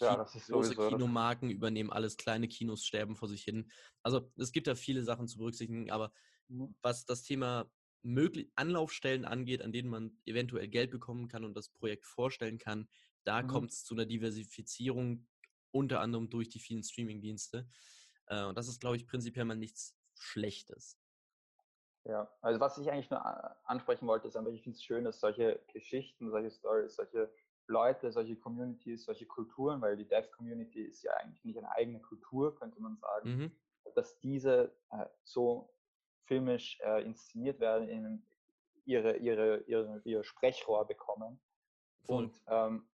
Ja, 0.00 0.16
Ki- 0.16 0.16
das 0.16 0.34
ist 0.34 0.46
große 0.48 0.76
sowieso, 0.76 0.90
Kinomarken 0.90 1.50
übernehmen 1.50 1.90
alles, 1.92 2.16
kleine 2.16 2.48
Kinos 2.48 2.84
sterben 2.84 3.16
vor 3.16 3.28
sich 3.28 3.44
hin. 3.44 3.70
Also 4.02 4.32
es 4.36 4.52
gibt 4.52 4.66
da 4.66 4.74
viele 4.74 5.04
Sachen 5.04 5.28
zu 5.28 5.38
berücksichtigen, 5.38 5.90
aber 5.90 6.12
Mhm. 6.48 6.74
was 6.82 7.04
das 7.06 7.22
Thema 7.22 7.70
möglich 8.02 8.52
Anlaufstellen 8.56 9.24
angeht, 9.24 9.62
an 9.62 9.72
denen 9.72 9.88
man 9.90 10.18
eventuell 10.26 10.68
Geld 10.68 10.90
bekommen 10.90 11.28
kann 11.28 11.44
und 11.44 11.54
das 11.56 11.68
Projekt 11.68 12.06
vorstellen 12.06 12.58
kann, 12.58 12.88
da 13.24 13.42
Mhm. 13.42 13.42
kommt 13.42 13.70
es 13.72 13.84
zu 13.84 13.94
einer 13.94 14.06
Diversifizierung, 14.06 15.28
unter 15.72 16.00
anderem 16.00 16.30
durch 16.30 16.48
die 16.48 16.58
vielen 16.60 16.82
Streamingdienste. 16.82 17.68
Äh, 18.26 18.44
und 18.44 18.56
das 18.58 18.68
ist, 18.68 18.80
glaube 18.80 18.96
ich, 18.96 19.06
prinzipiell 19.06 19.44
mal 19.44 19.56
nichts 19.56 19.98
Schlechtes. 20.14 21.00
Ja, 22.04 22.32
also 22.40 22.60
was 22.60 22.78
ich 22.78 22.90
eigentlich 22.90 23.10
nur 23.10 23.22
ansprechen 23.68 24.06
wollte, 24.06 24.28
ist 24.28 24.36
einfach, 24.36 24.52
ich 24.52 24.62
finde 24.62 24.76
es 24.76 24.82
schön, 24.82 25.04
dass 25.04 25.20
solche 25.20 25.62
Geschichten, 25.72 26.30
solche 26.30 26.50
Stories, 26.50 26.96
solche 26.96 27.30
Leute, 27.66 28.10
solche 28.10 28.36
Communities, 28.36 29.04
solche 29.04 29.26
Kulturen, 29.26 29.80
weil 29.82 29.96
die 29.96 30.08
Dev-Community 30.08 30.82
ist 30.82 31.02
ja 31.02 31.12
eigentlich 31.14 31.44
nicht 31.44 31.58
eine 31.58 31.70
eigene 31.70 32.00
Kultur, 32.00 32.54
könnte 32.56 32.80
man 32.80 32.96
sagen, 32.96 33.34
Mhm. 33.34 33.60
dass 33.94 34.18
diese 34.18 34.78
äh, 34.90 35.06
so 35.24 35.74
filmisch 36.30 36.78
äh, 36.84 37.02
inszeniert 37.02 37.58
werden, 37.58 37.88
in 37.88 38.22
ihre, 38.84 39.16
ihre, 39.16 39.62
ihre, 39.62 40.00
ihr 40.04 40.22
Sprechrohr 40.22 40.86
bekommen. 40.86 41.40
Voll. 42.04 42.24
Und 42.24 42.42
ähm, 42.46 42.88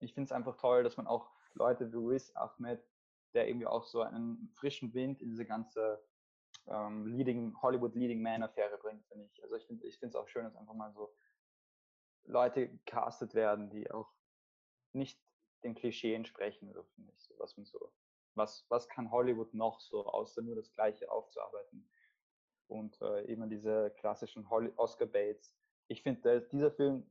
ich 0.00 0.12
finde 0.12 0.26
es 0.26 0.32
einfach 0.32 0.56
toll, 0.56 0.82
dass 0.82 0.96
man 0.96 1.06
auch 1.06 1.30
Leute 1.52 1.92
wie 1.92 2.14
Riz 2.14 2.32
Ahmed, 2.34 2.82
der 3.32 3.46
irgendwie 3.46 3.68
auch 3.68 3.84
so 3.84 4.00
einen 4.02 4.50
frischen 4.54 4.92
Wind 4.92 5.22
in 5.22 5.30
diese 5.30 5.44
ganze 5.44 6.04
ähm, 6.66 7.06
Leading, 7.06 7.54
Hollywood 7.62 7.94
Leading 7.94 8.20
Man 8.20 8.42
Affäre 8.42 8.76
bringt, 8.78 9.06
finde 9.06 9.26
ich. 9.26 9.40
Also 9.44 9.54
ich 9.54 9.66
finde 9.68 9.86
ich 9.86 10.02
es 10.02 10.16
auch 10.16 10.26
schön, 10.26 10.42
dass 10.42 10.56
einfach 10.56 10.74
mal 10.74 10.92
so 10.92 11.14
Leute 12.24 12.70
gecastet 12.70 13.34
werden, 13.34 13.70
die 13.70 13.88
auch 13.88 14.10
nicht 14.92 15.20
den 15.62 15.76
Klischee 15.76 16.14
entsprechen, 16.14 16.72
so 16.72 16.82
finde 16.82 17.12
ich. 17.12 17.22
So, 17.22 17.34
was 17.38 17.56
man 17.56 17.66
so, 17.66 17.92
was, 18.34 18.66
was 18.68 18.88
kann 18.88 19.12
Hollywood 19.12 19.54
noch 19.54 19.78
so, 19.78 20.04
außer 20.06 20.42
nur 20.42 20.56
das 20.56 20.72
Gleiche 20.72 21.08
aufzuarbeiten? 21.08 21.88
Und 22.68 23.00
äh, 23.02 23.26
eben 23.26 23.48
diese 23.50 23.90
klassischen 23.98 24.46
Oscar 24.76 25.06
Bates. 25.06 25.54
Ich 25.88 26.02
finde, 26.02 26.40
dieser 26.50 26.70
Film 26.70 27.06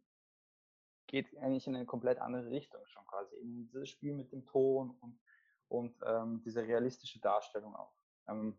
geht 1.08 1.36
eigentlich 1.38 1.68
in 1.68 1.76
eine 1.76 1.86
komplett 1.86 2.18
andere 2.20 2.50
Richtung 2.50 2.82
schon 2.86 3.06
quasi. 3.06 3.36
In 3.38 3.68
dieses 3.68 3.90
Spiel 3.90 4.14
mit 4.14 4.32
dem 4.32 4.46
Ton 4.46 4.92
und, 5.02 5.20
und 5.68 5.96
ähm, 6.06 6.42
diese 6.44 6.64
realistische 6.64 7.20
Darstellung 7.20 7.76
auch. 7.76 7.94
Ähm, 8.28 8.58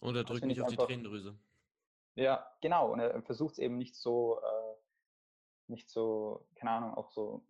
Und 0.00 0.16
er 0.16 0.24
drückt 0.24 0.44
nicht 0.44 0.58
ich 0.58 0.62
auf 0.62 0.68
die 0.68 0.74
einfach- 0.74 0.86
Tränendrüse. 0.86 1.38
ja, 2.16 2.46
genau. 2.60 2.92
Und 2.92 3.00
er 3.00 3.22
versucht 3.22 3.52
es 3.54 3.58
eben 3.58 3.78
nicht 3.78 3.94
so, 3.96 4.40
äh, 4.42 4.74
nicht 5.68 5.88
so, 5.88 6.46
keine 6.56 6.72
Ahnung, 6.72 6.94
auch 6.94 7.10
so 7.10 7.42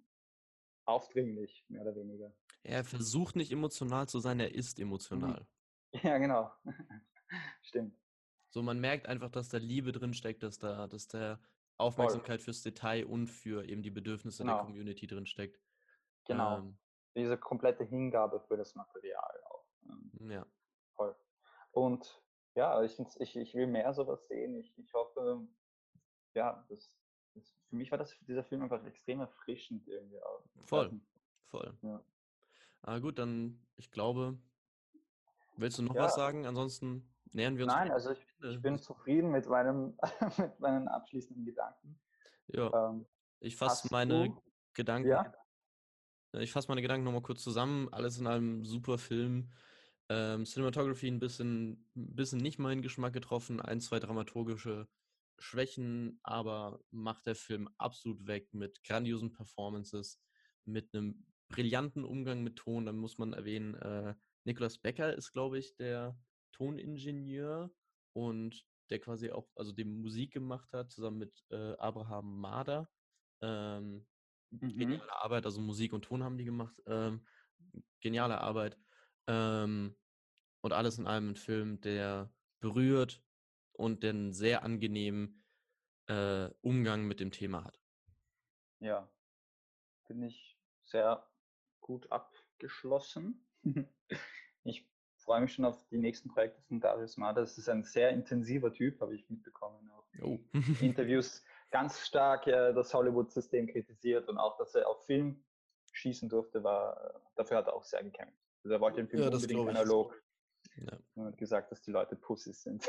aufdringlich, 0.84 1.64
mehr 1.68 1.82
oder 1.82 1.96
weniger. 1.96 2.32
Er 2.62 2.84
versucht 2.84 3.34
nicht 3.36 3.50
emotional 3.50 4.06
zu 4.08 4.20
sein, 4.20 4.38
er 4.40 4.54
ist 4.54 4.78
emotional. 4.78 5.46
Ja, 6.02 6.18
genau. 6.18 6.50
Stimmt. 7.62 7.96
So, 8.54 8.62
man 8.62 8.78
merkt 8.78 9.08
einfach, 9.08 9.30
dass 9.30 9.48
da 9.48 9.58
Liebe 9.58 9.90
drin 9.90 10.14
steckt, 10.14 10.44
dass 10.44 10.60
da, 10.60 10.86
dass 10.86 11.08
da 11.08 11.40
Aufmerksamkeit 11.76 12.40
fürs 12.40 12.62
Detail 12.62 13.04
und 13.04 13.26
für 13.26 13.68
eben 13.68 13.82
die 13.82 13.90
Bedürfnisse 13.90 14.44
der 14.44 14.52
Genau. 14.52 14.64
Community 14.64 15.08
drin 15.08 15.26
steckt. 15.26 15.60
Genau. 16.28 16.58
Ähm, 16.58 16.78
Diese 17.16 17.36
komplette 17.36 17.82
Hingabe 17.82 18.38
für 18.46 18.56
das 18.56 18.76
Material 18.76 19.42
auch. 19.50 19.66
Ähm, 19.90 20.30
ja. 20.30 20.46
voll. 20.94 21.16
Und 21.72 22.22
ja, 22.54 22.80
ich, 22.84 22.96
ich, 23.18 23.34
ich 23.34 23.54
will 23.54 23.66
mehr 23.66 23.92
sowas 23.92 24.24
sehen. 24.28 24.54
Ich, 24.54 24.72
ich 24.78 24.94
hoffe, 24.94 25.48
ja, 26.34 26.64
das, 26.68 26.94
das, 27.34 27.56
für 27.68 27.74
mich 27.74 27.90
war 27.90 27.98
das, 27.98 28.16
dieser 28.20 28.44
Film 28.44 28.62
einfach 28.62 28.84
extrem 28.84 29.18
erfrischend 29.18 29.88
irgendwie 29.88 30.22
auch. 30.22 30.44
Voll. 30.66 31.00
Voll. 31.46 31.76
Ja. 31.82 32.04
Ah, 32.82 33.00
gut, 33.00 33.18
dann, 33.18 33.66
ich 33.74 33.90
glaube, 33.90 34.38
willst 35.56 35.78
du 35.78 35.82
noch 35.82 35.96
Ja. 35.96 36.04
was 36.04 36.14
sagen? 36.14 36.46
Ansonsten 36.46 37.10
nähern 37.32 37.56
wir 37.56 37.64
uns. 37.64 37.72
Nein, 37.74 37.90
also 37.90 38.10
ich, 38.10 38.26
ich 38.42 38.60
bin 38.60 38.78
zufrieden 38.78 39.30
mit 39.30 39.48
meinem, 39.48 39.98
mit 40.38 40.60
meinen 40.60 40.88
abschließenden 40.88 41.44
Gedanken. 41.44 42.00
Ja, 42.48 42.90
Ähm, 42.90 43.06
ich 43.40 43.56
fasse 43.56 43.88
meine 43.90 44.28
du- 44.28 44.42
Gedanken. 44.74 45.08
ja, 45.08 45.32
Ich 46.32 46.52
fasse 46.52 46.68
meine 46.68 46.82
Gedanken 46.82 47.04
nochmal 47.04 47.22
kurz 47.22 47.42
zusammen. 47.42 47.88
Alles 47.92 48.18
in 48.18 48.26
einem 48.26 48.64
super 48.64 48.98
Film. 48.98 49.52
Ähm, 50.08 50.44
Cinematography 50.44 51.08
ein 51.08 51.18
bisschen, 51.20 51.90
ein 51.96 52.14
bisschen 52.14 52.38
nicht 52.38 52.58
meinen 52.58 52.82
Geschmack 52.82 53.12
getroffen. 53.12 53.60
Ein, 53.60 53.80
zwei 53.80 54.00
dramaturgische 54.00 54.88
Schwächen, 55.38 56.20
aber 56.22 56.80
macht 56.90 57.26
der 57.26 57.34
Film 57.34 57.68
absolut 57.78 58.26
weg 58.26 58.52
mit 58.52 58.84
grandiosen 58.84 59.32
Performances, 59.32 60.20
mit 60.64 60.94
einem 60.94 61.26
brillanten 61.48 62.04
Umgang 62.04 62.42
mit 62.42 62.56
Ton. 62.56 62.84
Dann 62.86 62.96
muss 62.96 63.16
man 63.18 63.32
erwähnen, 63.32 63.74
äh, 63.74 64.14
Nicolas 64.44 64.78
Becker 64.78 65.14
ist, 65.14 65.32
glaube 65.32 65.58
ich, 65.58 65.74
der 65.76 66.18
Toningenieur 66.54 67.74
und 68.14 68.66
der 68.90 69.00
quasi 69.00 69.30
auch, 69.30 69.48
also 69.56 69.72
die 69.72 69.84
Musik 69.84 70.32
gemacht 70.32 70.72
hat, 70.72 70.92
zusammen 70.92 71.18
mit 71.18 71.44
äh, 71.50 71.74
Abraham 71.78 72.40
Mader. 72.40 72.90
Ähm, 73.42 74.06
Mhm. 74.50 74.78
geniale 74.78 75.16
Arbeit, 75.22 75.46
also 75.46 75.60
Musik 75.60 75.92
und 75.92 76.02
Ton 76.04 76.22
haben 76.22 76.38
die 76.38 76.44
gemacht. 76.44 76.80
Ähm, 76.86 77.26
geniale 78.00 78.40
Arbeit. 78.40 78.78
Ähm, 79.26 79.96
und 80.62 80.72
alles 80.72 80.98
in 80.98 81.06
allem 81.06 81.30
ein 81.30 81.36
Film, 81.36 81.80
der 81.80 82.32
berührt 82.60 83.22
und 83.72 84.02
den 84.02 84.32
sehr 84.32 84.62
angenehmen 84.62 85.44
äh, 86.08 86.50
Umgang 86.62 87.06
mit 87.06 87.20
dem 87.20 87.32
Thema 87.32 87.64
hat. 87.64 87.80
ja, 88.80 89.10
finde 90.06 90.28
ich 90.28 90.58
sehr 90.84 91.30
gut 91.80 92.10
abgeschlossen. 92.12 93.46
ich 94.64 94.93
freue 95.24 95.40
mich 95.40 95.54
schon 95.54 95.64
auf 95.64 95.86
die 95.88 95.98
nächsten 95.98 96.28
Projekte 96.28 96.60
von 96.62 96.80
Darius 96.80 97.16
Mader. 97.16 97.40
Das 97.40 97.58
ist 97.58 97.68
ein 97.68 97.82
sehr 97.82 98.10
intensiver 98.10 98.72
Typ, 98.72 99.00
habe 99.00 99.14
ich 99.14 99.28
mitbekommen. 99.28 99.90
Auch 99.90 100.04
Oh. 100.22 100.38
Interviews 100.80 101.42
ganz 101.70 101.98
stark 102.06 102.46
äh, 102.46 102.72
das 102.72 102.94
Hollywood-System 102.94 103.66
kritisiert 103.66 104.28
und 104.28 104.38
auch, 104.38 104.56
dass 104.58 104.74
er 104.76 104.88
auf 104.88 105.04
Film 105.06 105.42
schießen 105.92 106.28
durfte, 106.28 106.62
war, 106.62 107.20
dafür 107.34 107.56
hat 107.58 107.66
er 107.66 107.74
auch 107.74 107.82
sehr 107.84 108.02
gekämpft. 108.02 108.38
Also 108.62 108.74
er 108.74 108.80
wollte 108.80 108.98
den 108.98 109.08
Film 109.08 109.22
Ja, 109.22 109.28
unbedingt 109.30 109.68
analog 109.68 110.22
Ja. 110.76 110.96
und 111.16 111.26
hat 111.26 111.36
gesagt, 111.36 111.72
dass 111.72 111.82
die 111.82 111.90
Leute 111.90 112.14
Pussys 112.16 112.62
sind. 112.62 112.84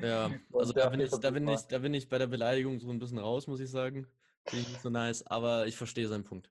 ja, 0.00 0.30
also 0.52 0.72
da 0.72 0.88
bin, 0.90 1.00
ich, 1.00 1.10
da, 1.10 1.30
bin 1.30 1.48
ich, 1.48 1.62
da 1.62 1.78
bin 1.78 1.94
ich 1.94 2.08
bei 2.08 2.18
der 2.18 2.26
Beleidigung 2.26 2.78
so 2.78 2.90
ein 2.90 2.98
bisschen 2.98 3.18
raus, 3.18 3.46
muss 3.46 3.60
ich 3.60 3.70
sagen. 3.70 4.06
Finde 4.44 4.62
ich 4.64 4.68
nicht 4.68 4.82
so 4.82 4.90
nice, 4.90 5.26
aber 5.26 5.66
ich 5.66 5.76
verstehe 5.76 6.08
seinen 6.08 6.24
Punkt. 6.24 6.50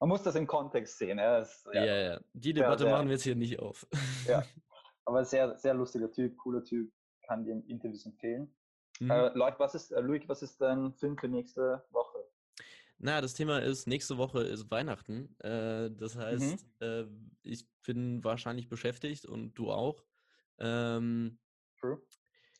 Man 0.00 0.08
muss 0.08 0.22
das 0.22 0.34
im 0.34 0.46
Kontext 0.46 0.98
sehen. 0.98 1.18
Ja, 1.18 1.38
das, 1.38 1.64
Ja, 1.72 1.84
ja, 1.84 1.96
ja. 1.96 2.20
Die 2.32 2.48
Ja, 2.50 2.54
Debatte 2.54 2.84
sehr- 2.84 2.92
machen 2.92 3.06
wir 3.06 3.14
jetzt 3.14 3.22
hier 3.24 3.36
nicht 3.36 3.58
auf. 3.58 3.86
Ja. 4.28 4.42
Aber 5.06 5.24
sehr, 5.24 5.56
sehr 5.58 5.74
lustiger 5.74 6.10
Typ, 6.10 6.36
cooler 6.38 6.64
Typ, 6.64 6.90
kann 7.26 7.44
dir 7.44 7.62
Interviews 7.68 8.06
empfehlen. 8.06 8.54
Mhm. 9.00 9.10
Äh, 9.10 9.28
Leute, 9.34 9.58
was 9.58 9.74
ist, 9.74 9.92
äh, 9.92 10.00
Luik, 10.00 10.28
was 10.28 10.42
ist 10.42 10.60
dein 10.60 10.94
Film 10.94 11.18
für 11.18 11.28
nächste 11.28 11.84
Woche? 11.90 12.18
Na, 12.98 13.20
das 13.20 13.34
Thema 13.34 13.58
ist, 13.58 13.86
nächste 13.86 14.16
Woche 14.18 14.42
ist 14.42 14.70
Weihnachten. 14.70 15.36
Äh, 15.40 15.90
das 15.90 16.16
heißt, 16.16 16.64
äh, 16.80 17.04
ich 17.42 17.66
bin 17.84 18.22
wahrscheinlich 18.24 18.68
beschäftigt 18.68 19.26
und 19.26 19.54
du 19.54 19.70
auch. 19.70 20.04
Ähm, 20.58 21.38
True. 21.78 22.00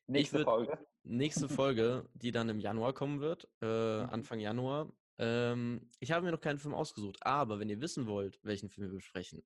Nächste 0.07 0.41
würd- 0.41 0.45
Folge. 0.45 0.79
nächste 1.05 1.49
Folge, 1.49 2.07
die 2.15 2.31
dann 2.33 2.49
im 2.51 2.59
Januar 2.61 2.93
kommen 2.93 3.21
wird, 3.21 3.49
äh, 3.63 3.65
Mhm. 4.03 4.11
Anfang 4.11 4.39
Januar. 4.41 4.93
Ähm, 5.19 5.91
ich 6.01 6.13
habe 6.13 6.25
mir 6.25 6.33
noch 6.33 6.41
keinen 6.41 6.59
Film 6.59 6.75
ausgesucht, 6.75 7.19
aber 7.23 7.59
wenn 7.59 7.69
ihr 7.69 7.81
wissen 7.81 8.07
wollt, 8.07 8.41
welchen 8.43 8.69
Film 8.69 8.89
wir 8.89 8.95
besprechen, 8.97 9.45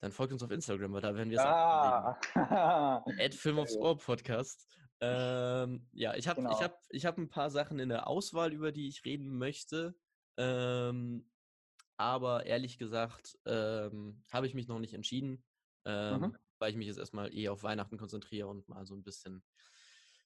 dann 0.00 0.12
folgt 0.12 0.32
uns 0.32 0.42
auf 0.42 0.50
Instagram, 0.50 0.92
weil 0.92 1.02
da 1.02 1.14
werden 1.14 1.30
wir 1.30 1.38
es. 1.38 1.44
Ah, 1.44 3.04
Ed 3.18 3.34
Film 3.34 3.58
aufs 3.58 3.76
Ohr 3.76 3.96
Podcast. 3.98 4.66
Ähm, 5.00 5.88
ja, 5.92 6.14
ich 6.14 6.26
habe 6.28 6.40
Genau. 6.40 6.52
ich 6.52 6.62
hab, 6.62 6.82
ich 6.88 7.06
hab 7.06 7.18
ein 7.18 7.28
paar 7.28 7.50
Sachen 7.50 7.78
in 7.78 7.88
der 7.88 8.06
Auswahl, 8.06 8.52
über 8.52 8.72
die 8.72 8.88
ich 8.88 9.04
reden 9.04 9.36
möchte. 9.38 9.94
Ähm, 10.36 11.30
aber 11.96 12.46
ehrlich 12.46 12.78
gesagt 12.78 13.38
ähm, 13.44 14.24
habe 14.32 14.46
ich 14.46 14.54
mich 14.54 14.68
noch 14.68 14.78
nicht 14.78 14.94
entschieden, 14.94 15.44
ähm, 15.84 16.20
Mhm. 16.20 16.38
weil 16.58 16.70
ich 16.70 16.76
mich 16.76 16.86
jetzt 16.86 16.98
erstmal 16.98 17.32
eh 17.34 17.48
auf 17.48 17.62
Weihnachten 17.62 17.98
konzentriere 17.98 18.48
und 18.48 18.68
mal 18.68 18.86
so 18.86 18.94
ein 18.94 19.02
bisschen, 19.04 19.44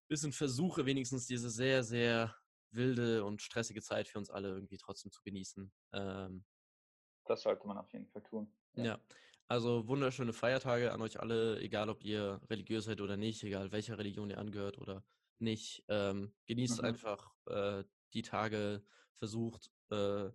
bisschen 0.08 0.32
versuche, 0.32 0.86
wenigstens 0.86 1.26
diese 1.26 1.50
sehr, 1.50 1.82
sehr 1.82 2.36
wilde 2.74 3.24
und 3.24 3.42
stressige 3.42 3.82
Zeit 3.82 4.08
für 4.08 4.18
uns 4.18 4.30
alle 4.30 4.48
irgendwie 4.50 4.78
trotzdem 4.78 5.12
zu 5.12 5.22
genießen. 5.22 5.72
Ähm, 5.92 6.44
das 7.26 7.42
sollte 7.42 7.66
man 7.66 7.76
auf 7.76 7.92
jeden 7.92 8.06
Fall 8.08 8.22
tun. 8.22 8.50
ja. 8.76 8.98
also 9.48 9.86
wunderschöne 9.88 10.32
Feiertage 10.32 10.92
an 10.92 11.02
euch 11.02 11.20
alle, 11.20 11.60
egal 11.60 11.88
ob 11.90 12.02
ihr 12.04 12.40
religiös 12.50 12.84
seid 12.86 13.00
oder 13.00 13.16
nicht, 13.16 13.42
egal 13.44 13.72
welcher 13.72 13.98
Religion 13.98 14.30
ihr 14.30 14.38
angehört 14.38 14.78
oder 14.78 15.04
nicht. 15.38 15.84
Ähm, 15.88 16.34
genießt 16.46 16.78
Mhm. 16.78 16.84
einfach 16.84 17.34
äh, 17.46 17.84
die 18.14 18.22
Tage, 18.22 18.84
versucht 19.12 19.70
äh, 19.90 20.30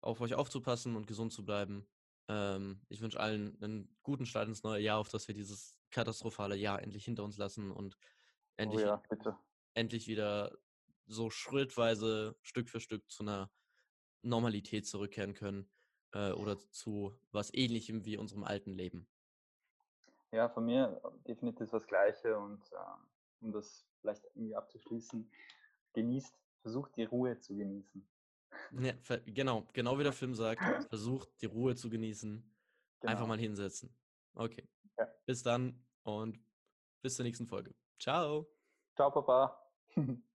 auf 0.00 0.20
euch 0.20 0.34
aufzupassen 0.34 0.96
und 0.96 1.06
gesund 1.06 1.32
zu 1.32 1.44
bleiben. 1.44 1.88
Ähm, 2.28 2.82
ich 2.88 3.00
wünsche 3.00 3.20
allen 3.20 3.62
einen 3.62 3.98
guten 4.02 4.26
Start 4.26 4.48
ins 4.48 4.62
neue 4.62 4.82
Jahr, 4.82 4.98
auf 4.98 5.08
dass 5.10 5.28
wir 5.28 5.34
dieses 5.34 5.80
katastrophale 5.90 6.56
Jahr 6.56 6.82
endlich 6.82 7.04
hinter 7.04 7.24
uns 7.24 7.36
lassen 7.38 7.70
und 7.72 7.96
Oh 8.58 8.78
endlich, 8.78 8.80
ja, 8.80 8.96
bitte. 9.08 9.38
endlich 9.74 10.06
wieder 10.08 10.58
so 11.06 11.30
schrittweise, 11.30 12.36
Stück 12.42 12.68
für 12.68 12.80
Stück 12.80 13.08
zu 13.10 13.22
einer 13.22 13.50
Normalität 14.22 14.86
zurückkehren 14.86 15.34
können 15.34 15.68
äh, 16.12 16.32
oder 16.32 16.58
zu 16.70 17.18
was 17.32 17.52
ähnlichem 17.54 18.04
wie 18.04 18.16
unserem 18.16 18.44
alten 18.44 18.72
Leben. 18.72 19.08
Ja, 20.32 20.48
von 20.48 20.64
mir 20.64 21.00
definitiv 21.26 21.70
das 21.70 21.86
Gleiche 21.86 22.36
und 22.38 22.62
ähm, 22.72 23.06
um 23.40 23.52
das, 23.52 23.86
vielleicht 24.00 24.24
irgendwie 24.34 24.56
abzuschließen, 24.56 25.30
genießt, 25.92 26.34
versucht 26.60 26.96
die 26.96 27.04
Ruhe 27.04 27.38
zu 27.38 27.56
genießen. 27.56 28.06
Ja, 28.72 28.92
genau, 29.26 29.66
genau 29.72 29.98
wie 29.98 30.02
der 30.02 30.12
Film 30.12 30.34
sagt, 30.34 30.62
versucht 30.88 31.30
die 31.40 31.46
Ruhe 31.46 31.74
zu 31.74 31.88
genießen. 31.88 32.42
Genau. 33.00 33.10
Einfach 33.10 33.26
mal 33.26 33.38
hinsetzen. 33.38 33.94
Okay. 34.34 34.68
Ja. 34.98 35.06
Bis 35.26 35.42
dann 35.42 35.84
und 36.02 36.38
bis 37.02 37.16
zur 37.16 37.24
nächsten 37.24 37.46
Folge. 37.46 37.74
Ciao. 37.98 38.48
Ciao, 38.94 39.10
Papa. 39.10 39.62